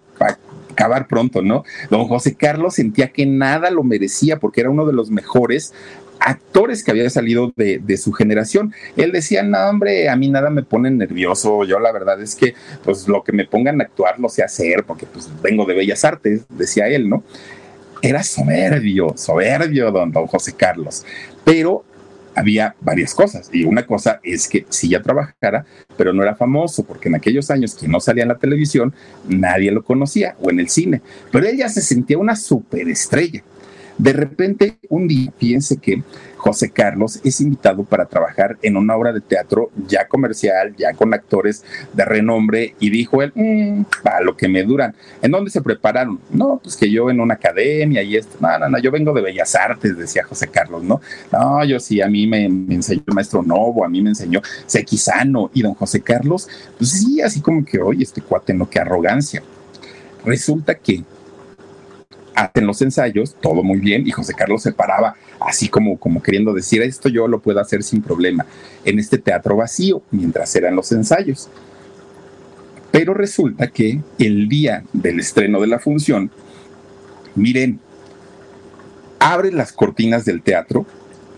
acabar 0.71 1.09
pronto, 1.09 1.41
¿no? 1.41 1.65
Don 1.89 2.07
José 2.07 2.35
Carlos 2.35 2.75
sentía 2.75 3.09
que 3.09 3.25
nada 3.25 3.71
lo 3.71 3.83
merecía 3.83 4.39
porque 4.39 4.61
era 4.61 4.69
uno 4.69 4.85
de 4.85 4.93
los 4.93 5.11
mejores 5.11 5.73
actores 6.21 6.85
que 6.85 6.91
habían 6.91 7.09
salido 7.09 7.55
de, 7.57 7.79
de, 7.79 7.97
su 7.97 8.13
generación. 8.13 8.75
Él 8.99 9.13
decía, 9.13 9.43
no, 9.43 9.59
hombre, 9.67 10.11
a 10.11 10.17
mí 10.17 10.29
nada 10.29 10.51
me 10.51 10.63
pone 10.63 10.91
nervioso, 10.91 11.65
yo 11.65 11.79
la 11.79 11.91
verdad 11.91 12.21
es 12.21 12.35
que 12.35 12.53
pues 12.85 13.09
lo 13.09 13.25
que 13.25 13.33
me 13.33 13.47
pongan 13.47 13.81
a 13.81 13.85
actuar 13.85 14.21
lo 14.21 14.29
sé 14.29 14.43
hacer, 14.43 14.85
porque 14.85 15.07
pues 15.07 15.31
vengo 15.43 15.65
de 15.65 15.73
Bellas 15.73 16.05
Artes, 16.05 16.43
decía 16.51 16.87
él, 16.89 17.09
¿no? 17.09 17.25
Era 18.03 18.23
soberbio, 18.23 19.15
soberbio 19.17 19.91
don, 19.91 20.13
don 20.13 20.27
José 20.27 20.53
Carlos, 20.53 21.07
pero 21.45 21.87
había 22.35 22.75
varias 22.81 23.15
cosas. 23.15 23.49
Y 23.53 23.65
una 23.65 23.87
cosa 23.87 24.21
es 24.23 24.49
que 24.49 24.67
sí 24.69 24.89
ya 24.89 25.03
trabajara, 25.03 25.65
pero 25.97 26.13
no 26.13 26.23
era 26.23 26.35
famoso, 26.35 26.85
porque 26.85 27.09
en 27.09 27.15
aquellos 27.15 27.51
años 27.51 27.75
que 27.75 27.89
no 27.89 28.01
salía 28.01 28.23
en 28.23 28.31
la 28.31 28.39
televisión, 28.39 28.95
nadie 29.29 29.71
lo 29.71 29.85
conocía 29.85 30.37
o 30.41 30.51
en 30.51 30.61
el 30.61 30.69
cine. 30.69 31.01
Pero 31.31 31.47
ella 31.47 31.69
se 31.69 31.83
sentía 31.83 32.19
una 32.19 32.37
superestrella. 32.37 33.43
De 33.97 34.13
repente, 34.13 34.79
un 34.89 35.07
día, 35.07 35.33
fíjense 35.39 35.77
que 35.77 36.03
José 36.37 36.71
Carlos 36.71 37.21
es 37.25 37.41
invitado 37.41 37.85
para 37.85 38.05
trabajar 38.05 38.59
en 38.61 38.77
una 38.77 38.95
obra 38.97 39.13
de 39.13 39.21
teatro 39.23 39.71
ya 39.87 40.07
comercial, 40.07 40.75
ya 40.77 40.93
con 40.93 41.15
actores 41.15 41.65
de 41.93 42.05
renombre, 42.05 42.75
y 42.81 42.91
dijo 42.91 43.23
él, 43.23 43.33
mmm, 43.35 43.83
para 44.03 44.21
lo 44.21 44.37
que 44.37 44.49
me 44.49 44.63
duran. 44.63 44.95
¿En 45.23 45.31
dónde 45.31 45.51
se 45.51 45.63
prepararon? 45.63 46.21
No, 46.31 46.61
pues 46.63 46.77
que 46.77 46.91
yo 46.91 47.09
en 47.09 47.21
una 47.21 47.35
academia 47.35 48.03
y 48.03 48.17
esto. 48.17 48.37
No, 48.41 48.59
no, 48.59 48.69
no, 48.69 48.79
yo 48.79 48.91
vengo 48.91 49.15
de 49.15 49.23
Bellas 49.23 49.55
Artes, 49.55 49.97
decía 49.97 50.25
José 50.25 50.49
Carlos, 50.49 50.83
¿no? 50.83 51.01
No, 51.33 51.65
yo 51.65 51.81
sí, 51.81 52.03
a 52.03 52.09
mí 52.09 52.27
me, 52.27 52.45
enseñó 52.45 53.03
el 53.07 53.15
maestro 53.15 53.43
Novo, 53.43 53.85
a 53.85 53.89
mí 53.89 54.03
me 54.03 54.11
enseñó 54.11 54.43
Sequizano, 54.67 55.51
y 55.55 55.63
don 55.63 55.75
José 55.75 56.01
Carlos, 56.03 56.49
pues 56.77 56.91
sí, 56.91 57.23
así 57.23 57.41
como 57.41 57.65
que, 57.65 57.79
oye, 57.79 58.03
este 58.03 58.21
cuate, 58.21 58.53
no, 58.53 58.69
qué 58.69 58.81
arrogancia. 58.81 59.43
Resulta 60.25 60.75
que 60.75 61.05
hacen 62.35 62.67
los 62.67 62.81
ensayos, 62.83 63.37
todo 63.41 63.63
muy 63.63 63.79
bien, 63.79 64.07
y 64.07 64.11
José 64.11 64.35
Carlos 64.35 64.63
se 64.63 64.73
paraba 64.73 65.17
así 65.41 65.69
como, 65.69 65.99
como 65.99 66.23
queriendo 66.23 66.53
decir, 66.53 66.83
esto 66.83 67.09
yo 67.09 67.29
lo 67.29 67.41
puedo 67.41 67.61
hacer 67.61 67.83
sin 67.83 68.03
problema, 68.03 68.47
en 68.85 68.99
este 68.99 69.19
teatro 69.19 69.57
vacío, 69.57 70.03
mientras 70.11 70.55
eran 70.57 70.77
los 70.77 70.91
ensayos. 70.93 71.49
Pero 72.91 73.15
resulta 73.15 73.69
que 73.69 74.01
el 74.19 74.49
día 74.49 74.85
del 74.93 75.21
estreno 75.21 75.61
de 75.61 75.67
la 75.67 75.79
función, 75.79 76.31
miren, 77.35 77.81
abre 79.19 79.51
las 79.51 79.73
cortinas 79.73 80.25
del 80.25 80.43
teatro, 80.43 80.87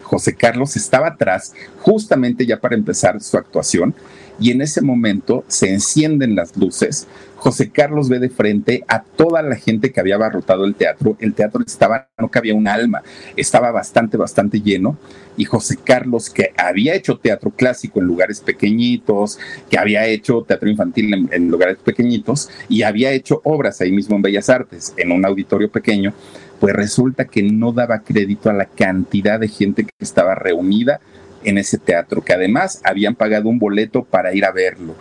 José 0.02 0.34
Carlos 0.34 0.76
estaba 0.76 1.08
atrás, 1.08 1.52
justamente 1.80 2.46
ya 2.46 2.60
para 2.60 2.76
empezar 2.76 3.20
su 3.20 3.36
actuación, 3.36 3.94
y 4.38 4.50
en 4.50 4.62
ese 4.62 4.80
momento 4.82 5.44
se 5.48 5.72
encienden 5.72 6.34
las 6.34 6.56
luces. 6.56 7.06
José 7.36 7.70
Carlos 7.70 8.08
ve 8.08 8.18
de 8.18 8.28
frente 8.28 8.82
a 8.88 9.02
toda 9.02 9.42
la 9.42 9.56
gente 9.56 9.92
que 9.92 10.00
había 10.00 10.16
abarrotado 10.16 10.64
el 10.64 10.74
teatro. 10.74 11.16
El 11.20 11.34
teatro 11.34 11.62
estaba, 11.64 12.08
no 12.18 12.28
cabía 12.28 12.54
un 12.54 12.66
alma, 12.66 13.02
estaba 13.36 13.70
bastante, 13.70 14.16
bastante 14.16 14.60
lleno. 14.60 14.98
Y 15.36 15.44
José 15.44 15.76
Carlos, 15.82 16.30
que 16.30 16.52
había 16.56 16.94
hecho 16.94 17.18
teatro 17.18 17.50
clásico 17.50 18.00
en 18.00 18.06
lugares 18.06 18.40
pequeñitos, 18.40 19.38
que 19.70 19.78
había 19.78 20.06
hecho 20.06 20.42
teatro 20.42 20.68
infantil 20.68 21.12
en, 21.12 21.28
en 21.30 21.48
lugares 21.48 21.76
pequeñitos 21.76 22.48
y 22.68 22.82
había 22.82 23.12
hecho 23.12 23.42
obras 23.44 23.80
ahí 23.80 23.92
mismo 23.92 24.16
en 24.16 24.22
Bellas 24.22 24.48
Artes, 24.48 24.94
en 24.96 25.12
un 25.12 25.24
auditorio 25.24 25.70
pequeño, 25.70 26.14
pues 26.58 26.74
resulta 26.74 27.26
que 27.26 27.42
no 27.42 27.72
daba 27.72 28.00
crédito 28.00 28.48
a 28.48 28.54
la 28.54 28.64
cantidad 28.64 29.38
de 29.38 29.48
gente 29.48 29.84
que 29.84 29.90
estaba 30.00 30.34
reunida 30.34 31.00
en 31.46 31.58
ese 31.58 31.78
teatro, 31.78 32.22
que 32.22 32.34
además 32.34 32.80
habían 32.84 33.14
pagado 33.14 33.48
un 33.48 33.58
boleto 33.58 34.04
para 34.04 34.34
ir 34.34 34.44
a 34.44 34.52
verlo. 34.52 34.94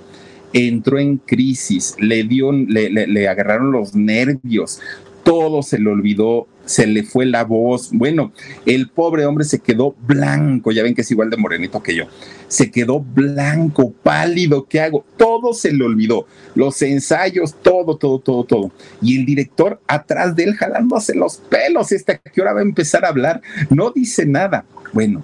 Entró 0.53 0.99
en 0.99 1.17
crisis, 1.17 1.95
le 1.99 2.23
dio, 2.23 2.51
le, 2.53 3.27
agarraron 3.27 3.71
los 3.71 3.95
nervios, 3.95 4.79
todo 5.23 5.63
se 5.63 5.79
le 5.79 5.89
olvidó, 5.89 6.47
se 6.65 6.85
le 6.85 7.03
fue 7.03 7.25
la 7.25 7.43
voz. 7.43 7.89
Bueno, 7.91 8.31
el 8.65 8.89
pobre 8.89 9.25
hombre 9.25 9.43
se 9.43 9.59
quedó 9.59 9.95
blanco, 10.05 10.71
ya 10.71 10.83
ven 10.83 10.93
que 10.93 11.01
es 11.01 11.11
igual 11.11 11.31
de 11.31 11.37
morenito 11.37 11.81
que 11.81 11.95
yo. 11.95 12.05
Se 12.47 12.69
quedó 12.69 12.99
blanco, 12.99 13.91
pálido, 13.91 14.67
¿qué 14.67 14.81
hago? 14.81 15.03
Todo 15.17 15.53
se 15.53 15.73
le 15.73 15.83
olvidó. 15.83 16.27
Los 16.53 16.79
ensayos, 16.83 17.55
todo, 17.61 17.97
todo, 17.97 18.19
todo, 18.19 18.43
todo. 18.43 18.71
Y 19.01 19.17
el 19.17 19.25
director 19.25 19.81
atrás 19.87 20.35
de 20.35 20.43
él 20.43 20.53
jalándose 20.53 21.15
los 21.15 21.37
pelos. 21.37 21.91
¿Esta 21.91 22.19
qué 22.19 22.41
hora 22.41 22.53
va 22.53 22.59
a 22.59 22.63
empezar 22.63 23.03
a 23.03 23.09
hablar? 23.09 23.41
No 23.71 23.89
dice 23.89 24.27
nada. 24.27 24.63
Bueno, 24.93 25.23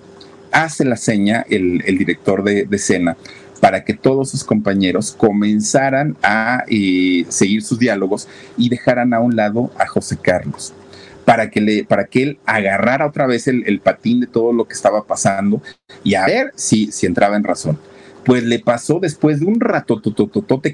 hace 0.51 0.85
la 0.85 0.97
seña 0.97 1.45
el, 1.49 1.79
director 1.97 2.43
de, 2.43 2.67
escena 2.71 3.17
para 3.59 3.83
que 3.83 3.93
todos 3.93 4.31
sus 4.31 4.43
compañeros 4.43 5.11
comenzaran 5.11 6.17
a 6.23 6.63
eh, 6.67 7.25
seguir 7.29 7.61
sus 7.61 7.77
diálogos 7.77 8.27
y 8.57 8.69
dejaran 8.69 9.13
a 9.13 9.19
un 9.19 9.35
lado 9.35 9.71
a 9.77 9.85
José 9.85 10.17
Carlos. 10.21 10.73
Para 11.25 11.51
que, 11.51 11.61
le, 11.61 11.83
para 11.83 12.05
que 12.05 12.23
él 12.23 12.39
agarrara 12.45 13.05
otra 13.05 13.27
vez 13.27 13.47
el, 13.47 13.79
patín 13.79 14.21
de 14.21 14.27
todo 14.27 14.51
lo 14.51 14.67
que 14.67 14.73
estaba 14.73 15.03
pasando 15.03 15.61
y 16.03 16.15
a 16.15 16.25
ver 16.25 16.51
si, 16.55 16.91
si 16.91 17.05
entraba 17.05 17.35
en 17.35 17.43
razón. 17.43 17.77
Pues 18.25 18.43
le 18.43 18.59
pasó 18.59 18.99
después 18.99 19.39
de 19.39 19.45
un 19.45 19.59
rato 19.59 20.01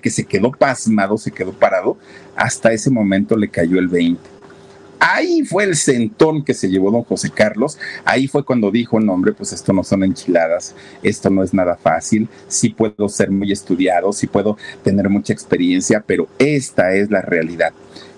que 0.02 0.10
se 0.10 0.24
quedó 0.24 0.52
pasmado, 0.52 1.18
se 1.18 1.32
quedó 1.32 1.52
parado, 1.52 1.98
hasta 2.36 2.72
ese 2.72 2.90
momento 2.90 3.36
le 3.36 3.50
cayó 3.50 3.78
el 3.78 3.90
20 3.90 4.37
Ahí 5.00 5.44
fue 5.44 5.64
el 5.64 5.76
centón 5.76 6.44
que 6.44 6.54
se 6.54 6.70
llevó 6.70 6.92
don 6.92 7.04
José 7.04 7.30
Carlos. 7.30 7.78
Ahí 8.04 8.28
fue 8.28 8.44
cuando 8.44 8.72
dijo, 8.72 9.00
no 9.00 9.14
hombre, 9.14 9.34
pues 9.34 9.54
esto 9.54 9.74
no 9.74 9.84
son 9.84 10.04
enchiladas, 10.04 10.76
esto 11.04 11.30
no 11.30 11.44
es 11.44 11.54
nada 11.54 11.76
fácil, 11.76 12.28
sí 12.48 12.70
puedo 12.70 13.08
ser 13.10 13.30
muy 13.32 13.52
estudiado, 13.52 14.12
sí 14.12 14.28
puedo 14.28 14.58
tener 14.84 15.10
mucha 15.10 15.34
experiencia, 15.34 16.04
pero 16.06 16.28
esta 16.40 16.94
es 16.96 17.12
la 17.12 17.22
realidad. 17.22 17.74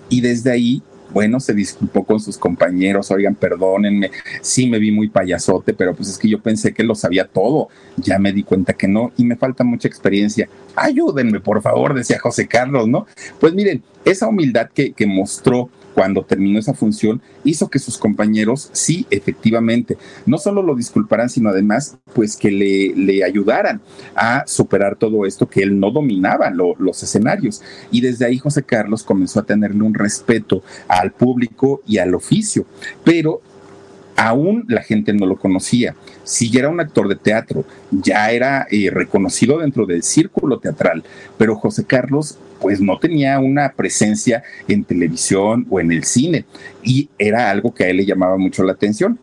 Y 0.08 0.20
desde 0.20 0.50
ahí 0.50 0.82
bueno, 1.12 1.40
se 1.40 1.54
disculpó 1.54 2.04
con 2.04 2.20
sus 2.20 2.38
compañeros, 2.38 3.10
oigan, 3.10 3.34
perdónenme, 3.34 4.10
sí 4.40 4.68
me 4.68 4.78
vi 4.78 4.90
muy 4.90 5.08
payasote, 5.08 5.74
pero 5.74 5.94
pues 5.94 6.08
es 6.08 6.18
que 6.18 6.28
yo 6.28 6.40
pensé 6.40 6.72
que 6.72 6.84
lo 6.84 6.94
sabía 6.94 7.26
todo, 7.26 7.68
ya 7.96 8.18
me 8.18 8.32
di 8.32 8.42
cuenta 8.42 8.74
que 8.74 8.88
no 8.88 9.12
y 9.16 9.24
me 9.24 9.36
falta 9.36 9.64
mucha 9.64 9.88
experiencia. 9.88 10.48
Ayúdenme, 10.76 11.40
por 11.40 11.60
favor, 11.62 11.94
decía 11.94 12.18
José 12.20 12.46
Carlos, 12.46 12.86
¿no? 12.88 13.06
Pues 13.40 13.54
miren, 13.54 13.82
esa 14.04 14.28
humildad 14.28 14.70
que, 14.72 14.92
que 14.92 15.06
mostró 15.06 15.68
cuando 16.00 16.24
terminó 16.24 16.58
esa 16.58 16.72
función, 16.72 17.20
hizo 17.44 17.68
que 17.68 17.78
sus 17.78 17.98
compañeros, 17.98 18.70
sí, 18.72 19.04
efectivamente, 19.10 19.98
no 20.24 20.38
solo 20.38 20.62
lo 20.62 20.74
disculparan, 20.74 21.28
sino 21.28 21.50
además, 21.50 21.98
pues 22.14 22.38
que 22.38 22.50
le, 22.50 23.22
ayudaran 23.22 23.82
a 24.14 24.44
superar 24.46 24.96
todo 24.96 25.26
esto, 25.26 25.46
que 25.46 25.62
él 25.62 25.78
no 25.78 25.90
dominaba 25.90 26.50
los 26.50 27.02
escenarios. 27.02 27.60
Y 27.90 28.00
desde 28.00 28.24
ahí 28.24 28.38
José 28.38 28.62
Carlos 28.62 29.02
comenzó 29.02 29.40
a 29.40 29.44
tenerle 29.44 29.82
un 29.82 29.92
respeto 29.92 30.62
al 30.88 31.12
público 31.12 31.82
y 31.86 31.98
al 31.98 32.14
oficio. 32.14 32.64
Pero 33.04 33.42
aún 34.16 34.64
la 34.68 34.82
gente 34.82 35.12
no 35.12 35.26
lo 35.26 35.36
conocía. 35.36 35.96
Si 36.24 36.48
ya 36.48 36.60
era 36.60 36.70
un 36.70 36.80
actor 36.80 37.08
de 37.08 37.16
teatro, 37.16 37.66
ya 37.90 38.30
era 38.30 38.66
eh, 38.70 38.88
reconocido 38.90 39.58
dentro 39.58 39.84
del 39.84 40.02
círculo 40.02 40.60
teatral, 40.60 41.04
pero 41.36 41.56
José 41.56 41.84
Carlos 41.84 42.38
pues 42.60 42.80
no 42.80 42.98
tenía 42.98 43.38
una 43.38 43.72
presencia 43.72 44.42
en 44.68 44.84
televisión 44.84 45.66
o 45.70 45.80
en 45.80 45.92
el 45.92 46.04
cine 46.04 46.44
y 46.82 47.08
era 47.18 47.50
algo 47.50 47.74
que 47.74 47.84
a 47.84 47.88
él 47.88 47.98
le 47.98 48.06
llamaba 48.06 48.36
mucho 48.36 48.62
la 48.62 48.72
atención. 48.72 49.20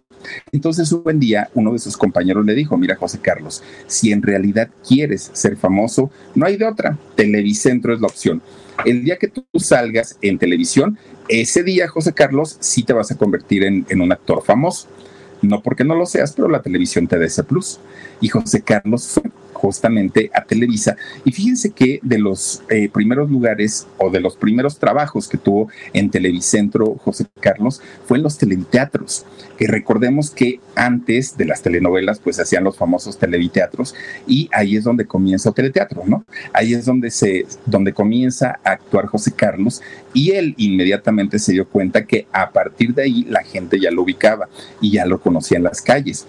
Entonces 0.52 0.92
un 0.92 1.04
buen 1.04 1.20
día 1.20 1.50
uno 1.54 1.74
de 1.74 1.80
sus 1.80 1.96
compañeros 1.96 2.46
le 2.46 2.56
dijo, 2.56 2.78
mira 2.78 2.96
José 2.96 3.20
Carlos, 3.20 3.64
si 3.86 4.12
en 4.12 4.22
realidad 4.22 4.70
quieres 4.88 5.30
ser 5.34 5.56
famoso, 5.58 6.12
no 6.36 6.46
hay 6.46 6.58
de 6.58 6.66
otra, 6.66 6.98
Televicentro 7.16 7.94
es 7.94 8.02
la 8.02 8.08
opción. 8.08 8.42
El 8.86 9.04
día 9.04 9.18
que 9.18 9.28
tú 9.28 9.44
salgas 9.56 10.18
en 10.22 10.38
televisión, 10.38 10.98
ese 11.30 11.64
día 11.64 11.88
José 11.88 12.14
Carlos 12.14 12.58
sí 12.60 12.84
te 12.84 12.94
vas 12.94 13.12
a 13.12 13.18
convertir 13.18 13.64
en, 13.64 13.86
en 13.90 14.02
un 14.02 14.12
actor 14.12 14.44
famoso. 14.44 14.88
No 15.42 15.62
porque 15.62 15.84
no 15.84 15.96
lo 15.96 16.06
seas, 16.06 16.34
pero 16.34 16.48
la 16.48 16.62
televisión 16.62 17.08
te 17.08 17.18
da 17.18 17.26
ese 17.26 17.44
plus. 17.44 17.80
Y 18.22 18.28
José 18.28 18.62
Carlos 18.62 19.08
fue 19.08 19.24
justamente 19.58 20.30
a 20.34 20.44
Televisa. 20.44 20.96
Y 21.26 21.32
fíjense 21.32 21.72
que 21.72 22.00
de 22.04 22.20
los 22.20 22.62
eh, 22.70 22.90
primeros 22.90 23.30
lugares 23.30 23.88
o 23.98 24.10
de 24.10 24.20
los 24.20 24.38
primeros 24.38 24.78
trabajos 24.78 25.28
que 25.28 25.38
tuvo 25.38 25.70
en 25.94 26.10
Televicentro 26.10 26.96
José 27.04 27.26
Carlos 27.40 27.82
fue 28.06 28.18
en 28.18 28.24
los 28.24 28.38
televiteatros, 28.38 29.26
que 29.58 29.68
recordemos 29.68 30.30
que 30.30 30.60
antes 30.76 31.38
de 31.38 31.46
las 31.46 31.62
telenovelas 31.62 32.20
pues 32.20 32.40
hacían 32.40 32.64
los 32.64 32.78
famosos 32.78 33.18
televiteatros 33.18 33.96
y 34.28 34.48
ahí 34.54 34.78
es 34.78 34.84
donde 34.84 35.06
comienza 35.06 35.50
el 35.50 35.56
teleteatro, 35.56 36.04
¿no? 36.06 36.24
Ahí 36.54 36.74
es 36.74 36.86
donde 36.86 37.10
se 37.10 37.46
donde 37.66 37.94
comienza 37.94 38.60
a 38.64 38.72
actuar 38.72 39.08
José 39.08 39.32
Carlos 39.32 39.82
y 40.14 40.32
él 40.32 40.54
inmediatamente 40.58 41.40
se 41.40 41.54
dio 41.54 41.68
cuenta 41.68 42.06
que 42.06 42.28
a 42.32 42.52
partir 42.52 42.94
de 42.94 43.04
ahí 43.04 43.26
la 43.28 43.44
gente 43.44 43.80
ya 43.80 43.90
lo 43.90 44.04
ubicaba 44.04 44.48
y 44.80 44.92
ya 44.92 45.06
lo 45.06 45.20
conocía 45.20 45.58
en 45.58 45.64
las 45.64 45.82
calles 45.82 46.28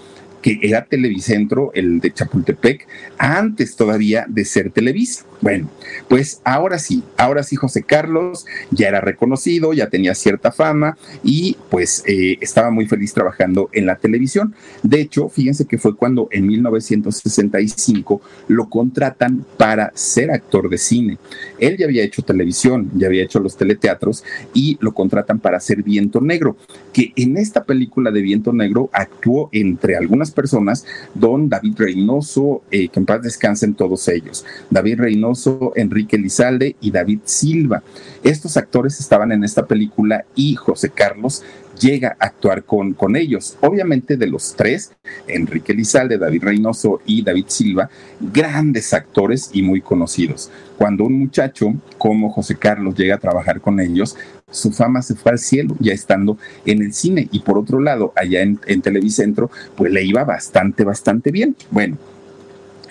que 0.49 0.59
era 0.63 0.87
Televicentro, 0.87 1.73
el 1.75 2.01
de 2.01 2.11
Chapultepec, 2.11 2.87
antes 3.19 3.77
todavía 3.77 4.25
de 4.29 4.47
ser 4.47 4.71
Televisa. 4.71 5.27
Bueno, 5.41 5.71
pues 6.09 6.41
ahora 6.43 6.81
sí, 6.81 7.05
ahora 7.17 7.45
sí 7.45 7.55
José 7.55 7.85
Carlos 7.85 8.45
ya 8.73 8.89
era 8.89 9.01
reconocido, 9.01 9.73
ya 9.73 9.89
tenía 9.89 10.15
cierta 10.17 10.51
fama 10.51 10.99
y 11.23 11.57
pues 11.71 12.03
eh, 12.07 12.39
estaba 12.41 12.71
muy 12.71 12.87
feliz 12.87 13.13
trabajando 13.13 13.71
en 13.73 13.87
la 13.87 13.97
televisión. 13.97 14.55
De 14.83 15.01
hecho, 15.01 15.29
fíjense 15.29 15.67
que 15.67 15.79
fue 15.79 15.95
cuando 15.95 16.29
en 16.33 16.47
1965 16.47 18.21
lo 18.49 18.69
contratan 18.69 19.45
para 19.57 19.93
ser 19.95 20.33
actor 20.33 20.69
de 20.69 20.79
cine. 20.79 21.19
Él 21.61 21.77
ya 21.77 21.87
había 21.87 22.03
hecho 22.03 22.23
televisión, 22.23 22.91
ya 22.97 23.07
había 23.07 23.23
hecho 23.23 23.39
los 23.39 23.57
teleteatros 23.57 24.25
y 24.55 24.77
lo 24.81 24.93
contratan 24.93 25.39
para 25.39 25.59
hacer 25.59 25.85
Viento 25.85 26.21
Negro, 26.21 26.57
que 26.93 27.13
en 27.15 27.37
esta 27.37 27.63
película 27.63 28.11
de 28.11 28.23
Viento 28.23 28.53
Negro 28.53 28.91
actuó 28.93 29.51
entre 29.53 29.97
algunas 29.97 30.33
personas 30.39 30.87
don 31.15 31.49
David 31.49 31.75
Reynoso, 31.77 32.63
eh, 32.71 32.89
que 32.89 33.01
en 33.01 33.07
paz 33.07 33.23
descansen 33.23 33.75
todos 33.75 34.07
ellos. 34.07 34.45
David 34.71 35.01
Reynoso, 35.01 35.73
Enrique 35.75 36.17
Lizalde 36.17 36.77
y 36.81 36.93
David 36.93 37.21
Silva. 37.25 37.83
Estos 38.23 38.57
actores 38.57 39.01
estaban 39.01 39.33
en 39.33 39.43
esta 39.43 39.67
película 39.67 40.25
y 40.37 40.55
José 40.55 40.91
Carlos 40.91 41.43
llega 41.79 42.17
a 42.19 42.27
actuar 42.27 42.65
con, 42.65 42.95
con 42.95 43.17
ellos. 43.17 43.57
Obviamente 43.61 44.17
de 44.17 44.27
los 44.27 44.55
tres, 44.55 44.93
Enrique 45.27 45.75
Lizalde, 45.75 46.19
David 46.19 46.45
Reynoso 46.45 47.01
y 47.07 47.23
David 47.23 47.47
Silva, 47.49 47.91
grandes 48.21 48.93
actores 48.93 49.51
y 49.53 49.63
muy 49.63 49.81
conocidos. 49.81 50.51
Cuando 50.77 51.05
un 51.05 51.19
muchacho 51.19 51.75
como 51.97 52.31
José 52.31 52.57
Carlos 52.57 52.95
llega 52.95 53.17
a 53.17 53.19
trabajar 53.19 53.61
con 53.61 53.81
ellos, 53.81 54.17
su 54.51 54.73
fama 54.73 55.03
se 55.03 55.15
fue 55.15 55.33
al 55.33 55.39
cielo 55.39 55.77
ya 55.79 55.93
estando 55.93 56.39
en 56.65 56.83
el 56.83 56.93
cine 56.95 57.29
y 57.31 57.41
por 57.41 57.59
otro 57.59 57.81
lado 57.81 58.13
allá 58.17 58.41
en, 58.41 58.59
en 58.67 58.81
Televicentro 58.81 59.51
pues 59.77 59.93
le 59.93 60.05
iba 60.05 60.25
bastante 60.25 60.85
bastante 60.85 61.31
bien 61.31 61.55
bueno 61.71 61.99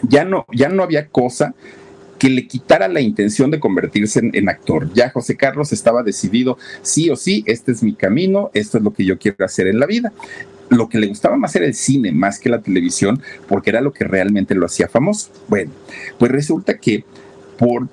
ya 0.04 0.24
no 0.24 0.46
ya 0.54 0.70
no 0.70 0.84
había 0.84 1.08
cosa 1.08 1.56
que 2.18 2.30
le 2.30 2.47
quitara 2.47 2.88
la 2.88 3.01
intención 3.01 3.51
de 3.51 3.59
convertirse 3.59 4.20
en, 4.34 4.49
actor. 4.49 4.91
Ya 4.93 5.09
José 5.09 5.36
Carlos 5.36 5.72
estaba 5.72 6.03
decidido, 6.03 6.57
sí 6.82 7.09
o 7.09 7.15
sí, 7.15 7.43
este 7.47 7.72
es 7.72 7.84
mi 7.84 7.93
camino, 7.93 8.49
esto 8.53 8.78
es 8.78 8.84
lo 8.84 8.93
que 8.93 9.05
yo 9.05 9.18
quiero 9.18 9.45
hacer 9.45 9.68
en 9.68 9.80
la 9.80 9.86
vida. 9.86 10.13
Lo 10.70 10.89
que 10.89 10.99
le 10.99 11.07
gustaba 11.07 11.38
más 11.38 11.55
era 11.55 11.65
el 11.65 11.74
cine, 11.74 12.11
más 12.11 12.39
que 12.39 12.49
la 12.49 12.61
televisión, 12.61 13.22
porque 13.47 13.70
era 13.70 13.82
lo 13.82 13.93
que 13.93 14.03
realmente 14.03 14.55
lo 14.55 14.65
hacía 14.65 14.88
famoso. 14.88 15.30
Bueno, 15.47 15.72
pues 16.18 16.32
resulta 16.32 16.78
que 16.78 17.05
por 17.57 17.88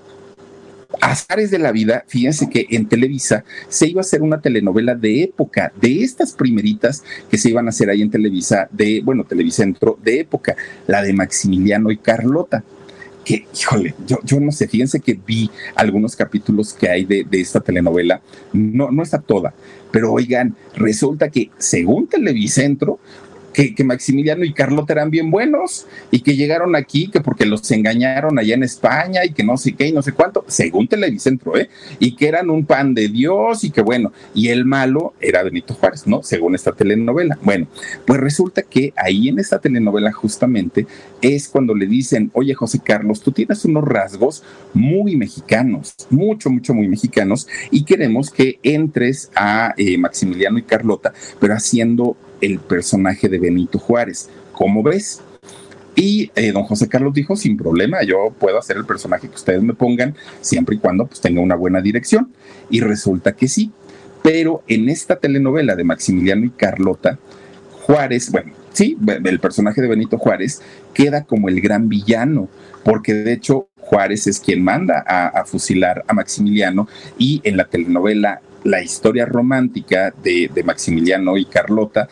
azares 1.01 1.51
de 1.51 1.59
la 1.59 1.73
vida, 1.73 2.05
fíjense 2.07 2.49
que 2.49 2.67
en 2.71 2.87
Televisa 2.87 3.45
se 3.69 3.89
iba 3.89 4.01
a 4.01 4.03
hacer 4.03 4.23
una 4.23 4.41
telenovela 4.41 4.95
de 4.95 5.23
época, 5.23 5.73
de 5.81 6.03
estas 6.03 6.33
primeritas 6.33 7.05
que 7.31 7.39
se 7.39 7.51
iban 7.51 7.67
a 7.67 7.71
hacer 7.71 7.91
ahí 7.91 8.03
en 8.03 8.11
Televisa, 8.11 8.69
de, 8.71 9.03
bueno, 9.05 9.25
Televicentro 9.25 9.99
de 10.03 10.21
época, 10.21 10.57
la 10.87 11.03
de 11.03 11.13
Maximiliano 11.13 11.91
y 11.91 11.97
Carlota 11.97 12.65
que, 13.25 13.47
híjole, 13.59 13.95
yo, 14.07 14.19
yo 14.25 14.39
no 14.39 14.53
sé, 14.53 14.69
fíjense 14.69 15.01
que 15.01 15.19
vi 15.27 15.51
algunos 15.75 16.15
capítulos 16.15 16.73
que 16.73 16.89
hay 16.89 17.05
de, 17.05 17.25
de 17.25 17.41
esta 17.41 17.61
telenovela, 17.61 18.21
no, 18.53 18.91
no 18.91 19.03
está 19.03 19.21
toda, 19.21 19.55
pero 19.91 20.13
oigan, 20.13 20.55
resulta 20.75 21.31
que 21.31 21.51
según 21.59 22.07
Televicentro, 22.07 22.99
que, 23.55 23.85
Maximiliano 23.85 24.45
y 24.45 24.53
Carlota 24.53 24.93
eran 24.93 25.11
bien 25.11 25.31
buenos 25.31 25.87
y 26.11 26.21
que 26.21 26.37
llegaron 26.37 26.75
aquí, 26.75 27.09
que 27.09 27.21
porque 27.21 27.47
los 27.47 27.71
engañaron 27.71 28.39
allá 28.39 28.55
en 28.55 28.65
España 28.65 29.25
y 29.25 29.33
que 29.33 29.45
no 29.45 29.57
sé 29.57 29.73
qué 29.73 29.89
y 29.89 29.93
no 29.93 30.03
sé 30.03 30.13
cuánto, 30.13 30.45
según 30.49 30.89
Televicentro, 30.89 31.57
¿eh? 31.57 31.71
Y 32.01 32.17
que 32.17 32.29
eran 32.29 32.51
un 32.51 32.67
pan 32.67 32.95
de 32.95 33.09
Dios 33.09 33.65
y 33.65 33.71
que 33.71 33.81
bueno, 33.81 34.13
y 34.35 34.49
el 34.49 34.65
malo 34.65 35.15
era 35.21 35.43
Benito 35.43 35.75
Juárez, 35.75 36.07
¿no? 36.07 36.23
Según 36.23 36.55
esta 36.55 36.73
telenovela. 36.73 37.39
Bueno, 37.43 37.69
pues 38.07 38.21
resulta 38.21 38.63
que 38.63 38.93
ahí 38.97 39.29
en 39.29 39.39
esta 39.39 39.61
telenovela 39.61 40.13
justamente 40.13 40.87
es 41.23 41.49
cuando 41.49 41.75
le 41.75 41.87
dicen, 41.87 42.31
oye 42.35 42.55
José 42.55 42.81
Carlos, 42.85 43.21
tú 43.21 43.31
tienes 43.31 43.65
unos 43.65 43.85
rasgos 43.85 44.43
muy 44.73 45.17
mexicanos, 45.17 45.95
mucho, 46.11 46.51
mucho, 46.51 46.75
muy 46.75 46.89
mexicanos 46.89 47.47
y 47.71 47.85
queremos 47.85 48.31
que 48.31 48.59
entres 48.63 49.31
a 49.37 49.75
eh, 49.77 49.97
Maximiliano 49.97 50.59
y 50.59 50.63
Carlota, 50.63 51.13
pero 51.39 51.55
haciendo 51.55 52.17
el 52.45 52.59
personaje 52.59 53.29
de 53.29 53.39
Benito 53.39 53.79
Juárez. 53.79 54.29
¿Cómo 54.53 54.83
ves? 54.83 55.23
Y 55.97 56.31
eh, 56.35 56.53
don 56.53 56.65
José 56.65 56.89
Carlos 56.89 57.15
dijo, 57.15 57.37
sin 57.37 57.57
problema, 57.57 58.03
yo 58.03 58.35
puedo 58.39 58.59
hacer 58.59 58.77
el 58.77 58.85
personaje 58.85 59.29
que 59.29 59.37
ustedes 59.37 59.63
me 59.63 59.75
pongan, 59.75 60.17
siempre 60.41 60.77
y 60.77 60.79
cuando 60.79 61.07
pues, 61.07 61.21
tenga 61.21 61.41
una 61.41 61.55
buena 61.55 61.81
dirección. 61.81 62.33
Y 62.71 62.81
resulta 62.81 63.37
que 63.37 63.49
sí. 63.49 63.71
Pero 64.23 64.63
en 64.69 64.89
esta 64.89 65.17
telenovela 65.17 65.77
de 65.77 65.85
Maximiliano 65.85 66.47
y 66.47 66.51
Carlota, 66.51 67.19
Juárez, 67.83 68.31
bueno, 68.33 68.53
sí, 68.73 68.97
el 69.25 69.39
personaje 69.39 69.83
de 69.83 69.89
Benito 69.89 70.19
Juárez 70.19 70.63
queda 70.95 71.25
como 71.25 71.49
el 71.49 71.61
gran 71.61 71.89
villano, 71.89 72.49
porque 72.83 73.13
de 73.13 73.35
hecho 73.35 73.69
Juárez 73.77 74.27
es 74.27 74.41
quien 74.41 74.65
manda 74.65 75.05
a, 75.07 75.27
a 75.29 75.45
fusilar 75.45 76.05
a 76.09 76.15
Maximiliano 76.15 76.89
y 77.19 77.43
en 77.45 77.59
la 77.59 77.67
telenovela 77.67 78.41
la 78.65 78.83
historia 78.83 79.27
romántica 79.27 80.13
de, 80.23 80.51
Maximiliano 80.65 81.37
y 81.37 81.45
Carlota, 81.45 82.09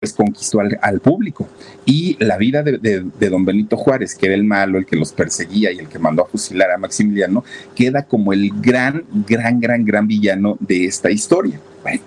pues 0.00 0.12
conquistó 0.12 0.60
al, 0.60 1.00
público. 1.00 1.48
Y 1.84 2.16
la 2.24 2.38
vida 2.38 2.62
de, 2.62 3.00
don 3.28 3.44
Benito 3.44 3.76
Juárez, 3.76 4.14
que 4.14 4.26
era 4.26 4.34
el 4.34 4.44
malo, 4.44 4.78
el 4.78 4.86
que 4.86 4.96
los 4.96 5.12
perseguía 5.12 5.72
y 5.72 5.78
el 5.78 5.88
que 5.88 5.98
mandó 5.98 6.22
a 6.22 6.28
fusilar 6.28 6.70
a 6.70 6.78
Maximiliano, 6.78 7.44
queda 7.74 8.04
como 8.04 8.32
el 8.32 8.50
gran, 8.60 9.04
gran, 9.26 9.60
gran, 9.60 9.84
gran 9.84 10.06
villano 10.06 10.56
de 10.60 10.86
esta 10.86 11.10
historia. 11.10 11.60
Bueno, 11.82 12.02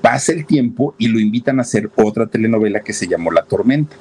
pasa 0.00 0.32
el 0.32 0.44
tiempo 0.44 0.94
y 0.98 1.08
lo 1.08 1.20
invitan 1.20 1.60
a 1.60 1.62
hacer 1.62 1.90
otra 1.94 2.26
telenovela 2.26 2.80
que 2.80 2.92
se 2.92 3.06
llamó 3.06 3.30
La 3.30 3.44
Tormenta. 3.44 3.96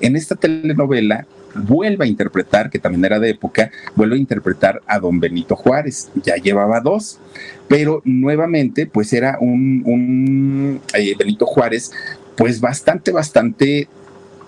En 0.00 0.14
esta 0.14 0.36
telenovela 0.36 1.26
vuelve 1.54 2.04
a 2.04 2.08
interpretar, 2.08 2.70
que 2.70 2.78
también 2.78 3.04
era 3.04 3.18
de 3.18 3.30
época, 3.30 3.70
vuelve 3.94 4.16
a 4.16 4.18
interpretar 4.18 4.82
a 4.86 4.98
don 4.98 5.20
Benito 5.20 5.56
Juárez. 5.56 6.10
Ya 6.22 6.36
llevaba 6.36 6.80
dos, 6.80 7.18
pero 7.68 8.02
nuevamente, 8.04 8.86
pues 8.86 9.12
era 9.12 9.38
un, 9.40 10.80
eh, 10.94 11.14
Benito 11.18 11.46
Juárez, 11.46 11.92
pues 12.36 12.60
bastante, 12.60 13.12
bastante 13.12 13.88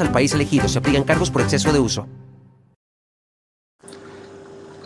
al 0.00 0.12
país 0.12 0.32
elegido. 0.32 0.68
Se 0.68 0.78
aplican 0.78 1.04
cargos 1.04 1.30
por 1.30 1.42
exceso 1.42 1.72
de 1.72 1.80
uso 1.80 2.06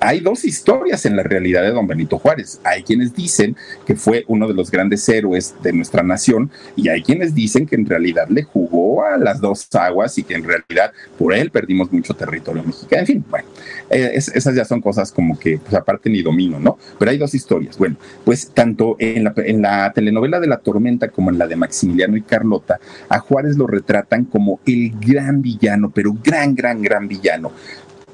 hay 0.02 0.18
dos 0.18 0.44
historias 0.44 1.06
en 1.06 1.14
la 1.16 1.22
realidad 1.22 1.62
de 1.62 1.70
don 1.70 1.86
Benito 1.86 2.18
Juárez. 2.18 2.60
Hay 2.64 2.82
quienes 2.82 3.14
dicen 3.14 3.56
que 3.86 3.94
fue 3.94 4.24
uno 4.26 4.48
de 4.48 4.54
los 4.54 4.68
grandes 4.68 5.08
héroes 5.08 5.54
de 5.62 5.72
nuestra 5.72 6.02
nación 6.02 6.50
y 6.74 6.88
hay 6.88 7.02
quienes 7.02 7.36
dicen 7.36 7.66
que 7.66 7.76
en 7.76 7.86
realidad 7.86 8.26
le 8.28 8.42
jugó 8.42 9.04
a 9.04 9.16
las 9.16 9.40
dos 9.40 9.68
aguas 9.74 10.18
y 10.18 10.24
que 10.24 10.34
en 10.34 10.42
realidad 10.42 10.92
por 11.16 11.32
él 11.32 11.50
perdimos 11.50 11.92
mucho 11.92 12.14
territorio 12.14 12.64
mexicano. 12.64 13.00
En 13.00 13.06
fin, 13.06 13.24
bueno, 13.30 13.46
eh, 13.90 14.10
esas 14.14 14.54
ya 14.56 14.64
son 14.64 14.80
cosas 14.80 15.12
como 15.12 15.38
que 15.38 15.58
pues, 15.58 15.74
aparte 15.74 16.10
ni 16.10 16.20
domino, 16.20 16.58
¿no? 16.58 16.78
Pero 16.98 17.12
hay 17.12 17.18
dos 17.18 17.34
historias. 17.34 17.78
Bueno, 17.78 17.96
pues 18.24 18.50
tanto 18.52 18.96
en 18.98 19.22
la, 19.22 19.34
en 19.36 19.62
la 19.62 19.92
telenovela 19.92 20.40
de 20.40 20.48
La 20.48 20.58
Tormenta 20.58 21.08
como 21.08 21.30
en 21.30 21.38
la 21.38 21.46
de 21.46 21.54
Maximiliano 21.54 22.16
y 22.16 22.22
Carlota, 22.22 22.80
a 23.08 23.20
Juárez 23.20 23.56
lo 23.56 23.68
retratan 23.68 24.24
como 24.24 24.58
el 24.66 24.92
gran 24.98 25.42
villano, 25.42 25.92
pero 25.94 26.12
gran, 26.24 26.56
gran, 26.56 26.82
gran 26.82 27.06
villano 27.06 27.52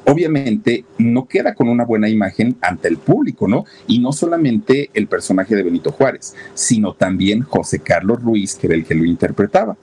obviamente 0.04 0.84
no 0.98 1.26
queda 1.26 1.54
con 1.54 1.68
una 1.68 1.84
buena 1.84 2.08
imagen 2.08 2.56
ante 2.60 2.88
el 2.88 2.98
público, 2.98 3.48
¿no? 3.48 3.64
Y 3.86 3.98
no 3.98 4.12
solamente 4.12 4.90
el 4.94 5.06
personaje 5.06 5.54
de 5.54 5.62
Benito 5.62 5.92
Juárez, 5.92 6.34
sino 6.54 6.94
también 6.94 7.42
José 7.42 7.80
Carlos 7.80 8.22
Ruiz, 8.22 8.54
que 8.54 8.68
era 8.68 8.76
el 8.76 8.84
que 8.84 8.94
lo 8.94 9.04
interpretaba. 9.04 9.76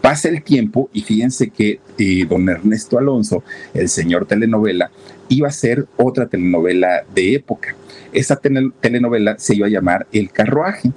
Pasa 0.00 0.28
el 0.28 0.42
tiempo 0.42 0.88
y 0.92 1.02
fíjense 1.02 1.50
que 1.50 1.80
eh, 1.98 2.26
don 2.28 2.48
Ernesto 2.48 2.98
Alonso, 2.98 3.42
el 3.74 3.88
señor 3.88 4.26
telenovela, 4.26 4.90
iba 5.28 5.48
a 5.48 5.52
ser 5.52 5.86
otra 5.96 6.26
telenovela 6.26 7.04
de 7.14 7.34
época. 7.34 7.74
Esa 8.12 8.36
telenovela 8.36 9.38
se 9.38 9.56
iba 9.56 9.66
a 9.66 9.70
llamar 9.70 10.06
El 10.12 10.30
Carruaje. 10.30 10.92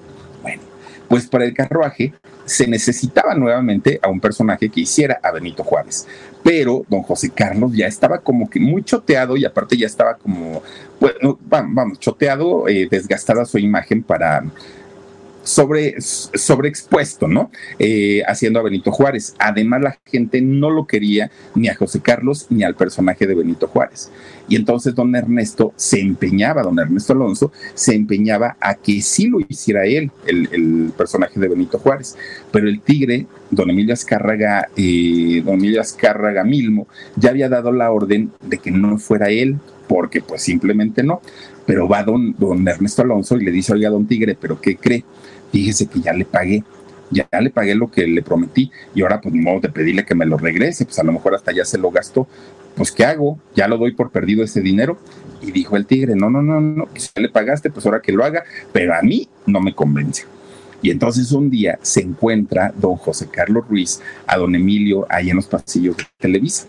Pues 1.10 1.28
para 1.28 1.44
el 1.44 1.54
carruaje 1.54 2.14
se 2.46 2.68
necesitaba 2.68 3.36
nuevamente 3.36 4.00
a 4.02 4.10
un 4.10 4.20
personaje 4.20 4.70
que 4.70 4.82
hiciera 4.82 5.20
a 5.22 5.32
Benito 5.32 5.64
Juárez. 5.64 6.08
Pero 6.44 6.86
don 6.88 7.02
José 7.02 7.32
Carlos 7.32 7.72
ya 7.74 7.88
estaba 7.88 8.20
como 8.20 8.50
que 8.50 8.60
muy 8.60 8.84
choteado 8.84 9.36
y 9.36 9.44
aparte 9.44 9.76
ya 9.76 9.88
estaba 9.88 10.14
como, 10.16 10.62
bueno, 11.00 11.38
vamos, 11.42 12.00
choteado, 12.00 12.68
eh, 12.70 12.88
desgastada 12.90 13.44
su 13.46 13.58
imagen 13.58 14.04
para 14.04 14.44
sobre, 15.44 15.96
sobreexpuesto, 16.00 17.28
¿no? 17.28 17.52
Eh, 17.78 18.22
haciendo 18.28 18.60
a 18.60 18.64
Benito 18.64 18.92
Juárez. 18.92 19.36
Además, 19.40 19.82
la 19.82 20.00
gente 20.06 20.42
no 20.42 20.70
lo 20.70 20.86
quería 20.88 21.32
ni 21.56 21.68
a 21.68 21.76
José 21.76 22.02
Carlos 22.02 22.48
ni 22.50 22.64
al 22.64 22.76
personaje 22.76 23.28
de 23.28 23.36
Benito 23.36 23.68
Juárez. 23.68 24.12
Y 24.48 24.56
entonces 24.56 24.96
don 24.96 25.16
Ernesto 25.16 25.74
se 25.76 26.02
empeñaba, 26.02 26.64
don 26.64 26.80
Ernesto 26.80 27.14
Alonso, 27.14 27.52
se 27.76 27.94
empeñaba 27.94 28.58
a 28.60 28.76
que 28.76 29.02
sí 29.02 29.28
lo 29.28 29.40
hiciera 29.48 29.86
él, 29.86 30.12
el, 30.26 30.92
personaje 30.98 31.40
de 31.40 31.48
Benito 31.48 31.78
Juárez. 31.78 32.18
Pero 32.52 32.68
el 32.68 32.82
tigre, 32.82 33.28
don 33.52 33.70
Emilio 33.70 33.94
Azcárraga, 33.94 34.68
eh, 34.76 35.42
don 35.46 35.56
Emilio 35.56 35.82
Azcárraga 35.82 36.44
Milmo, 36.44 36.88
ya 37.16 37.30
había 37.30 37.48
dado 37.48 37.72
la 37.72 37.92
orden 37.92 38.32
de 38.42 38.58
que 38.58 38.72
no 38.72 38.98
fuera 38.98 39.30
él, 39.30 39.58
porque 39.90 40.22
pues 40.22 40.44
simplemente 40.44 41.04
no. 41.04 41.20
Pero 41.66 41.90
va 41.90 42.04
don, 42.04 42.36
don 42.38 42.66
Ernesto 42.68 43.02
Alonso 43.02 43.36
y 43.38 43.44
le 43.44 43.52
dice, 43.52 43.74
oiga, 43.74 43.90
don 43.90 44.06
Tigre, 44.06 44.38
¿pero 44.40 44.62
qué 44.62 44.78
cree? 44.78 45.04
Fíjese 45.52 45.88
que 45.88 46.00
ya 46.00 46.14
le 46.14 46.24
pagué 46.24 46.64
ya 47.12 47.28
le 47.42 47.50
pagué 47.50 47.74
lo 47.74 47.90
que 47.90 48.06
le 48.06 48.22
prometí 48.22 48.72
y 48.94 49.02
ahora 49.02 49.20
pues 49.20 49.34
ni 49.34 49.42
modo 49.42 49.62
de 49.62 49.70
pedirle 49.70 50.06
que 50.06 50.14
me 50.14 50.28
lo 50.28 50.38
regrese, 50.38 50.86
pues 50.86 51.00
a 51.00 51.04
lo 51.04 51.12
mejor 51.12 51.34
hasta 51.34 51.52
ya 51.52 51.66
se 51.66 51.80
lo 51.80 51.90
gastó, 51.90 52.28
pues 52.76 52.92
¿qué 52.92 53.04
hago? 53.04 53.40
Ya 53.56 53.68
lo 53.68 53.78
doy 53.78 53.94
por 53.94 54.12
perdido 54.12 54.44
ese 54.44 54.62
dinero. 54.62 55.00
Y 55.42 55.52
dijo 55.52 55.76
el 55.76 55.86
tigre, 55.86 56.16
no, 56.16 56.30
no, 56.30 56.42
no, 56.42 56.60
no, 56.60 56.88
si 56.96 57.10
le 57.16 57.30
pagaste, 57.30 57.72
pues 57.72 57.86
ahora 57.86 58.02
que 58.02 58.12
lo 58.12 58.24
haga, 58.26 58.44
pero 58.74 58.94
a 58.94 59.02
mí 59.02 59.28
no 59.46 59.60
me 59.62 59.74
convence. 59.74 60.26
Y 60.82 60.92
entonces 60.92 61.32
un 61.32 61.50
día 61.50 61.80
se 61.82 62.02
encuentra 62.02 62.74
don 62.78 62.96
José 62.96 63.28
Carlos 63.32 63.66
Ruiz 63.68 64.02
a 64.28 64.38
don 64.38 64.54
Emilio 64.54 65.08
ahí 65.10 65.30
en 65.30 65.38
los 65.38 65.48
pasillos 65.48 65.98
de 65.98 66.04
Televisa 66.20 66.68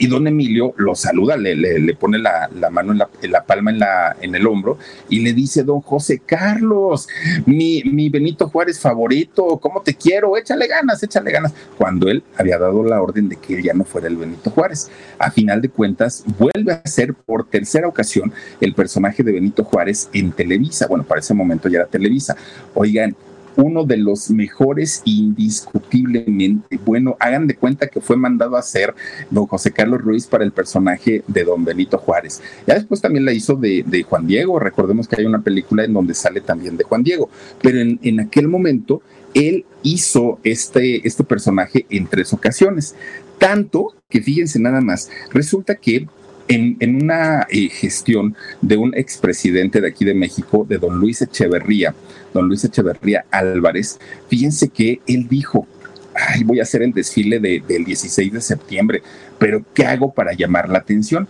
y 0.00 0.06
don 0.06 0.26
Emilio 0.26 0.72
lo 0.78 0.94
saluda, 0.94 1.36
le, 1.36 1.54
le, 1.54 1.94
pone 1.94 2.18
la, 2.18 2.48
mano 2.70 2.92
en 2.92 3.30
la, 3.30 3.44
palma 3.44 3.70
en, 3.70 3.78
la, 3.78 4.16
en 4.20 4.34
el 4.34 4.46
hombro 4.46 4.78
y 5.10 5.20
le 5.20 5.34
dice, 5.34 5.62
don 5.62 5.82
José 5.82 6.22
Carlos, 6.24 7.06
mi, 7.44 7.82
mi 7.84 8.08
Benito 8.08 8.48
Juárez 8.48 8.80
favorito, 8.80 9.58
¿cómo 9.58 9.82
te 9.82 9.94
quiero? 9.94 10.38
Échale 10.38 10.66
ganas, 10.68 11.02
échale 11.02 11.30
ganas. 11.30 11.52
Cuando 11.76 12.08
él 12.08 12.22
había 12.38 12.56
dado 12.56 12.82
la 12.82 13.02
orden 13.02 13.28
de 13.28 13.36
que 13.36 13.56
él 13.56 13.62
ya 13.62 13.74
no 13.74 13.84
fuera 13.84 14.08
el 14.08 14.16
Benito 14.16 14.50
Juárez. 14.50 14.90
A 15.18 15.30
final 15.30 15.60
de 15.60 15.68
cuentas, 15.68 16.24
vuelve 16.38 16.72
a 16.72 16.88
ser 16.88 17.12
por 17.12 17.46
tercera 17.46 17.86
ocasión 17.86 18.32
el 18.58 18.72
personaje 18.72 19.22
de 19.22 19.32
Benito 19.32 19.64
Juárez 19.64 20.08
en 20.14 20.32
Televisa. 20.32 20.86
Bueno, 20.86 21.04
para 21.04 21.20
ese 21.20 21.34
momento 21.34 21.68
ya 21.68 21.80
era 21.80 21.86
Televisa. 21.86 22.34
Oigan, 22.72 23.14
uno 23.56 23.84
de 23.84 23.96
los 23.96 24.30
mejores 24.30 25.02
indiscutiblemente. 25.04 26.78
Bueno, 26.84 27.16
hagan 27.20 27.46
de 27.46 27.56
cuenta 27.56 27.88
que 27.88 28.00
fue 28.00 28.16
mandado 28.16 28.56
a 28.56 28.60
hacer 28.60 28.94
don 29.30 29.46
José 29.46 29.72
Carlos 29.72 30.00
Ruiz 30.00 30.26
para 30.26 30.44
el 30.44 30.52
personaje 30.52 31.22
de 31.26 31.44
don 31.44 31.64
Benito 31.64 31.98
Juárez. 31.98 32.42
Ya 32.66 32.74
después 32.74 33.00
también 33.00 33.24
la 33.24 33.32
hizo 33.32 33.56
de, 33.56 34.04
Juan 34.08 34.26
Diego. 34.26 34.58
Recordemos 34.58 35.08
que 35.08 35.16
hay 35.18 35.26
una 35.26 35.42
película 35.42 35.84
en 35.84 35.92
donde 35.92 36.14
sale 36.14 36.40
también 36.40 36.76
de 36.76 36.84
Juan 36.84 37.02
Diego. 37.02 37.28
Pero 37.60 37.80
en, 37.80 37.98
en 38.02 38.20
aquel 38.20 38.48
momento 38.48 39.02
él 39.34 39.64
hizo 39.82 40.38
este, 40.42 41.06
este 41.06 41.24
personaje 41.24 41.86
en 41.90 42.06
tres 42.06 42.32
ocasiones. 42.32 42.94
Tanto 43.38 43.94
que 44.08 44.20
fíjense 44.20 44.58
nada 44.58 44.80
más, 44.80 45.08
resulta 45.32 45.76
que 45.76 46.08
en, 46.50 46.96
una 46.96 47.46
eh, 47.48 47.68
gestión 47.68 48.34
de 48.60 48.76
un 48.76 48.94
expresidente 48.96 49.80
de 49.80 49.88
aquí 49.88 50.04
de 50.04 50.14
México, 50.14 50.66
de 50.68 50.78
don 50.78 50.98
Luis 50.98 51.22
Echeverría, 51.22 51.94
don 52.34 52.48
Luis 52.48 52.64
Echeverría 52.64 53.24
Álvarez, 53.30 54.00
fíjense 54.28 54.68
que 54.68 55.00
él 55.06 55.28
dijo, 55.28 55.66
ay, 56.14 56.42
voy 56.42 56.58
a 56.58 56.64
hacer 56.64 56.82
el 56.82 56.92
desfile 56.92 57.38
del 57.38 57.84
16 57.84 58.32
de 58.32 58.40
septiembre, 58.40 59.02
pero 59.38 59.64
¿qué 59.74 59.86
hago 59.86 60.12
para 60.12 60.32
llamar 60.32 60.68
la 60.68 60.78
atención? 60.78 61.28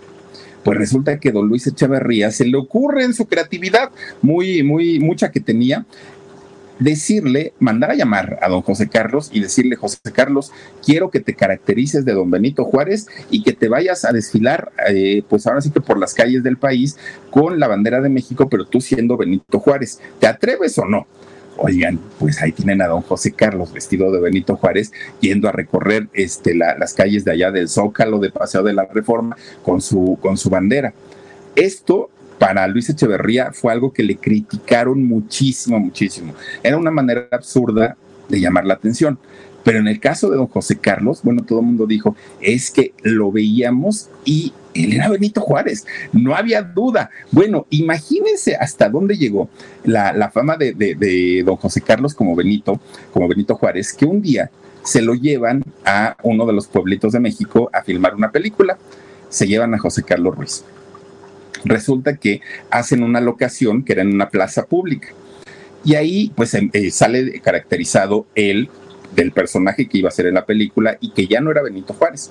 Pues 0.64 0.78
resulta 0.78 1.18
que 1.18 1.32
don 1.32 1.48
Luis 1.48 1.66
Echeverría 1.66 2.30
se 2.30 2.46
le 2.46 2.56
ocurre 2.56 3.04
en 3.04 3.14
su 3.14 3.26
creatividad, 3.26 3.90
muy, 4.22 4.62
muy, 4.62 5.00
mucha 5.00 5.30
que 5.30 5.40
tenía, 5.40 5.86
decirle, 6.80 7.52
mandar 7.60 7.92
a 7.92 7.94
llamar 7.94 8.38
a 8.42 8.48
don 8.48 8.62
José 8.62 8.88
Carlos 8.88 9.30
y 9.32 9.40
decirle, 9.40 9.76
José 9.76 9.98
Carlos, 10.12 10.50
quiero 10.84 11.10
que 11.10 11.20
te 11.20 11.34
caracterices 11.34 12.04
de 12.04 12.14
don 12.14 12.30
Benito 12.30 12.64
Juárez 12.64 13.06
y 13.30 13.42
que 13.42 13.52
te 13.52 13.68
vayas 13.68 14.04
a 14.04 14.12
desfilar, 14.12 14.72
eh, 14.88 15.22
pues 15.28 15.46
ahora 15.46 15.60
sí 15.60 15.70
que 15.70 15.80
por 15.80 15.98
las 15.98 16.14
calles 16.14 16.42
del 16.42 16.56
país 16.56 16.96
con 17.30 17.60
la 17.60 17.68
bandera 17.68 18.00
de 18.00 18.08
México, 18.08 18.48
pero 18.48 18.64
tú 18.64 18.80
siendo 18.80 19.16
Benito 19.16 19.60
Juárez. 19.60 20.00
¿Te 20.18 20.26
atreves 20.26 20.76
o 20.78 20.86
no? 20.86 21.06
Oigan, 21.58 22.00
pues 22.18 22.40
ahí 22.40 22.52
tienen 22.52 22.80
a 22.80 22.86
don 22.86 23.02
José 23.02 23.32
Carlos 23.32 23.72
vestido 23.72 24.10
de 24.10 24.20
Benito 24.20 24.56
Juárez 24.56 24.92
yendo 25.20 25.46
a 25.46 25.52
recorrer 25.52 26.08
este, 26.14 26.54
las 26.54 26.94
calles 26.94 27.24
de 27.26 27.32
allá 27.32 27.50
del 27.50 27.68
Zócalo, 27.68 28.18
de 28.18 28.30
Paseo 28.30 28.62
de 28.62 28.72
la 28.72 28.86
Reforma, 28.86 29.36
con 29.62 29.82
su, 29.82 30.18
con 30.22 30.38
su 30.38 30.48
bandera. 30.48 30.94
Esto 31.56 32.08
para 32.40 32.66
Luis 32.66 32.88
Echeverría 32.88 33.52
fue 33.52 33.70
algo 33.70 33.92
que 33.92 34.02
le 34.02 34.16
criticaron 34.16 35.04
muchísimo, 35.04 35.78
muchísimo. 35.78 36.34
Era 36.62 36.78
una 36.78 36.90
manera 36.90 37.28
absurda 37.30 37.98
de 38.30 38.40
llamar 38.40 38.64
la 38.64 38.74
atención. 38.74 39.18
Pero 39.62 39.78
en 39.78 39.88
el 39.88 40.00
caso 40.00 40.30
de 40.30 40.38
don 40.38 40.46
José 40.46 40.78
Carlos, 40.78 41.20
bueno, 41.22 41.44
todo 41.44 41.60
el 41.60 41.66
mundo 41.66 41.86
dijo, 41.86 42.16
es 42.40 42.70
que 42.70 42.94
lo 43.02 43.30
veíamos 43.30 44.08
y 44.24 44.54
él 44.72 44.94
era 44.94 45.10
Benito 45.10 45.42
Juárez, 45.42 45.86
no 46.14 46.34
había 46.34 46.62
duda. 46.62 47.10
Bueno, 47.30 47.66
imagínense 47.68 48.56
hasta 48.56 48.88
dónde 48.88 49.18
llegó 49.18 49.50
la, 49.84 50.30
fama 50.32 50.56
de, 50.56 50.72
de, 50.72 51.42
don 51.44 51.56
José 51.56 51.82
Carlos 51.82 52.14
como 52.14 52.34
Benito, 52.34 52.80
como 53.12 53.28
Benito 53.28 53.54
Juárez, 53.54 53.92
que 53.92 54.06
un 54.06 54.22
día 54.22 54.50
se 54.82 55.02
lo 55.02 55.12
llevan 55.12 55.62
a 55.84 56.16
uno 56.22 56.46
de 56.46 56.54
los 56.54 56.68
pueblitos 56.68 57.12
de 57.12 57.20
México 57.20 57.68
a 57.70 57.82
filmar 57.82 58.14
una 58.14 58.32
película. 58.32 58.78
Se 59.28 59.46
llevan 59.46 59.74
a 59.74 59.78
José 59.78 60.04
Carlos 60.04 60.34
Ruiz 60.34 60.64
resulta 61.64 62.16
que 62.16 62.40
hacen 62.70 63.02
una 63.02 63.20
locación 63.20 63.84
que 63.84 63.92
era 63.92 64.02
en 64.02 64.14
una 64.14 64.28
plaza 64.28 64.66
pública. 64.66 65.08
Y 65.84 65.94
ahí 65.94 66.32
pues 66.34 66.54
em, 66.54 66.70
eh, 66.72 66.90
sale 66.90 67.40
caracterizado 67.40 68.26
él 68.34 68.68
del 69.14 69.32
personaje 69.32 69.88
que 69.88 69.98
iba 69.98 70.08
a 70.08 70.12
ser 70.12 70.26
en 70.26 70.34
la 70.34 70.46
película 70.46 70.96
y 71.00 71.10
que 71.10 71.26
ya 71.26 71.40
no 71.40 71.50
era 71.50 71.62
Benito 71.62 71.94
Juárez. 71.94 72.30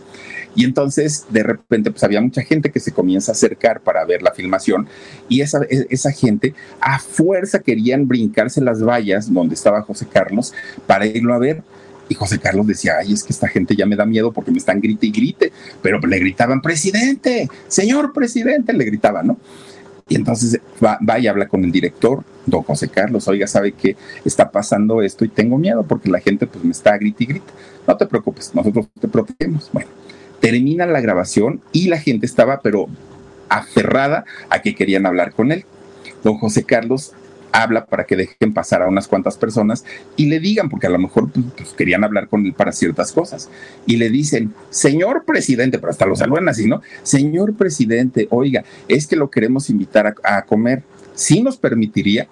Y 0.56 0.64
entonces 0.64 1.26
de 1.30 1.44
repente 1.44 1.92
pues 1.92 2.04
había 2.04 2.22
mucha 2.22 2.42
gente 2.42 2.72
que 2.72 2.80
se 2.80 2.92
comienza 2.92 3.32
a 3.32 3.34
acercar 3.34 3.82
para 3.82 4.06
ver 4.06 4.22
la 4.22 4.32
filmación 4.32 4.88
y 5.28 5.42
esa, 5.42 5.62
e, 5.70 5.88
esa 5.90 6.12
gente 6.12 6.54
a 6.80 7.00
fuerza 7.00 7.60
querían 7.60 8.08
brincarse 8.08 8.62
las 8.62 8.84
vallas 8.84 9.32
donde 9.32 9.56
estaba 9.56 9.82
José 9.82 10.08
Carlos 10.12 10.54
para 10.88 11.06
irlo 11.06 11.34
a 11.34 11.40
ver 11.40 11.64
y 12.10 12.16
José 12.16 12.40
Carlos 12.40 12.68
decía, 12.68 12.96
ay, 13.00 13.14
es 13.14 13.24
que 13.24 13.32
esta 13.32 13.48
gente 13.48 13.76
ya 13.76 13.86
me 13.86 13.96
da 13.96 14.06
miedo 14.06 14.34
porque 14.34 14.52
me 14.52 14.58
están 14.58 14.82
grite 14.82 15.06
y 15.06 15.12
grite, 15.12 15.54
pero 15.82 16.00
le 16.00 16.20
gritaban, 16.20 16.62
presidente, 16.62 17.48
señor 17.68 18.12
presidente, 18.12 18.74
le 18.74 18.84
gritaban, 18.84 19.28
¿no? 19.28 19.38
Y 20.10 20.16
entonces 20.16 20.60
va, 20.84 21.20
y 21.20 21.28
habla 21.28 21.48
con 21.48 21.64
el 21.64 21.72
director, 21.72 22.24
don 22.48 22.64
José 22.64 22.90
Carlos, 22.90 23.28
oiga, 23.28 23.46
sabe 23.46 23.74
que 23.74 23.96
está 24.26 24.50
pasando 24.50 25.04
esto 25.04 25.24
y 25.24 25.30
tengo 25.30 25.60
miedo 25.60 25.84
porque 25.84 26.10
la 26.10 26.20
gente 26.20 26.48
pues 26.48 26.66
me 26.66 26.72
está 26.72 26.98
grite 26.98 27.26
y 27.26 27.28
grite. 27.28 27.54
No 27.88 27.96
te 27.96 28.08
preocupes, 28.08 28.56
nosotros 28.56 28.88
te 29.00 29.08
protegemos. 29.08 29.70
Bueno, 29.72 29.92
termina 30.40 30.88
la 30.88 31.00
grabación 31.00 31.62
y 31.72 31.90
la 31.90 32.00
gente 32.00 32.26
estaba 32.26 32.62
pero 32.62 32.88
aferrada 33.50 34.26
a 34.50 34.64
que 34.64 34.74
querían 34.74 35.06
hablar 35.06 35.32
con 35.34 35.52
él. 35.52 35.66
Don 36.24 36.40
José 36.40 36.64
Carlos 36.64 37.14
habla 37.52 37.86
para 37.86 38.06
que 38.06 38.16
dejen 38.16 38.54
pasar 38.54 38.82
a 38.82 38.88
unas 38.88 39.08
cuantas 39.08 39.38
personas 39.38 39.86
y 40.16 40.26
le 40.26 40.40
digan, 40.40 40.70
porque 40.70 40.88
a 40.88 40.90
lo 40.90 41.00
mejor 41.00 41.30
pues, 41.32 41.74
querían 41.74 42.04
hablar 42.04 42.28
con 42.28 42.46
él 42.46 42.54
para 42.54 42.72
ciertas 42.72 43.12
cosas, 43.12 43.50
y 43.86 43.98
le 43.98 44.10
dicen, 44.10 44.54
señor 44.70 45.26
presidente, 45.26 45.80
pero 45.80 45.92
hasta 45.92 46.06
lo 46.06 46.16
saludan 46.16 46.50
así, 46.50 46.68
¿no? 46.68 46.82
Señor 47.04 47.56
presidente, 47.56 48.28
oiga, 48.32 48.64
es 48.88 49.08
que 49.08 49.16
lo 49.16 49.30
queremos 49.30 49.70
invitar 49.70 50.08
a, 50.08 50.38
a 50.38 50.46
comer, 50.46 50.84
¿sí 51.14 51.42
nos 51.42 51.58
permitiría? 51.58 52.28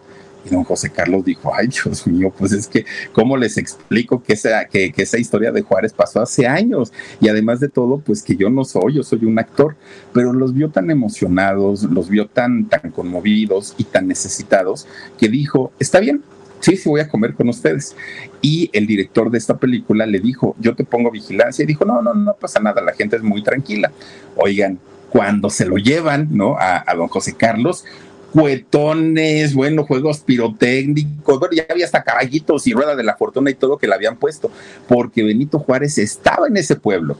Y 0.48 0.54
don 0.54 0.64
José 0.64 0.90
Carlos 0.90 1.26
dijo, 1.26 1.52
ay 1.54 1.68
Dios 1.68 2.08
mío, 2.08 2.34
pues 2.38 2.52
es 2.54 2.68
que, 2.68 2.86
¿cómo 3.12 3.38
les 3.38 3.58
explico 3.58 4.24
que 4.24 4.34
esa, 4.34 5.18
historia 5.18 5.52
de 5.52 5.62
Juárez 5.62 5.94
pasó 5.94 6.22
hace 6.22 6.48
años? 6.48 6.94
Y 7.20 7.30
además 7.30 7.60
de 7.60 7.70
todo, 7.70 8.00
pues 8.00 8.24
que 8.24 8.36
yo 8.36 8.50
no 8.50 8.64
soy, 8.64 8.96
yo 8.96 9.04
soy 9.04 9.26
un 9.26 9.40
actor, 9.40 9.76
pero 10.14 10.34
los 10.34 10.54
vio 10.54 10.70
tan 10.70 10.90
emocionados, 10.90 11.84
los 11.84 12.10
vio 12.10 12.28
tan, 12.28 12.70
tan 12.70 12.92
conmovidos 12.92 13.76
y 13.78 13.84
tan 13.84 14.08
necesitados, 14.08 14.88
que 15.18 15.28
dijo, 15.28 15.72
está 15.80 16.00
bien, 16.00 16.24
sí, 16.60 16.78
sí 16.78 16.90
voy 16.90 17.02
a 17.02 17.10
comer 17.10 17.34
con 17.34 17.50
ustedes. 17.50 17.96
Y 18.42 18.70
el 18.74 18.88
director 18.88 19.30
de 19.30 19.38
esta 19.38 19.58
película 19.58 20.06
le 20.06 20.20
dijo, 20.20 20.56
yo 20.60 20.76
te 20.76 20.84
pongo 20.84 21.12
vigilancia. 21.12 21.64
Y 21.64 21.68
dijo, 21.68 21.86
no, 21.86 22.02
no, 22.02 22.14
no 22.14 22.34
pasa 22.36 22.60
nada, 22.60 22.82
la 22.82 22.94
gente 22.94 23.16
es 23.16 23.24
muy 23.24 23.44
tranquila. 23.44 23.92
Oigan, 24.36 24.80
cuando 25.10 25.50
se 25.50 25.66
lo 25.66 25.78
llevan, 25.78 26.30
¿no? 26.32 26.58
A 26.60 26.84
don 26.96 27.08
José 27.08 27.34
Carlos, 27.34 27.86
cuetones, 28.34 29.54
bueno, 29.54 29.86
juegos 29.86 30.20
pirotécnicos, 30.20 31.40
ya 31.54 31.66
había 31.70 31.86
hasta 31.86 32.04
caballitos 32.04 32.68
y 32.68 32.74
rueda 32.74 32.96
de 32.96 33.04
la 33.04 33.16
fortuna 33.16 33.50
y 33.50 33.56
todo 33.56 33.78
que 33.78 33.88
le 33.88 33.96
habían 33.96 34.18
puesto, 34.18 34.52
porque 34.88 35.24
Benito 35.24 35.60
Juárez 35.60 35.98
estaba 35.98 36.48
en 36.48 36.58
ese 36.58 36.76
pueblo 36.76 37.18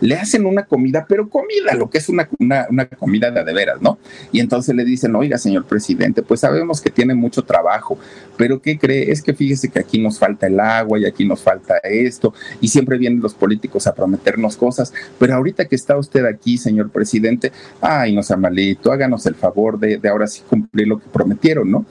le 0.00 0.14
hacen 0.14 0.46
una 0.46 0.64
comida, 0.64 1.06
pero 1.08 1.28
comida, 1.28 1.74
lo 1.74 1.90
que 1.90 1.98
es 1.98 2.08
una, 2.08 2.28
una, 2.38 2.86
comida 2.86 3.30
de, 3.30 3.44
de 3.44 3.52
veras, 3.52 3.80
¿no? 3.80 3.98
Y 4.32 4.40
entonces 4.40 4.74
le 4.74 4.84
dicen, 4.84 5.14
oiga, 5.16 5.38
señor 5.38 5.64
presidente, 5.66 6.22
pues 6.22 6.40
sabemos 6.40 6.80
que 6.80 6.90
tiene 6.90 7.14
mucho 7.14 7.42
trabajo, 7.42 7.98
pero 8.36 8.62
¿qué 8.62 8.78
cree? 8.78 9.10
Es 9.10 9.22
que 9.22 9.34
fíjese 9.34 9.68
que 9.68 9.80
aquí 9.80 9.98
nos 9.98 10.18
falta 10.18 10.46
el 10.46 10.60
agua 10.60 10.98
y 10.98 11.06
aquí 11.06 11.24
nos 11.24 11.42
falta 11.42 11.78
esto, 11.78 12.34
y 12.60 12.68
siempre 12.68 12.98
vienen 12.98 13.20
los 13.20 13.34
políticos 13.34 13.86
a 13.86 13.94
prometernos 13.94 14.56
cosas, 14.56 14.92
pero 15.18 15.34
ahorita 15.34 15.66
que 15.66 15.76
está 15.76 15.96
usted 15.96 16.24
aquí, 16.24 16.58
señor 16.58 16.90
presidente, 16.90 17.52
ay, 17.80 18.14
no 18.14 18.22
sea 18.22 18.36
malito, 18.36 18.92
háganos 18.92 19.26
el 19.26 19.34
favor 19.34 19.78
de, 19.78 19.98
de 19.98 20.08
ahora 20.08 20.26
sí 20.26 20.42
cumplir 20.48 20.88
lo 20.88 20.98
que 20.98 21.08
prometieron, 21.08 21.70
¿no? 21.70 21.86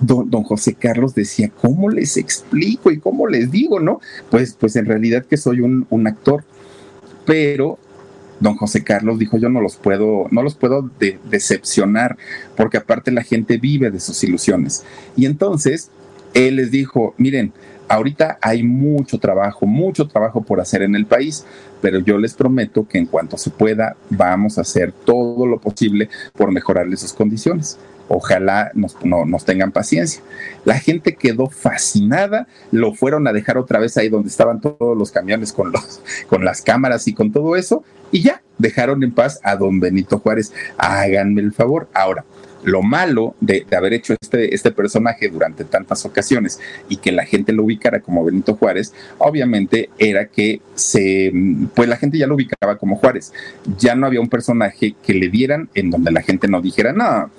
Don, 0.00 0.28
don, 0.28 0.42
José 0.42 0.74
Carlos 0.74 1.14
decía, 1.14 1.50
¿cómo 1.60 1.88
les 1.88 2.16
explico 2.16 2.90
y 2.90 2.98
cómo 2.98 3.28
les 3.28 3.52
digo, 3.52 3.78
no? 3.78 4.00
Pues, 4.28 4.56
pues 4.58 4.74
en 4.74 4.86
realidad 4.86 5.24
que 5.24 5.36
soy 5.36 5.60
un, 5.60 5.86
un 5.88 6.06
actor, 6.08 6.44
pero 7.24 7.78
don 8.40 8.56
José 8.56 8.82
Carlos 8.82 9.18
dijo, 9.18 9.38
yo 9.38 9.48
no 9.48 9.60
los 9.60 9.76
puedo, 9.76 10.26
no 10.30 10.42
los 10.42 10.54
puedo 10.54 10.90
decepcionar, 11.24 12.16
porque 12.56 12.78
aparte 12.78 13.10
la 13.10 13.22
gente 13.22 13.58
vive 13.58 13.90
de 13.90 14.00
sus 14.00 14.22
ilusiones. 14.24 14.84
Y 15.16 15.26
entonces 15.26 15.90
él 16.34 16.56
les 16.56 16.70
dijo, 16.70 17.14
miren, 17.16 17.52
ahorita 17.88 18.38
hay 18.40 18.62
mucho 18.62 19.18
trabajo, 19.18 19.66
mucho 19.66 20.08
trabajo 20.08 20.42
por 20.42 20.60
hacer 20.60 20.82
en 20.82 20.94
el 20.94 21.06
país, 21.06 21.44
pero 21.80 22.00
yo 22.00 22.18
les 22.18 22.34
prometo 22.34 22.86
que 22.88 22.98
en 22.98 23.06
cuanto 23.06 23.38
se 23.38 23.50
pueda, 23.50 23.96
vamos 24.10 24.58
a 24.58 24.62
hacer 24.62 24.92
todo 24.92 25.46
lo 25.46 25.58
posible 25.58 26.08
por 26.34 26.50
mejorarles 26.50 27.00
sus 27.00 27.12
condiciones. 27.12 27.78
Ojalá 28.08 28.70
nos, 28.74 28.96
nos 29.04 29.44
tengan 29.44 29.72
paciencia. 29.72 30.22
La 30.64 30.78
gente 30.78 31.14
quedó 31.14 31.48
fascinada, 31.48 32.46
lo 32.70 32.94
fueron 32.94 33.26
a 33.26 33.32
dejar 33.32 33.58
otra 33.58 33.78
vez 33.78 33.96
ahí 33.96 34.08
donde 34.08 34.28
estaban 34.28 34.60
todos 34.60 34.96
los 34.96 35.10
camiones 35.10 35.52
con, 35.52 35.72
los, 35.72 36.00
con 36.28 36.44
las 36.44 36.62
cámaras 36.62 37.08
y 37.08 37.14
con 37.14 37.32
todo 37.32 37.56
eso, 37.56 37.84
y 38.10 38.22
ya 38.22 38.42
dejaron 38.58 39.02
en 39.02 39.12
paz 39.12 39.40
a 39.42 39.56
don 39.56 39.80
Benito 39.80 40.18
Juárez. 40.18 40.52
Háganme 40.76 41.40
el 41.40 41.52
favor. 41.52 41.88
Ahora, 41.94 42.24
lo 42.64 42.82
malo 42.82 43.34
de, 43.40 43.66
haber 43.76 43.92
hecho 43.92 44.14
este, 44.20 44.54
este 44.54 44.72
personaje 44.72 45.28
durante 45.28 45.64
tantas 45.64 46.04
ocasiones 46.04 46.58
y 46.88 46.96
que 46.96 47.12
la 47.12 47.26
gente 47.26 47.52
lo 47.52 47.64
ubicara 47.64 48.00
como 48.00 48.24
Benito 48.24 48.56
Juárez, 48.56 48.92
obviamente 49.18 49.90
era 49.98 50.26
que 50.26 50.60
se, 50.74 51.32
pues 51.74 51.88
la 51.88 51.96
gente 51.96 52.18
ya 52.18 52.26
lo 52.26 52.34
ubicaba 52.34 52.76
como 52.78 52.96
Juárez. 52.96 53.32
Ya 53.78 53.94
no 53.94 54.06
había 54.06 54.20
un 54.20 54.28
personaje 54.28 54.94
que 55.02 55.14
le 55.14 55.28
dieran 55.28 55.68
en 55.74 55.90
donde 55.90 56.10
la 56.10 56.22
gente 56.22 56.48
no 56.48 56.62
dijera, 56.62 56.92
no, 56.92 57.30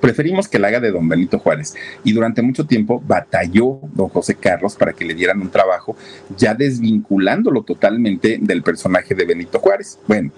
preferimos 0.00 0.48
que 0.48 0.58
la 0.58 0.68
haga 0.68 0.80
de 0.80 0.90
don 0.90 1.08
Benito 1.08 1.38
Juárez. 1.38 1.74
Y 2.04 2.12
durante 2.12 2.42
mucho 2.42 2.66
tiempo 2.66 3.02
batalló 3.06 3.80
don 3.94 4.08
José 4.08 4.34
Carlos 4.34 4.76
para 4.76 4.92
que 4.92 5.04
le 5.04 5.14
dieran 5.14 5.40
un 5.40 5.50
trabajo, 5.50 5.96
ya 6.36 6.54
desvinculándolo 6.54 7.62
totalmente 7.62 8.38
del 8.40 8.62
personaje 8.62 9.14
de 9.14 9.24
Benito 9.24 9.58
Juárez. 9.58 9.98
Bueno, 10.06 10.32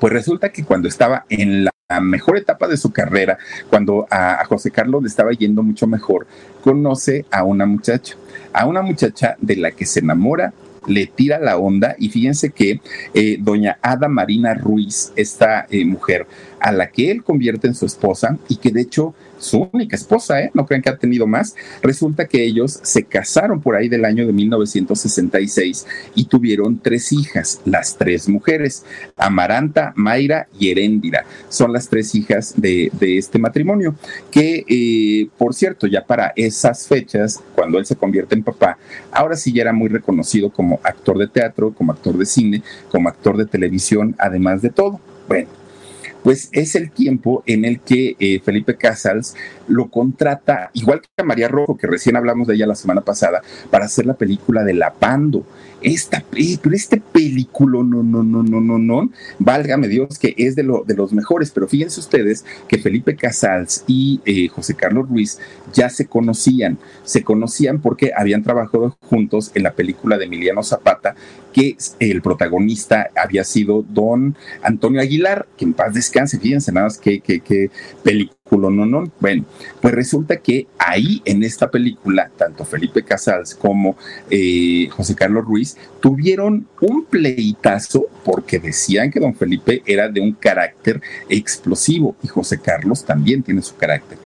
pues 0.00 0.12
resulta 0.12 0.50
que 0.50 0.64
cuando 0.64 0.88
estaba 0.88 1.24
en 1.28 1.64
la 1.64 1.72
mejor 2.00 2.36
etapa 2.38 2.68
de 2.68 2.76
su 2.76 2.92
carrera, 2.92 3.38
cuando 3.70 4.06
a, 4.10 4.44
José 4.46 4.70
Carlos 4.70 5.02
le 5.02 5.08
estaba 5.08 5.32
yendo 5.32 5.62
mucho 5.62 5.86
mejor, 5.86 6.26
conoce 6.62 7.24
a 7.30 7.44
una 7.44 7.66
muchacha, 7.66 8.16
a 8.52 8.66
una 8.66 8.82
muchacha 8.82 9.36
de 9.40 9.56
la 9.56 9.70
que 9.70 9.86
se 9.86 10.00
enamora 10.00 10.52
le 10.86 11.06
tira 11.06 11.38
la 11.38 11.56
onda 11.56 11.96
y 11.98 12.10
fíjense 12.10 12.50
que 12.50 12.80
eh, 13.14 13.38
doña 13.40 13.78
Ada 13.80 14.08
Marina 14.08 14.52
Ruiz, 14.52 15.12
esta 15.16 15.66
eh, 15.70 15.84
mujer 15.84 16.26
a 16.64 16.72
la 16.72 16.90
que 16.90 17.10
él 17.10 17.22
convierte 17.22 17.66
en 17.66 17.74
su 17.74 17.84
esposa 17.84 18.38
y 18.48 18.56
que 18.56 18.70
de 18.70 18.80
hecho 18.80 19.14
su 19.38 19.68
única 19.70 19.96
esposa, 19.96 20.40
¿eh? 20.40 20.50
no 20.54 20.64
crean 20.64 20.80
que 20.80 20.88
ha 20.88 20.96
tenido 20.96 21.26
más. 21.26 21.54
Resulta 21.82 22.26
que 22.26 22.42
ellos 22.42 22.80
se 22.82 23.04
casaron 23.04 23.60
por 23.60 23.76
ahí 23.76 23.90
del 23.90 24.06
año 24.06 24.26
de 24.26 24.32
1966 24.32 25.86
y 26.14 26.24
tuvieron 26.24 26.78
tres 26.78 27.12
hijas, 27.12 27.60
las 27.66 27.98
tres 27.98 28.30
mujeres, 28.30 28.86
Amaranta, 29.14 29.92
Mayra 29.94 30.48
y 30.58 30.70
Heréndira. 30.70 31.26
Son 31.50 31.70
las 31.70 31.90
tres 31.90 32.14
hijas 32.14 32.54
de, 32.56 32.90
este 32.98 33.38
matrimonio, 33.38 33.94
que 34.30 34.64
eh, 34.66 35.28
por 35.36 35.52
cierto, 35.52 35.86
ya 35.86 36.06
para 36.06 36.32
esas 36.34 36.88
fechas, 36.88 37.42
cuando 37.54 37.78
él 37.78 37.84
se 37.84 37.96
convierte 37.96 38.34
en 38.34 38.42
papá, 38.42 38.78
ahora 39.12 39.36
sí 39.36 39.52
ya 39.52 39.60
era 39.60 39.74
muy 39.74 39.90
reconocido 39.90 40.48
como 40.48 40.80
actor 40.82 41.18
de 41.18 41.28
teatro, 41.28 41.74
como 41.74 41.92
actor 41.92 42.16
de 42.16 42.24
cine, 42.24 42.62
como 42.90 43.10
actor 43.10 43.36
de 43.36 43.44
televisión, 43.44 44.16
además 44.18 44.62
de 44.62 44.70
todo. 44.70 44.98
Bueno, 45.28 45.48
pues 46.24 46.48
es 46.52 46.74
el 46.74 46.90
tiempo 46.90 47.44
en 47.46 47.66
el 47.66 47.80
que 47.80 48.16
eh, 48.18 48.40
Felipe 48.42 48.76
Casals 48.76 49.36
lo 49.68 49.90
contrata, 49.90 50.70
igual 50.72 51.02
que 51.02 51.08
a 51.18 51.22
María 51.24 51.48
Rojo, 51.48 51.76
que 51.76 51.86
recién 51.86 52.16
hablamos 52.16 52.48
de 52.48 52.54
ella 52.54 52.66
la 52.66 52.74
semana 52.74 53.02
pasada, 53.02 53.42
para 53.70 53.84
hacer 53.84 54.06
la 54.06 54.14
película 54.14 54.64
de 54.64 54.72
La 54.72 54.94
Pando. 54.94 55.46
Esta, 55.82 56.24
pero 56.30 56.74
este 56.74 57.02
película, 57.12 57.80
no, 57.84 58.02
no, 58.02 58.22
no, 58.22 58.42
no, 58.42 58.58
no, 58.58 58.78
no, 58.78 59.10
válgame 59.38 59.86
Dios, 59.86 60.18
que 60.18 60.34
es 60.38 60.56
de, 60.56 60.62
lo, 60.62 60.82
de 60.86 60.94
los 60.94 61.12
mejores, 61.12 61.50
pero 61.50 61.68
fíjense 61.68 62.00
ustedes 62.00 62.42
que 62.68 62.78
Felipe 62.78 63.16
Casals 63.16 63.84
y 63.86 64.22
eh, 64.24 64.48
José 64.48 64.74
Carlos 64.74 65.10
Ruiz 65.10 65.38
ya 65.74 65.90
se 65.90 66.06
conocían, 66.06 66.78
se 67.02 67.22
conocían 67.22 67.82
porque 67.82 68.12
habían 68.16 68.42
trabajado 68.42 68.96
juntos 69.02 69.50
en 69.54 69.62
la 69.62 69.74
película 69.74 70.16
de 70.16 70.24
Emiliano 70.24 70.62
Zapata, 70.62 71.16
que 71.54 71.76
el 72.00 72.20
protagonista 72.20 73.08
había 73.16 73.44
sido 73.44 73.82
don 73.88 74.36
Antonio 74.62 75.00
Aguilar, 75.00 75.46
que 75.56 75.64
en 75.64 75.72
paz 75.72 75.94
descanse, 75.94 76.38
fíjense 76.38 76.72
nada 76.72 76.86
más 76.86 76.98
que, 76.98 77.20
que, 77.20 77.40
que 77.40 77.70
película 78.02 78.34
no, 78.56 78.86
no. 78.86 79.10
Bueno, 79.20 79.44
pues 79.80 79.94
resulta 79.94 80.36
que 80.36 80.66
ahí 80.78 81.22
en 81.24 81.42
esta 81.42 81.70
película, 81.70 82.30
tanto 82.36 82.64
Felipe 82.64 83.02
Casals 83.02 83.54
como 83.54 83.96
eh, 84.30 84.88
José 84.90 85.14
Carlos 85.14 85.44
Ruiz 85.44 85.76
tuvieron 86.00 86.66
un 86.80 87.04
pleitazo 87.04 88.06
porque 88.24 88.58
decían 88.58 89.10
que 89.10 89.20
don 89.20 89.34
Felipe 89.34 89.82
era 89.86 90.08
de 90.08 90.20
un 90.20 90.32
carácter 90.32 91.00
explosivo 91.28 92.16
y 92.22 92.28
José 92.28 92.60
Carlos 92.60 93.04
también 93.04 93.42
tiene 93.42 93.62
su 93.62 93.76
carácter. 93.76 94.23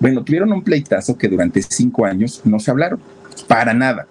Bueno, 0.00 0.22
tuvieron 0.22 0.52
un 0.52 0.62
pleitazo 0.62 1.18
que 1.18 1.28
durante 1.28 1.62
cinco 1.62 2.04
años 2.04 2.42
no 2.44 2.58
se 2.60 2.70
hablaron, 2.70 3.00
para 3.46 3.74
nada. 3.74 4.06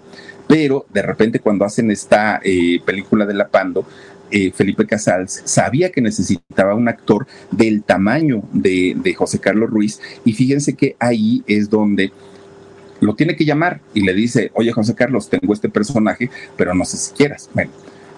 Pero 0.47 0.85
de 0.93 1.01
repente 1.01 1.39
cuando 1.39 1.65
hacen 1.65 1.91
esta 1.91 2.39
eh, 2.43 2.79
película 2.85 3.25
de 3.25 3.33
La 3.33 3.47
Pando, 3.47 3.85
eh, 4.29 4.51
Felipe 4.51 4.85
Casals 4.85 5.41
sabía 5.45 5.91
que 5.91 6.01
necesitaba 6.01 6.75
un 6.75 6.89
actor 6.89 7.27
del 7.51 7.83
tamaño 7.83 8.43
de, 8.51 8.93
de, 8.97 9.13
José 9.13 9.39
Carlos 9.39 9.69
Ruiz 9.69 10.01
y 10.25 10.33
fíjense 10.33 10.75
que 10.75 10.97
ahí 10.99 11.43
es 11.47 11.69
donde 11.69 12.11
lo 12.99 13.15
tiene 13.15 13.37
que 13.37 13.45
llamar 13.45 13.79
y 13.93 14.01
le 14.01 14.13
dice, 14.13 14.51
oye 14.53 14.73
José 14.73 14.95
Carlos, 14.95 15.29
tengo 15.29 15.53
este 15.53 15.69
personaje, 15.69 16.29
pero 16.57 16.73
no 16.73 16.83
sé 16.83 16.97
si 16.97 17.13
quieras. 17.13 17.49
Bueno, 17.53 17.71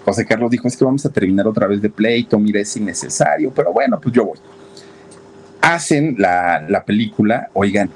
José 0.03 0.25
Carlos 0.25 0.49
dijo, 0.49 0.67
es 0.67 0.75
que 0.75 0.85
vamos 0.85 1.05
a 1.05 1.11
terminar 1.11 1.45
otra 1.47 1.67
vez 1.67 1.79
de 1.79 1.89
pleito, 1.91 2.39
mira, 2.39 2.59
es 2.59 2.75
innecesario, 2.75 3.51
pero 3.55 3.71
bueno, 3.71 3.99
pues 4.01 4.15
yo 4.15 4.25
voy 4.25 4.39
hacen 5.61 6.15
la, 6.17 6.83
película, 6.85 7.49
oigan, 7.53 7.89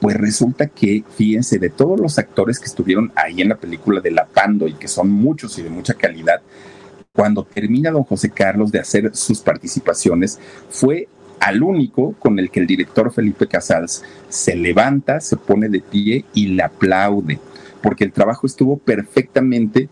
pues 0.00 0.16
resulta 0.16 0.66
que, 0.66 1.04
fíjense, 1.16 1.58
de 1.58 1.70
todos 1.70 1.98
los 1.98 2.18
actores 2.18 2.58
que 2.58 2.66
estuvieron 2.66 3.12
ahí 3.14 3.40
en 3.40 3.48
la 3.48 3.56
película 3.56 4.00
de 4.00 4.10
La 4.10 4.26
Pando 4.26 4.66
y 4.66 4.74
que 4.74 4.88
son 4.88 5.10
muchos 5.10 5.58
y 5.58 5.62
de 5.62 5.70
mucha 5.70 5.94
calidad, 5.94 6.42
cuando 7.12 7.44
termina 7.44 7.90
don 7.90 8.02
José 8.02 8.30
Carlos 8.30 8.72
de 8.72 8.80
hacer 8.80 9.14
sus 9.14 9.40
participaciones, 9.40 10.38
fue 10.68 11.08
al 11.40 11.62
único 11.62 12.14
con 12.18 12.38
el 12.38 12.50
que 12.50 12.60
el 12.60 12.66
director 12.66 13.12
Felipe 13.12 13.46
Casals 13.46 14.02
se 14.28 14.56
levanta, 14.56 15.20
se 15.20 15.36
pone 15.36 15.68
de 15.68 15.80
pie 15.80 16.24
y 16.34 16.48
le 16.48 16.62
aplaude, 16.62 17.38
porque 17.82 18.04
el 18.04 18.12
trabajo 18.12 18.46
estuvo 18.46 18.78
perfectamente, 18.78 19.88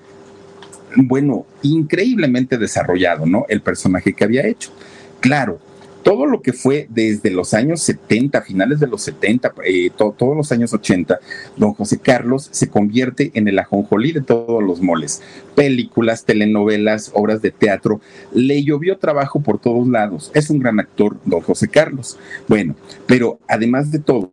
bueno, 0.96 1.46
increíblemente 1.62 2.58
desarrollado, 2.58 3.26
¿no? 3.26 3.44
El 3.48 3.60
personaje 3.60 4.14
que 4.14 4.24
había 4.24 4.46
hecho. 4.46 4.72
Claro, 5.20 5.60
todo 6.02 6.26
lo 6.26 6.42
que 6.42 6.52
fue 6.52 6.86
desde 6.90 7.30
los 7.30 7.54
años 7.54 7.82
70, 7.82 8.42
finales 8.42 8.80
de 8.80 8.86
los 8.86 9.02
70, 9.02 9.52
eh, 9.64 9.90
todos 9.96 10.36
los 10.36 10.52
años 10.52 10.72
80, 10.72 11.18
don 11.56 11.74
José 11.74 11.98
Carlos 11.98 12.48
se 12.50 12.68
convierte 12.68 13.30
en 13.34 13.48
el 13.48 13.58
ajonjolí 13.58 14.12
de 14.12 14.20
todos 14.20 14.62
los 14.62 14.80
moles. 14.80 15.22
Películas, 15.54 16.24
telenovelas, 16.24 17.10
obras 17.14 17.42
de 17.42 17.50
teatro. 17.50 18.00
Le 18.32 18.62
llovió 18.64 18.98
trabajo 18.98 19.40
por 19.40 19.58
todos 19.58 19.86
lados. 19.88 20.30
Es 20.34 20.50
un 20.50 20.58
gran 20.58 20.80
actor, 20.80 21.16
don 21.24 21.40
José 21.40 21.68
Carlos. 21.68 22.18
Bueno, 22.48 22.74
pero 23.06 23.38
además 23.48 23.90
de 23.90 23.98
todo, 23.98 24.30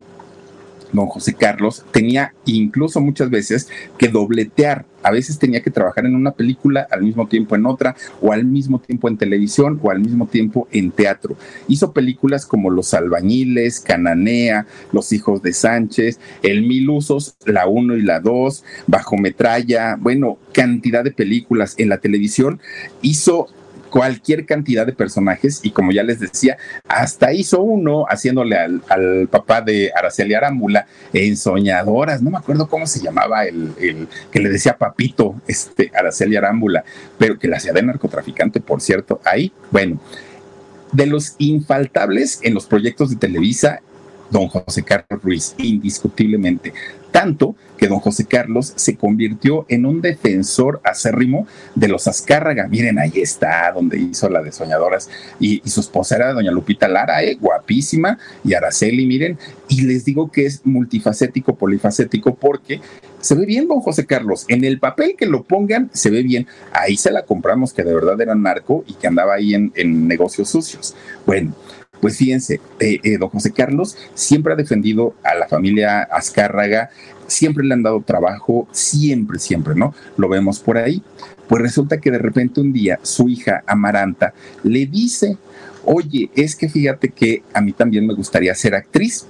don 0.91 1.07
José 1.07 1.33
Carlos 1.33 1.85
tenía 1.91 2.33
incluso 2.45 3.01
muchas 3.01 3.29
veces 3.29 3.69
que 3.97 4.07
dobletear. 4.07 4.85
A 5.01 5.11
veces 5.11 5.39
tenía 5.39 5.61
que 5.61 5.71
trabajar 5.71 6.05
en 6.05 6.13
una 6.13 6.31
película, 6.31 6.85
al 6.91 7.03
mismo 7.03 7.25
tiempo 7.27 7.55
en 7.55 7.65
otra, 7.65 7.95
o 8.21 8.33
al 8.33 8.43
mismo 8.43 8.79
tiempo 8.79 9.07
en 9.07 9.17
televisión, 9.17 9.79
o 9.81 9.91
al 9.91 10.01
mismo 10.01 10.27
tiempo 10.27 10.67
en 10.71 10.91
teatro. 10.91 11.37
Hizo 11.69 11.93
películas 11.93 12.45
como 12.45 12.69
Los 12.69 12.93
Albañiles, 12.93 13.79
Cananea, 13.79 14.67
Los 14.91 15.13
Hijos 15.13 15.41
de 15.41 15.53
Sánchez, 15.53 16.19
El 16.43 16.63
Mil 16.63 16.89
Usos, 16.89 17.37
la 17.45 17.67
1 17.67 17.95
y 17.95 18.01
la 18.01 18.19
2, 18.19 18.65
Bajo 18.87 19.15
Metralla, 19.17 19.95
bueno, 19.95 20.37
cantidad 20.53 21.03
de 21.03 21.11
películas 21.11 21.75
en 21.77 21.87
la 21.87 21.99
televisión. 21.99 22.59
Hizo 23.01 23.47
cualquier 23.89 24.45
cantidad 24.45 24.85
de 24.85 24.93
personajes 24.93 25.59
y 25.63 25.71
como 25.71 25.91
ya 25.91 26.03
les 26.03 26.19
decía, 26.19 26.57
hasta 26.87 27.33
hizo 27.33 27.61
uno 27.61 28.05
haciéndole 28.07 28.57
al, 28.57 29.27
papá 29.29 29.61
de 29.61 29.91
Araceli 29.95 30.33
Arámbula 30.33 30.87
en 31.13 31.35
Soñadoras, 31.37 32.21
no 32.21 32.31
me 32.31 32.37
acuerdo 32.37 32.67
cómo 32.67 32.87
se 32.87 33.01
llamaba 33.01 33.45
el, 33.45 34.07
que 34.31 34.39
le 34.39 34.49
decía 34.49 34.77
papito, 34.77 35.35
este 35.47 35.91
Araceli 35.93 36.35
Arámbula, 36.35 36.83
pero 37.17 37.37
que 37.37 37.47
la 37.47 37.57
hacía 37.57 37.73
de 37.73 37.83
narcotraficante, 37.83 38.59
por 38.59 38.81
cierto, 38.81 39.19
ahí, 39.25 39.51
bueno. 39.71 39.99
De 40.91 41.05
los 41.05 41.35
infaltables 41.37 42.39
en 42.41 42.55
los 42.55 42.65
proyectos 42.65 43.11
de 43.11 43.17
Televisa 43.17 43.81
don 44.29 44.47
José 44.47 44.83
Carlos 44.83 45.21
Ruiz, 45.23 45.55
indiscutiblemente. 45.57 46.73
Tanto 47.11 47.55
que 47.77 47.87
don 47.87 47.99
José 47.99 48.25
Carlos 48.25 48.73
se 48.75 48.95
convirtió 48.95 49.65
en 49.67 49.85
un 49.85 50.01
defensor 50.01 50.79
acérrimo 50.83 51.47
de 51.73 51.87
los 51.87 52.07
Azcárraga. 52.07 52.67
Miren, 52.67 52.99
ahí 52.99 53.13
está, 53.15 53.71
donde 53.73 53.97
hizo 53.97 54.29
la 54.29 54.43
de 54.43 54.51
Soñadoras. 54.51 55.09
Y, 55.39 55.61
su 55.69 55.79
esposa 55.79 56.17
era 56.17 56.33
doña 56.33 56.51
Lupita 56.51 56.87
Lara, 56.87 57.23
eh, 57.23 57.35
guapísima, 57.35 58.19
y 58.43 58.53
Araceli, 58.53 59.07
miren. 59.07 59.37
Y 59.69 59.81
les 59.81 60.05
digo 60.05 60.29
que 60.31 60.45
es 60.45 60.65
multifacético, 60.65 61.55
polifacético, 61.55 62.35
porque 62.35 62.81
se 63.19 63.35
ve 63.35 63.45
bien 63.45 63.67
don 63.67 63.81
José 63.81 64.05
Carlos. 64.05 64.45
En 64.47 64.63
el 64.63 64.79
papel 64.79 65.15
que 65.17 65.25
lo 65.25 65.43
pongan, 65.43 65.89
se 65.93 66.09
ve 66.09 66.21
bien. 66.21 66.47
Ahí 66.73 66.97
se 66.97 67.11
la 67.11 67.23
compramos, 67.23 67.73
que 67.73 67.83
de 67.83 67.93
verdad 67.93 68.19
era 68.21 68.35
narco 68.35 68.83
y 68.87 68.93
que 68.93 69.07
andaba 69.07 69.35
ahí 69.35 69.55
en, 69.55 69.71
en 69.75 70.07
negocios 70.07 70.49
sucios. 70.49 70.95
Bueno, 71.25 71.53
pues 72.01 72.17
fíjense, 72.17 72.61
eh, 72.79 72.99
eh, 73.03 73.17
don 73.17 73.29
José 73.29 73.51
Carlos 73.51 73.97
siempre 74.13 74.53
ha 74.53 74.55
defendido 74.55 75.15
a 75.23 75.35
la 75.35 75.47
familia 75.47 76.03
Azcárraga, 76.03 76.89
siempre 77.27 77.65
le 77.65 77.73
han 77.73 77.83
dado 77.83 78.01
trabajo, 78.01 78.67
siempre, 78.71 79.39
siempre, 79.39 79.75
¿no? 79.75 79.93
Lo 80.17 80.29
vemos 80.29 80.59
por 80.59 80.77
ahí. 80.77 81.03
Pues 81.47 81.61
resulta 81.61 81.99
que 81.99 82.11
de 82.11 82.19
repente 82.19 82.61
un 82.61 82.73
día 82.73 82.99
su 83.01 83.27
hija 83.27 83.63
Amaranta 83.65 84.33
le 84.63 84.85
dice, 84.85 85.37
oye, 85.83 86.29
es 86.35 86.55
que 86.55 86.69
fíjate 86.69 87.09
que 87.09 87.43
a 87.53 87.61
mí 87.61 87.73
también 87.73 88.05
me 88.05 88.13
gustaría 88.13 88.53
ser 88.55 88.75
actriz. 88.75 89.25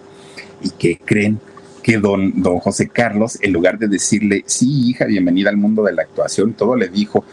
¿Y 0.61 0.71
qué 0.71 0.99
creen? 1.03 1.39
Que 1.81 1.97
don, 1.97 2.41
don 2.41 2.59
José 2.59 2.89
Carlos, 2.89 3.39
en 3.41 3.53
lugar 3.53 3.79
de 3.79 3.87
decirle, 3.87 4.43
sí, 4.45 4.89
hija, 4.89 5.05
bienvenida 5.05 5.49
al 5.49 5.57
mundo 5.57 5.83
de 5.83 5.93
la 5.93 6.01
actuación, 6.01 6.53
todo 6.53 6.75
le 6.75 6.89
dijo, 6.89 7.23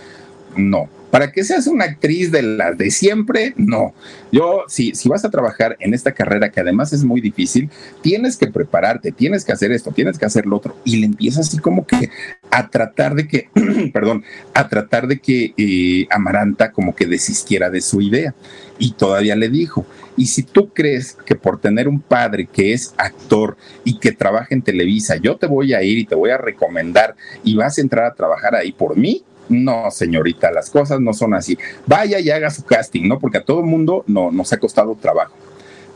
no, 0.57 0.89
para 1.11 1.33
que 1.33 1.45
seas 1.45 1.67
una 1.67 1.85
actriz 1.85 2.33
de 2.33 2.43
las 2.43 2.77
de 2.77 2.91
siempre, 2.91 3.55
no. 3.57 3.95
Yo, 4.33 4.65
si, 4.69 4.95
si 4.95 5.09
vas 5.09 5.25
a 5.25 5.31
trabajar 5.31 5.77
en 5.81 5.95
esta 5.95 6.13
carrera 6.13 6.51
que 6.51 6.61
además 6.61 6.93
es 6.93 7.05
muy 7.05 7.21
difícil, 7.21 7.71
tienes 8.03 8.37
que 8.37 8.49
prepararte, 8.49 9.13
tienes 9.13 9.45
que 9.45 9.53
hacer 9.53 9.73
esto, 9.73 9.93
tienes 9.93 10.19
que 10.19 10.27
hacer 10.27 10.47
lo 10.47 10.57
otro. 10.57 10.77
Y 10.85 10.97
le 10.97 11.07
empieza 11.07 11.41
así 11.41 11.59
como 11.59 11.87
que 11.87 12.11
a 12.51 12.69
tratar 12.69 13.15
de 13.15 13.29
que, 13.29 13.49
perdón, 13.93 14.25
a 14.55 14.69
tratar 14.69 15.07
de 15.07 15.19
que 15.19 15.55
eh, 15.57 16.07
Amaranta 16.11 16.73
como 16.73 16.95
que 16.95 17.07
desistiera 17.07 17.71
de 17.71 17.81
su 17.81 18.01
idea. 18.01 18.35
Y 18.79 18.93
todavía 18.93 19.37
le 19.37 19.49
dijo, 19.49 19.87
y 20.17 20.27
si 20.27 20.43
tú 20.43 20.71
crees 20.73 21.17
que 21.27 21.35
por 21.35 21.61
tener 21.61 21.89
un 21.89 22.01
padre 22.01 22.49
que 22.51 22.73
es 22.73 22.95
actor 22.97 23.57
y 23.85 23.99
que 23.99 24.13
trabaja 24.13 24.49
en 24.51 24.63
Televisa, 24.63 25.17
yo 25.17 25.37
te 25.37 25.47
voy 25.47 25.75
a 25.75 25.83
ir 25.83 25.99
y 25.99 26.07
te 26.07 26.15
voy 26.15 26.31
a 26.31 26.39
recomendar 26.39 27.15
y 27.45 27.55
vas 27.55 27.79
a 27.79 27.81
entrar 27.81 28.05
a 28.05 28.15
trabajar 28.15 28.55
ahí 28.55 28.73
por 28.73 28.97
mí, 28.97 29.25
no, 29.49 29.91
señorita, 29.91 30.51
las 30.51 30.71
cosas 30.71 31.01
no 31.01 31.13
son 31.13 31.35
así. 31.35 31.59
Vaya 31.87 32.21
y 32.21 32.31
haga 32.31 32.51
su 32.51 32.65
casting, 32.65 33.09
¿no? 33.09 33.19
Porque 33.19 33.39
a 33.39 33.45
todo 33.45 33.61
el 33.61 33.67
mundo 33.67 34.05
no, 34.07 34.31
nos 34.31 34.53
ha 34.53 34.59
costado 34.59 34.97
trabajo. 34.97 35.35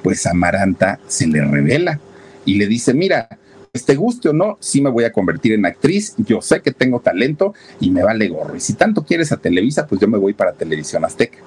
Pues 0.03 0.26
Amaranta 0.26 0.98
se 1.07 1.26
le 1.26 1.44
revela 1.44 2.01
y 2.44 2.57
le 2.57 2.66
dice, 2.66 2.94
mira, 2.94 3.28
pues 3.72 3.84
te 3.84 3.94
guste 3.94 4.30
o 4.30 4.32
no, 4.32 4.57
sí 4.61 4.80
me 4.80 4.90
voy 4.90 5.05
a 5.05 5.12
convertir 5.12 5.53
en 5.53 5.64
actriz, 5.64 6.14
yo 6.18 6.42
sé 6.42 6.61
que 6.61 6.72
tengo 6.72 7.01
talento 7.01 7.55
y 7.78 7.90
me 7.90 8.03
vale 8.03 8.28
gorro. 8.28 8.57
Y 8.57 8.61
si 8.61 8.74
tanto 8.74 9.05
quieres 9.05 9.30
a 9.32 9.36
Televisa, 9.36 9.86
pues 9.86 10.01
yo 10.01 10.09
me 10.09 10.18
voy 10.18 10.32
para 10.32 10.53
Televisión 10.53 11.05
Azteca. 11.05 11.38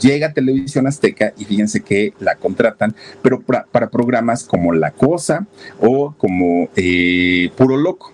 Llega 0.00 0.32
Televisión 0.32 0.86
Azteca 0.86 1.34
y 1.36 1.44
fíjense 1.44 1.82
que 1.82 2.14
la 2.18 2.36
contratan, 2.36 2.94
pero 3.22 3.40
para, 3.40 3.90
programas 3.90 4.44
como 4.44 4.72
La 4.72 4.90
Cosa 4.90 5.46
o 5.80 6.14
como 6.16 6.68
eh, 6.76 7.50
Puro 7.56 7.76
Loco. 7.76 8.12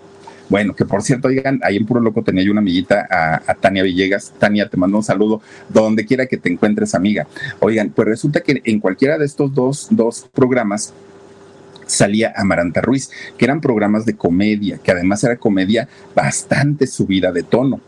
Bueno, 0.49 0.75
que 0.75 0.85
por 0.85 1.03
cierto, 1.03 1.29
digan, 1.29 1.61
ahí 1.63 1.77
en 1.77 1.87
Puro 1.87 2.01
Loco 2.01 2.23
tenía 2.23 2.43
yo 2.43 2.53
una 2.53 2.61
amiguita, 2.61 3.07
a, 3.11 3.55
Tania 3.55 3.83
Villegas. 3.83 4.33
Tania, 4.39 4.69
te 4.69 4.77
mando 4.77 4.97
un 4.97 5.03
saludo 5.03 5.43
donde 5.69 6.07
quiera 6.07 6.27
que 6.27 6.39
te 6.39 6.51
encuentres, 6.51 6.95
amiga. 6.95 7.27
Oigan, 7.61 7.91
pues 7.91 8.09
resulta 8.09 8.41
que 8.41 8.63
en 8.65 8.81
cualquiera 8.81 9.19
de 9.19 9.27
estos 9.27 9.55
dos, 9.55 9.89
dos 9.91 10.29
programas 10.33 10.95
salía 11.87 12.33
Amaranta 12.37 12.81
Ruiz, 12.81 13.11
que 13.37 13.45
eran 13.45 13.61
programas 13.61 14.05
de 14.05 14.15
comedia, 14.15 14.79
que 14.79 14.91
además 14.91 15.25
era 15.25 15.37
comedia 15.37 15.89
bastante 16.15 16.87
subida 16.87 17.33
de 17.33 17.43
tono 17.43 17.81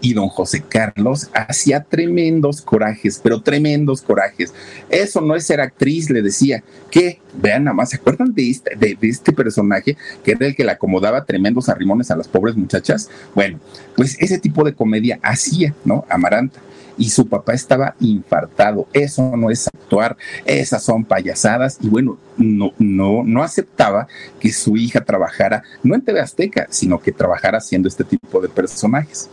y 0.00 0.12
don 0.14 0.28
José 0.28 0.62
Carlos 0.68 1.28
hacía 1.32 1.82
tremendos 1.82 2.62
corajes, 2.62 3.20
pero 3.22 3.40
tremendos 3.40 4.02
corajes. 4.02 4.52
Eso 4.88 5.20
no 5.20 5.34
es 5.34 5.46
ser 5.46 5.60
actriz, 5.60 6.10
le 6.10 6.22
decía. 6.22 6.62
Que, 6.90 7.20
vean 7.34 7.64
nada 7.64 7.74
más, 7.74 7.90
¿se 7.90 7.96
acuerdan 7.96 8.32
de 8.32 8.50
este, 9.02 9.32
personaje 9.32 9.96
que 10.24 10.32
era 10.32 10.46
el 10.46 10.56
que 10.56 10.64
le 10.64 10.72
acomodaba 10.72 11.24
tremendos 11.24 11.68
arrimones 11.68 12.10
a 12.10 12.16
las 12.16 12.28
pobres 12.28 12.56
muchachas? 12.56 13.10
Bueno, 13.34 13.60
pues 13.96 14.16
ese 14.20 14.38
tipo 14.38 14.64
de 14.64 14.74
comedia 14.74 15.18
hacía, 15.22 15.74
¿no? 15.84 16.04
Amaranta 16.08 16.60
y 16.98 17.10
su 17.10 17.28
papá 17.28 17.54
estaba 17.54 17.94
infartado. 18.00 18.88
Eso 18.92 19.36
no 19.36 19.50
es 19.50 19.68
actuar, 19.68 20.16
esas 20.44 20.82
son 20.82 21.04
payasadas 21.04 21.78
y 21.80 21.88
bueno, 21.88 22.18
no, 22.36 22.72
no, 22.78 23.22
no 23.24 23.42
aceptaba 23.42 24.08
que 24.40 24.52
su 24.52 24.76
hija 24.76 25.04
trabajara, 25.04 25.62
no 25.82 25.94
en 25.94 26.02
TV 26.02 26.20
Azteca, 26.20 26.66
sino 26.70 27.00
que 27.00 27.12
trabajara 27.12 27.58
haciendo 27.58 27.88
este 27.88 28.04
tipo 28.04 28.40
de 28.40 28.48
personajes. 28.48 29.30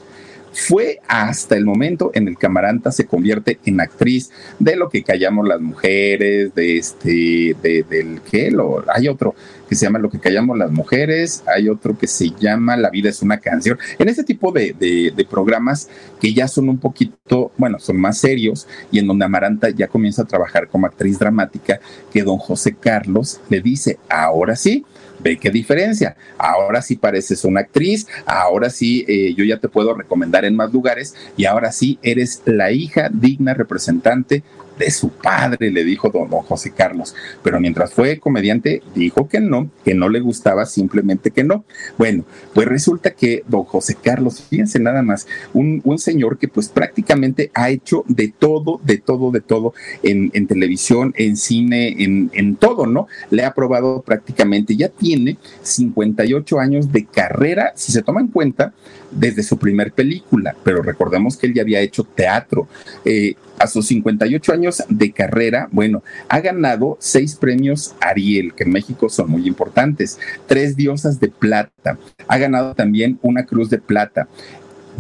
Fue 0.56 1.02
hasta 1.10 1.58
el 1.58 1.66
momento 1.66 2.12
en 2.14 2.30
el 2.30 2.38
que 2.38 2.46
Amaranta 2.46 2.92
se 2.94 3.06
convierte 3.06 3.60
en 3.66 3.82
actriz 3.82 4.32
de 4.58 4.78
lo 4.78 4.90
que 4.90 5.04
callamos 5.04 5.46
las 5.46 5.60
mujeres, 5.60 6.56
de 6.56 6.78
este, 6.78 7.58
de, 7.62 7.84
del 7.84 8.22
que 8.22 8.52
lo, 8.52 8.84
hay 8.90 9.10
otro 9.10 9.36
que 9.68 9.76
se 9.76 9.86
llama 9.86 10.00
Lo 10.00 10.10
que 10.10 10.20
callamos 10.20 10.58
las 10.58 10.72
mujeres, 10.72 11.44
hay 11.54 11.68
otro 11.68 11.98
que 11.98 12.08
se 12.08 12.32
llama 12.40 12.78
La 12.78 12.90
vida 12.90 13.10
es 13.10 13.22
una 13.22 13.40
canción. 13.40 13.78
En 14.00 14.08
este 14.08 14.24
tipo 14.24 14.52
de, 14.54 14.74
de, 14.74 15.26
programas 15.26 15.90
que 16.22 16.34
ya 16.34 16.48
son 16.48 16.70
un 16.70 16.78
poquito, 16.78 17.52
bueno, 17.58 17.80
son 17.80 17.98
más 17.98 18.20
serios 18.20 18.68
y 18.92 19.00
en 19.00 19.08
donde 19.08 19.26
Amaranta 19.26 19.70
ya 19.72 19.88
comienza 19.88 20.22
a 20.22 20.26
trabajar 20.26 20.70
como 20.70 20.86
actriz 20.86 21.20
dramática, 21.20 21.80
que 22.14 22.24
don 22.24 22.38
José 22.38 22.76
Carlos 22.80 23.42
le 23.50 23.60
dice, 23.60 23.98
ahora 24.08 24.56
sí, 24.56 24.86
Ve 25.26 25.38
qué 25.38 25.50
diferencia. 25.50 26.16
Ahora 26.38 26.84
sí 26.84 26.98
pareces 26.98 27.44
una 27.46 27.62
actriz, 27.62 28.06
ahora 28.28 28.70
sí 28.70 29.04
eh, 29.08 29.34
yo 29.34 29.44
ya 29.44 29.58
te 29.58 29.68
puedo 29.68 29.96
recomendar 29.96 30.46
en 30.46 30.56
más 30.56 30.72
lugares 30.72 31.16
y 31.36 31.46
ahora 31.46 31.72
sí 31.72 31.98
eres 32.04 32.44
la 32.46 32.72
hija 32.72 33.10
digna 33.12 33.56
representante 33.56 34.44
de 34.78 34.92
su 34.92 35.10
padre, 35.10 35.72
le 35.72 35.84
dijo 35.84 36.10
don, 36.10 36.28
José 36.30 36.72
Carlos. 36.72 37.16
Pero 37.44 37.60
mientras 37.60 37.94
fue 37.94 38.20
comediante, 38.20 38.82
dijo 38.94 39.28
que 39.28 39.40
no, 39.40 39.70
que 39.84 39.94
no 39.94 40.10
le 40.10 40.20
gustaba, 40.20 40.66
simplemente 40.66 41.32
que 41.32 41.44
no. 41.44 41.66
Bueno, 41.98 42.26
pues 42.54 42.68
resulta 42.68 43.12
que 43.12 43.44
don 43.48 43.64
José 43.64 43.96
Carlos, 44.02 44.44
fíjense 44.50 44.80
nada 44.80 45.02
más, 45.02 45.28
un, 45.54 45.84
señor 45.98 46.38
que 46.38 46.50
pues 46.50 46.68
prácticamente 46.68 47.52
ha 47.54 47.70
hecho 47.70 48.04
de 48.08 48.28
todo, 48.38 48.82
de 48.84 48.98
todo, 48.98 49.32
de 49.32 49.40
todo 49.40 49.74
en, 50.04 50.48
televisión, 50.48 51.14
en 51.16 51.38
cine, 51.38 52.04
en, 52.04 52.30
en 52.34 52.58
todo, 52.58 52.86
¿no? 52.86 53.08
Le 53.32 53.46
ha 53.46 53.54
probado 53.54 54.02
prácticamente, 54.02 54.76
ya 54.76 54.90
tiene 54.90 55.38
58 55.64 56.60
años 56.60 56.92
de 56.92 57.06
carrera, 57.06 57.72
si 57.76 57.94
se 57.94 58.04
toma 58.04 58.20
en 58.20 58.28
cuenta, 58.28 58.74
desde 59.12 59.44
su 59.44 59.58
primer 59.58 59.94
película, 59.94 60.56
pero 60.64 60.82
recordemos 60.82 61.38
que 61.38 61.48
él 61.48 61.54
ya 61.54 61.62
había 61.62 61.80
hecho 61.80 62.04
teatro. 62.04 62.68
Eh, 63.04 63.36
a 63.60 63.68
sus 63.68 63.88
58 63.88 64.54
años 64.54 64.84
de 64.90 65.12
carrera, 65.12 65.68
bueno, 65.72 66.04
ha 66.30 66.40
ganado 66.40 66.98
seis 67.00 67.36
premios 67.36 67.96
Ariel, 68.02 68.54
que 68.54 68.64
en 68.64 68.72
México 68.72 69.10
son 69.10 69.30
muy 69.30 69.48
importantes, 69.48 70.20
tres 70.48 70.76
diosas 70.76 71.20
de 71.20 71.30
plata, 71.30 71.98
ha 72.28 72.38
ganado 72.38 72.76
también 72.76 73.20
una 73.22 73.46
cruz 73.46 73.70
de 73.70 73.78
plata. 73.78 74.28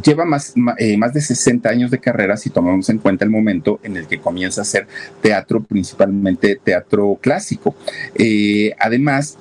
Lleva 0.03 0.25
más, 0.25 0.53
eh, 0.77 0.97
de 1.13 1.21
60 1.21 1.69
años 1.69 1.89
de 1.89 1.99
carrera 1.99 2.35
si 2.35 2.49
tomamos 2.49 2.89
en 2.89 2.97
cuenta 2.97 3.23
el 3.23 3.31
momento 3.31 3.79
en 3.81 3.95
el 3.95 4.07
que 4.07 4.19
comienza 4.19 4.59
a 4.59 4.63
hacer 4.63 4.87
teatro, 5.21 5.63
principalmente 5.63 6.59
teatro 6.61 7.17
clásico. 7.21 7.75
Eh, 8.13 8.73
además, 8.77 9.37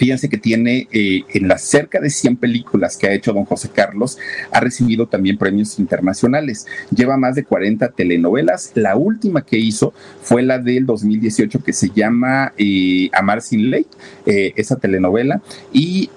Fíjense 0.00 0.30
que 0.30 0.38
tiene 0.38 0.88
eh, 0.92 1.24
en 1.34 1.46
las 1.46 1.60
cerca 1.60 2.00
de 2.00 2.08
100 2.08 2.36
películas 2.36 2.96
que 2.96 3.06
ha 3.06 3.12
hecho 3.12 3.34
don 3.34 3.44
José 3.44 3.68
Carlos, 3.68 4.16
ha 4.50 4.58
recibido 4.58 5.08
también 5.08 5.36
premios 5.36 5.78
internacionales. 5.78 6.66
Lleva 6.90 7.18
más 7.18 7.34
de 7.34 7.44
40 7.44 7.90
telenovelas. 7.90 8.72
La 8.76 8.96
última 8.96 9.44
que 9.44 9.58
hizo 9.58 9.92
fue 10.22 10.42
la 10.42 10.58
del 10.58 10.86
2018 10.86 11.62
que 11.62 11.74
se 11.74 11.90
llama 11.90 12.54
eh, 12.56 13.10
Amar 13.12 13.42
sin 13.42 13.70
ley, 13.70 13.84
eh, 14.24 14.54
esa 14.56 14.76
telenovela. 14.76 15.42
Y 15.70 16.08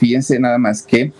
fíjense 0.00 0.38
nada 0.38 0.56
más 0.56 0.80
que 0.80 1.12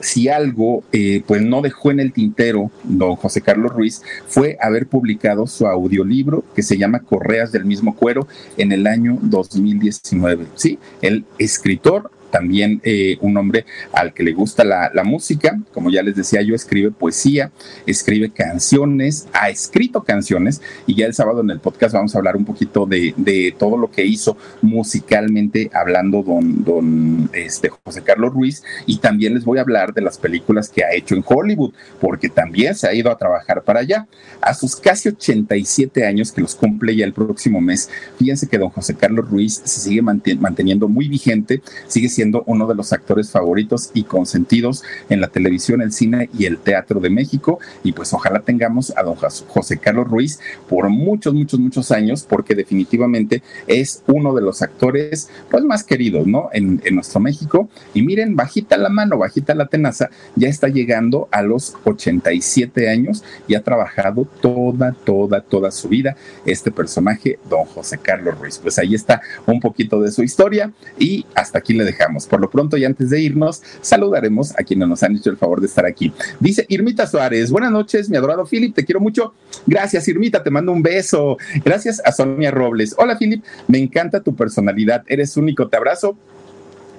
si 0.00 0.28
algo 0.28 0.84
eh, 0.92 1.22
pues 1.26 1.42
no 1.42 1.62
dejó 1.62 1.90
en 1.90 2.00
el 2.00 2.12
tintero 2.12 2.70
don 2.84 3.16
José 3.16 3.40
Carlos 3.40 3.72
Ruiz 3.72 4.02
fue 4.26 4.56
haber 4.60 4.86
publicado 4.86 5.46
su 5.46 5.66
audiolibro 5.66 6.44
que 6.54 6.62
se 6.62 6.76
llama 6.76 7.00
Correas 7.00 7.52
del 7.52 7.64
mismo 7.64 7.94
cuero 7.94 8.26
en 8.56 8.72
el 8.72 8.86
año 8.86 9.18
2019. 9.22 10.46
Sí, 10.54 10.78
el 11.02 11.24
escritor 11.38 12.10
también 12.36 12.82
eh, 12.84 13.16
un 13.22 13.34
hombre 13.38 13.64
al 13.94 14.12
que 14.12 14.22
le 14.22 14.34
gusta 14.34 14.62
la, 14.62 14.90
música, 15.04 15.58
como 15.72 15.88
ya 15.90 16.02
les 16.02 16.16
decía 16.16 16.42
yo, 16.42 16.54
escribe 16.54 16.90
poesía, 16.90 17.50
escribe 17.86 18.30
canciones, 18.30 19.26
ha 19.32 19.48
escrito 19.48 20.02
canciones 20.02 20.60
y 20.86 20.96
ya 20.96 21.06
el 21.06 21.14
sábado 21.14 21.40
en 21.40 21.48
el 21.48 21.60
podcast 21.60 21.94
vamos 21.94 22.14
a 22.14 22.18
hablar 22.18 22.36
un 22.36 22.44
poquito 22.44 22.84
de, 22.84 23.54
todo 23.58 23.78
lo 23.78 23.90
que 23.90 24.04
hizo 24.04 24.36
musicalmente 24.60 25.70
hablando 25.72 26.22
don, 26.22 26.62
don 26.62 27.30
este, 27.32 27.70
José 27.70 28.02
Carlos 28.02 28.34
Ruiz 28.34 28.62
y 28.84 28.98
también 28.98 29.32
les 29.32 29.46
voy 29.46 29.56
a 29.56 29.62
hablar 29.62 29.94
de 29.94 30.02
las 30.02 30.18
películas 30.18 30.68
que 30.68 30.84
ha 30.84 30.92
hecho 30.92 31.14
en 31.14 31.24
Hollywood, 31.26 31.72
porque 32.00 32.28
también 32.28 32.74
se 32.74 32.86
ha 32.86 32.92
ido 32.92 33.10
a 33.10 33.16
trabajar 33.16 33.62
para 33.62 33.80
allá. 33.80 34.06
A 34.42 34.52
sus 34.52 34.76
casi 34.76 35.08
87 35.08 36.04
años 36.04 36.32
que 36.32 36.42
los 36.42 36.54
cumple 36.54 36.94
ya 36.94 37.06
el 37.06 37.14
próximo 37.14 37.62
mes, 37.62 37.88
fíjense 38.18 38.46
que 38.46 38.58
don 38.58 38.68
José 38.68 38.94
Carlos 38.94 39.26
Ruiz 39.30 39.62
se 39.64 39.80
sigue 39.80 40.02
manteniendo 40.02 40.86
muy 40.86 41.08
vigente, 41.08 41.62
sigue 41.86 42.10
siendo 42.10 42.25
uno 42.46 42.66
de 42.66 42.74
los 42.74 42.92
actores 42.92 43.30
favoritos 43.30 43.90
y 43.94 44.04
consentidos 44.04 44.82
en 45.08 45.20
la 45.20 45.28
televisión, 45.28 45.82
el 45.82 45.92
cine 45.92 46.30
y 46.36 46.46
el 46.46 46.58
teatro 46.58 47.00
de 47.00 47.10
México. 47.10 47.58
Y 47.82 47.92
pues 47.92 48.12
ojalá 48.12 48.40
tengamos 48.40 48.92
a 48.96 49.02
don 49.02 49.16
José 49.16 49.78
Carlos 49.78 50.08
Ruiz 50.08 50.40
por 50.68 50.88
muchos, 50.88 51.34
muchos, 51.34 51.60
muchos 51.60 51.90
años, 51.90 52.26
porque 52.28 52.54
definitivamente 52.54 53.42
es 53.66 54.02
uno 54.06 54.34
de 54.34 54.42
los 54.42 54.62
actores 54.62 55.30
pues 55.50 55.64
más 55.64 55.84
queridos, 55.84 56.26
¿no? 56.26 56.48
En, 56.52 56.80
en 56.84 56.94
nuestro 56.94 57.20
México. 57.20 57.68
Y 57.94 58.02
miren, 58.02 58.36
bajita 58.36 58.76
la 58.76 58.88
mano, 58.88 59.18
bajita 59.18 59.54
la 59.54 59.66
tenaza, 59.66 60.10
ya 60.34 60.48
está 60.48 60.68
llegando 60.68 61.28
a 61.30 61.42
los 61.42 61.76
87 61.84 62.88
años 62.88 63.24
y 63.48 63.54
ha 63.54 63.62
trabajado 63.62 64.26
toda, 64.40 64.92
toda, 64.92 65.40
toda 65.40 65.70
su 65.70 65.88
vida 65.88 66.16
este 66.44 66.70
personaje, 66.70 67.38
don 67.48 67.64
José 67.64 67.98
Carlos 67.98 68.38
Ruiz. 68.38 68.58
Pues 68.58 68.78
ahí 68.78 68.94
está 68.94 69.20
un 69.46 69.60
poquito 69.60 70.00
de 70.00 70.10
su 70.10 70.22
historia 70.22 70.72
y 70.98 71.26
hasta 71.34 71.58
aquí 71.58 71.74
le 71.74 71.84
dejamos. 71.84 72.15
Por 72.24 72.40
lo 72.40 72.48
pronto 72.48 72.78
y 72.78 72.86
antes 72.86 73.10
de 73.10 73.20
irnos, 73.20 73.62
saludaremos 73.82 74.58
a 74.58 74.62
quienes 74.62 74.88
nos 74.88 75.02
han 75.02 75.16
hecho 75.16 75.28
el 75.28 75.36
favor 75.36 75.60
de 75.60 75.66
estar 75.66 75.84
aquí. 75.84 76.12
Dice 76.40 76.64
Irmita 76.70 77.06
Suárez, 77.06 77.50
buenas 77.50 77.72
noches, 77.72 78.08
mi 78.08 78.16
adorado 78.16 78.46
Philip, 78.46 78.74
te 78.74 78.86
quiero 78.86 79.00
mucho. 79.00 79.34
Gracias, 79.66 80.08
Irmita, 80.08 80.42
te 80.42 80.50
mando 80.50 80.72
un 80.72 80.82
beso. 80.82 81.36
Gracias 81.64 82.00
a 82.04 82.12
Sonia 82.12 82.50
Robles. 82.50 82.94
Hola, 82.96 83.18
Philip, 83.18 83.44
me 83.68 83.76
encanta 83.76 84.22
tu 84.22 84.34
personalidad, 84.34 85.04
eres 85.08 85.36
único, 85.36 85.68
te 85.68 85.76
abrazo 85.76 86.16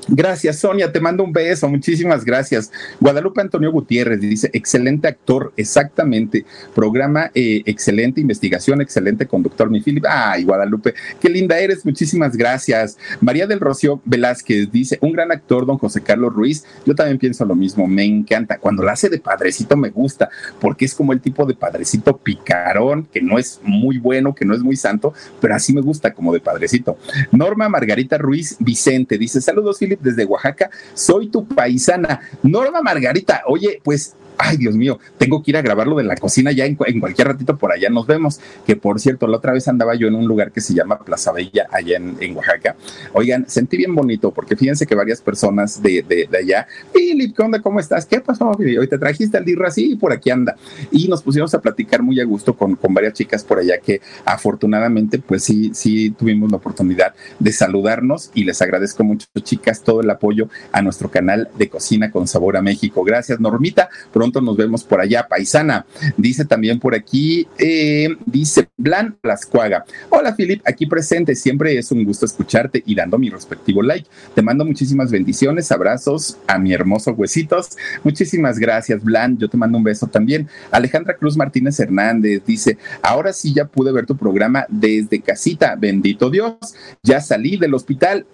Gracias, 0.10 0.60
Sonia, 0.60 0.90
te 0.90 1.02
mando 1.02 1.22
un 1.22 1.34
beso, 1.34 1.68
muchísimas 1.68 2.24
gracias. 2.24 2.72
Guadalupe 3.02 3.42
Antonio 3.42 3.72
Gutiérrez 3.74 4.22
dice, 4.22 4.50
excelente 4.54 5.10
actor, 5.10 5.52
exactamente. 5.58 6.46
Programa 6.74 7.30
eh, 7.36 7.62
excelente, 7.66 8.22
investigación, 8.22 8.80
excelente 8.82 9.28
conductor, 9.28 9.70
mi 9.70 9.82
Philip. 9.82 10.06
Ay, 10.08 10.46
Guadalupe, 10.46 10.94
qué 11.20 11.30
linda 11.30 11.60
eres, 11.60 11.86
muchísimas 11.86 12.38
gracias. 12.38 12.98
María 13.20 13.48
del 13.48 13.60
Rocío 13.60 14.02
Velázquez 14.06 14.72
dice, 14.72 14.98
un 15.02 15.12
gran 15.12 15.30
actor, 15.32 15.66
don 15.66 15.78
José 15.78 16.02
Carlos 16.02 16.34
Ruiz. 16.34 16.64
Yo 16.86 16.96
también 16.96 17.18
pienso 17.18 17.44
lo 17.44 17.56
mismo, 17.56 17.86
me 17.86 18.06
encanta. 18.06 18.60
Cuando 18.60 18.84
lo 18.84 18.90
hace 18.90 19.10
de 19.10 19.20
padrecito 19.20 19.76
me 19.76 19.90
gusta, 19.90 20.30
porque 20.62 20.86
es 20.86 20.96
como 20.96 21.12
el 21.12 21.20
tipo 21.20 21.46
de 21.46 21.54
padrecito 21.54 22.16
picarón, 22.16 23.10
que 23.12 23.22
no 23.22 23.38
es 23.38 23.60
muy 23.62 23.98
bueno, 23.98 24.34
que 24.34 24.46
no 24.46 24.54
es 24.54 24.62
muy 24.62 24.78
santo, 24.78 25.14
pero 25.42 25.54
así 25.54 25.74
me 25.74 25.82
gusta 25.82 26.14
como 26.14 26.32
de 26.34 26.40
padrecito. 26.40 26.98
Norma 27.34 27.68
Margarita 27.68 28.18
Ruiz 28.18 28.56
Vicente 28.60 29.18
dice, 29.18 29.42
saludos, 29.42 29.80
Philip 29.80 29.97
desde 30.00 30.26
Oaxaca. 30.26 30.70
Soy 30.94 31.30
tu 31.30 31.46
paisana. 31.46 32.22
Norma 32.44 32.82
Margarita, 32.82 33.44
oye, 33.48 33.82
pues 33.84 34.16
ay 34.38 34.58
Dios 34.58 34.76
mío, 34.76 35.00
tengo 35.18 35.42
que 35.42 35.52
ir 35.52 35.58
a 35.58 35.62
grabarlo 35.62 35.96
de 35.96 36.04
la 36.04 36.16
cocina 36.16 36.52
ya 36.52 36.66
en, 36.66 36.76
cualquier 36.76 37.28
ratito 37.28 37.58
por 37.58 37.72
allá 37.72 37.90
nos 37.90 38.08
vemos. 38.08 38.40
Que 38.66 38.76
por 38.76 39.00
cierto, 39.00 39.28
la 39.28 39.38
otra 39.38 39.54
vez 39.54 39.68
andaba 39.68 39.96
yo 39.96 40.08
en 40.08 40.16
un 40.16 40.28
lugar 40.28 40.52
que 40.52 40.62
se 40.62 40.74
llama 40.74 41.00
Plaza 41.00 41.32
Bella, 41.32 41.68
allá 41.72 41.98
en, 41.98 42.36
Oaxaca. 42.36 42.76
Oigan, 43.14 43.50
sentí 43.50 43.78
bien 43.78 43.96
bonito 43.96 44.32
porque 44.32 44.56
fíjense 44.56 44.86
que 44.86 44.96
varias 44.96 45.22
personas 45.22 45.82
de, 45.82 46.04
de, 46.04 46.38
allá, 46.38 46.68
Philip, 46.94 47.36
¿qué? 47.36 47.62
¿Cómo 47.62 47.80
estás? 47.80 48.06
¿Qué 48.06 48.20
pasó, 48.20 48.52
Hoy 48.52 48.88
te 48.88 48.98
trajiste 48.98 49.38
al 49.38 49.46
Dirra, 49.46 49.72
sí, 49.72 49.96
por 49.96 50.12
aquí 50.12 50.30
anda. 50.30 50.56
Y 50.92 51.08
nos 51.08 51.24
pusimos 51.24 51.54
a 51.54 51.62
platicar 51.62 52.04
muy 52.04 52.20
a 52.20 52.26
gusto 52.26 52.56
con, 52.56 52.76
con 52.76 52.94
varias 52.94 53.14
chicas 53.14 53.44
por 53.44 53.60
allá 53.60 53.80
que 53.80 54.02
afortunadamente, 54.26 55.20
pues 55.20 55.44
sí, 55.44 55.72
sí 55.74 56.12
tuvimos 56.12 56.52
la 56.52 56.58
oportunidad 56.58 57.14
de 57.40 57.52
saludarnos 57.52 58.32
y 58.34 58.44
les 58.44 58.62
agradezco 58.62 59.04
mucho, 59.04 59.28
chicas, 59.42 59.82
todo 59.82 60.02
el 60.02 60.10
apoyo 60.10 60.50
a 60.72 60.82
nuestro 60.82 61.10
canal 61.10 61.50
de 61.58 61.70
Cocina 61.70 62.12
con 62.12 62.28
Sabor 62.28 62.58
a 62.58 62.62
México. 62.62 63.04
Gracias, 63.04 63.40
Normita 63.40 63.90
nos 64.34 64.58
vemos 64.58 64.84
por 64.84 65.02
allá, 65.02 65.28
paisana. 65.28 65.86
Dice 66.18 66.46
también 66.46 66.80
por 66.80 66.94
aquí, 66.96 67.48
eh, 67.58 68.10
dice 68.26 68.70
Blan 68.78 69.18
Lascuaga. 69.24 69.86
Hola, 70.10 70.34
Filip, 70.36 70.62
aquí 70.66 70.86
presente. 70.86 71.36
Siempre 71.36 71.78
es 71.78 71.92
un 71.92 72.04
gusto 72.04 72.26
escucharte 72.26 72.84
y 72.86 72.96
dando 72.96 73.18
mi 73.18 73.30
respectivo 73.30 73.82
like. 73.82 74.08
Te 74.36 74.42
mando 74.42 74.66
muchísimas 74.66 75.12
bendiciones, 75.12 75.72
abrazos 75.72 76.38
a 76.48 76.58
mi 76.58 76.74
hermoso 76.74 77.12
huesitos. 77.12 77.78
Muchísimas 78.04 78.60
gracias, 78.60 79.04
Blan. 79.04 79.38
Yo 79.38 79.50
te 79.50 79.58
mando 79.58 79.78
un 79.78 79.84
beso 79.84 80.08
también. 80.08 80.48
Alejandra 80.72 81.16
Cruz 81.16 81.38
Martínez 81.38 81.80
Hernández 81.80 82.44
dice, 82.46 82.78
ahora 83.02 83.34
sí 83.34 83.54
ya 83.54 83.66
pude 83.66 83.92
ver 83.92 84.06
tu 84.06 84.18
programa 84.18 84.66
desde 84.70 85.22
casita. 85.22 85.76
Bendito 85.76 86.30
Dios. 86.30 86.58
Ya 87.04 87.22
salí 87.22 87.58
del 87.58 87.74
hospital 87.74 88.26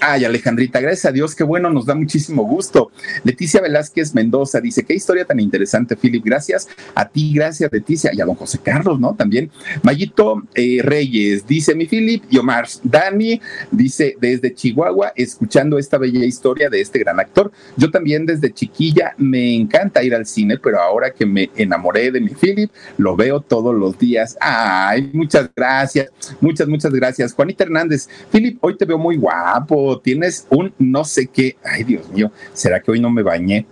Ay, 0.00 0.24
Alejandrita, 0.24 0.80
gracias 0.80 1.04
a 1.04 1.12
Dios, 1.12 1.34
qué 1.34 1.44
bueno, 1.44 1.70
nos 1.70 1.86
da 1.86 1.94
muchísimo 1.94 2.44
gusto. 2.44 2.90
Leticia 3.24 3.60
Velázquez 3.60 4.14
Mendoza 4.14 4.60
dice, 4.60 4.84
qué 4.84 4.94
historia 4.94 5.24
tan 5.24 5.38
interesante, 5.38 5.96
Philip. 5.96 6.24
Gracias 6.24 6.68
a 6.94 7.08
ti, 7.08 7.32
gracias, 7.34 7.70
Leticia, 7.72 8.10
y 8.12 8.20
a 8.20 8.24
don 8.24 8.34
José 8.34 8.58
Carlos, 8.62 8.98
¿no? 8.98 9.14
También. 9.14 9.50
Mayito 9.82 10.42
eh, 10.54 10.80
Reyes 10.82 11.46
dice, 11.46 11.74
mi 11.74 11.86
Philip 11.86 12.24
y 12.30 12.38
Omar. 12.38 12.66
Dani 12.82 13.40
dice, 13.70 14.16
desde 14.20 14.54
Chihuahua, 14.54 15.12
escuchando 15.14 15.78
esta 15.78 15.98
bella 15.98 16.24
historia 16.24 16.68
de 16.68 16.80
este 16.80 16.98
gran 16.98 17.20
actor. 17.20 17.52
Yo 17.76 17.90
también 17.90 18.26
desde 18.26 18.52
chiquilla 18.52 19.14
me 19.18 19.54
encanta 19.54 20.02
ir 20.02 20.14
al 20.14 20.26
cine, 20.26 20.58
pero 20.58 20.80
ahora 20.80 21.12
que 21.12 21.26
me 21.26 21.50
enamoré 21.56 22.10
de 22.10 22.20
mi 22.20 22.30
Philip, 22.30 22.70
lo 22.98 23.14
veo 23.16 23.40
todos 23.40 23.74
los 23.74 23.98
días. 23.98 24.36
Ay, 24.40 25.10
muchas 25.12 25.50
gracias, 25.54 26.10
muchas, 26.40 26.66
muchas 26.66 26.92
gracias. 26.92 27.32
Juanita 27.34 27.64
Hernández, 27.64 28.08
Philip, 28.30 28.58
hoy 28.60 28.76
te 28.76 28.84
veo 28.84 28.98
muy 28.98 29.16
guapo 29.16 29.81
tienes 30.02 30.46
un 30.50 30.72
no 30.78 31.04
sé 31.04 31.26
qué, 31.26 31.56
ay 31.64 31.84
Dios 31.84 32.08
mío, 32.10 32.30
¿será 32.52 32.80
que 32.80 32.90
hoy 32.90 33.00
no 33.00 33.10
me 33.10 33.22
bañé? 33.22 33.66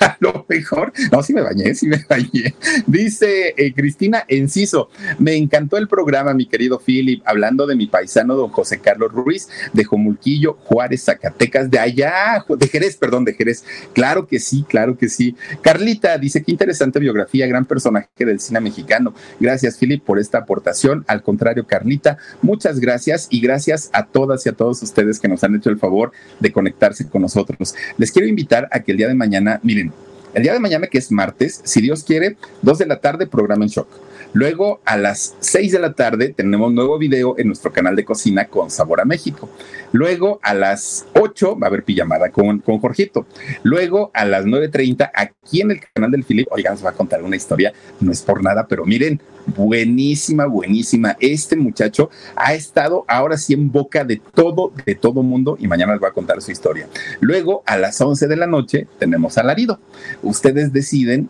A 0.00 0.16
lo 0.20 0.46
mejor. 0.48 0.92
No, 1.12 1.22
sí 1.22 1.32
me 1.32 1.42
bañé, 1.42 1.74
sí 1.74 1.86
me 1.86 2.04
bañé. 2.08 2.54
Dice 2.86 3.54
eh, 3.56 3.72
Cristina 3.74 4.24
Enciso, 4.28 4.90
me 5.18 5.36
encantó 5.36 5.76
el 5.76 5.88
programa, 5.88 6.34
mi 6.34 6.46
querido 6.46 6.80
Philip, 6.80 7.22
hablando 7.24 7.66
de 7.66 7.76
mi 7.76 7.86
paisano 7.86 8.34
don 8.34 8.50
José 8.50 8.80
Carlos 8.80 9.12
Ruiz, 9.12 9.48
de 9.72 9.84
Jomulquillo, 9.84 10.54
Juárez, 10.64 11.04
Zacatecas, 11.04 11.70
de 11.70 11.78
allá, 11.78 12.44
de 12.48 12.68
Jerez, 12.68 12.96
perdón, 12.96 13.24
de 13.24 13.34
Jerez. 13.34 13.64
Claro 13.92 14.26
que 14.26 14.40
sí, 14.40 14.64
claro 14.68 14.96
que 14.96 15.08
sí. 15.08 15.36
Carlita 15.62 16.16
dice, 16.18 16.42
qué 16.42 16.50
interesante 16.50 16.98
biografía, 16.98 17.46
gran 17.46 17.66
personaje 17.66 18.08
del 18.18 18.40
cine 18.40 18.60
mexicano. 18.60 19.14
Gracias, 19.38 19.76
Philip, 19.78 20.02
por 20.02 20.18
esta 20.18 20.38
aportación. 20.38 21.04
Al 21.06 21.22
contrario, 21.22 21.66
Carlita, 21.66 22.18
muchas 22.42 22.80
gracias 22.80 23.28
y 23.30 23.40
gracias 23.40 23.90
a 23.92 24.06
todas 24.06 24.46
y 24.46 24.48
a 24.48 24.52
todos 24.52 24.82
ustedes 24.82 25.20
que 25.20 25.28
nos 25.28 25.44
han 25.44 25.54
hecho 25.54 25.70
el 25.70 25.78
favor 25.78 26.12
de 26.38 26.52
conectarse 26.52 27.08
con 27.08 27.22
nosotros. 27.22 27.74
Les 27.98 28.10
quiero 28.12 28.28
invitar 28.28 28.68
a 28.70 28.80
que 28.80 28.92
el 28.92 28.98
día 28.98 29.08
de 29.08 29.14
mañana, 29.14 29.60
miren, 29.62 29.89
el 30.34 30.42
día 30.42 30.52
de 30.52 30.60
mañana, 30.60 30.86
que 30.86 30.98
es 30.98 31.10
martes, 31.10 31.60
si 31.64 31.80
Dios 31.80 32.04
quiere, 32.04 32.36
dos 32.62 32.78
de 32.78 32.86
la 32.86 33.00
tarde, 33.00 33.26
programa 33.26 33.64
en 33.64 33.70
shock. 33.70 33.88
Luego, 34.32 34.80
a 34.84 34.96
las 34.96 35.34
6 35.40 35.72
de 35.72 35.78
la 35.80 35.94
tarde, 35.94 36.32
tenemos 36.36 36.72
nuevo 36.72 36.98
video 36.98 37.34
en 37.36 37.48
nuestro 37.48 37.72
canal 37.72 37.96
de 37.96 38.04
cocina 38.04 38.44
con 38.44 38.70
Sabor 38.70 39.00
a 39.00 39.04
México. 39.04 39.50
Luego, 39.90 40.38
a 40.42 40.54
las 40.54 41.06
8, 41.14 41.58
va 41.58 41.66
a 41.66 41.68
haber 41.68 41.82
pijamada 41.82 42.30
con, 42.30 42.60
con 42.60 42.78
Jorgito. 42.78 43.26
Luego, 43.64 44.12
a 44.14 44.24
las 44.24 44.44
9.30, 44.44 45.10
aquí 45.12 45.62
en 45.62 45.72
el 45.72 45.80
canal 45.92 46.12
del 46.12 46.22
Philip, 46.22 46.46
oigan, 46.52 46.74
nos 46.74 46.84
va 46.84 46.90
a 46.90 46.94
contar 46.94 47.24
una 47.24 47.34
historia, 47.34 47.72
no 47.98 48.12
es 48.12 48.22
por 48.22 48.44
nada, 48.44 48.66
pero 48.68 48.86
miren, 48.86 49.20
buenísima, 49.46 50.46
buenísima. 50.46 51.16
Este 51.20 51.56
muchacho 51.56 52.10
ha 52.36 52.54
estado 52.54 53.04
ahora 53.08 53.36
sí 53.36 53.54
en 53.54 53.70
boca 53.70 54.04
de 54.04 54.20
todo, 54.34 54.72
de 54.84 54.94
todo 54.94 55.22
mundo 55.22 55.56
y 55.58 55.66
mañana 55.66 55.92
les 55.92 56.02
va 56.02 56.08
a 56.08 56.12
contar 56.12 56.40
su 56.42 56.50
historia. 56.50 56.88
Luego, 57.20 57.62
a 57.66 57.76
las 57.76 58.00
11 58.00 58.28
de 58.28 58.36
la 58.36 58.46
noche, 58.46 58.86
tenemos 58.98 59.38
alarido. 59.38 59.78
Ustedes 60.22 60.72
deciden 60.72 61.28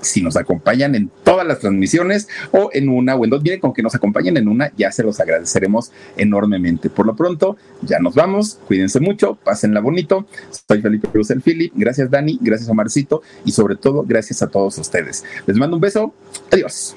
si 0.00 0.22
nos 0.22 0.36
acompañan 0.36 0.94
en 0.94 1.10
todas 1.24 1.46
las 1.46 1.60
transmisiones 1.60 2.28
o 2.52 2.70
en 2.72 2.88
una 2.88 3.14
o 3.16 3.24
en 3.24 3.30
dos. 3.30 3.42
Miren, 3.42 3.60
con 3.60 3.72
que 3.72 3.82
nos 3.82 3.94
acompañen 3.94 4.36
en 4.36 4.48
una, 4.48 4.72
ya 4.76 4.92
se 4.92 5.02
los 5.02 5.20
agradeceremos 5.20 5.92
enormemente. 6.16 6.90
Por 6.90 7.06
lo 7.06 7.16
pronto, 7.16 7.56
ya 7.82 7.98
nos 7.98 8.14
vamos. 8.14 8.58
Cuídense 8.66 9.00
mucho, 9.00 9.36
pásenla 9.36 9.80
bonito. 9.80 10.26
Soy 10.68 10.80
Felipe 10.80 11.08
Cruz 11.08 11.30
el 11.30 11.42
Philip. 11.42 11.72
Gracias, 11.74 12.10
Dani. 12.10 12.38
Gracias, 12.40 12.68
Omarcito. 12.68 13.22
Y 13.44 13.52
sobre 13.52 13.76
todo, 13.76 14.04
gracias 14.06 14.42
a 14.42 14.48
todos 14.48 14.78
ustedes. 14.78 15.24
Les 15.46 15.56
mando 15.56 15.76
un 15.76 15.82
beso. 15.82 16.14
Adiós. 16.50 16.96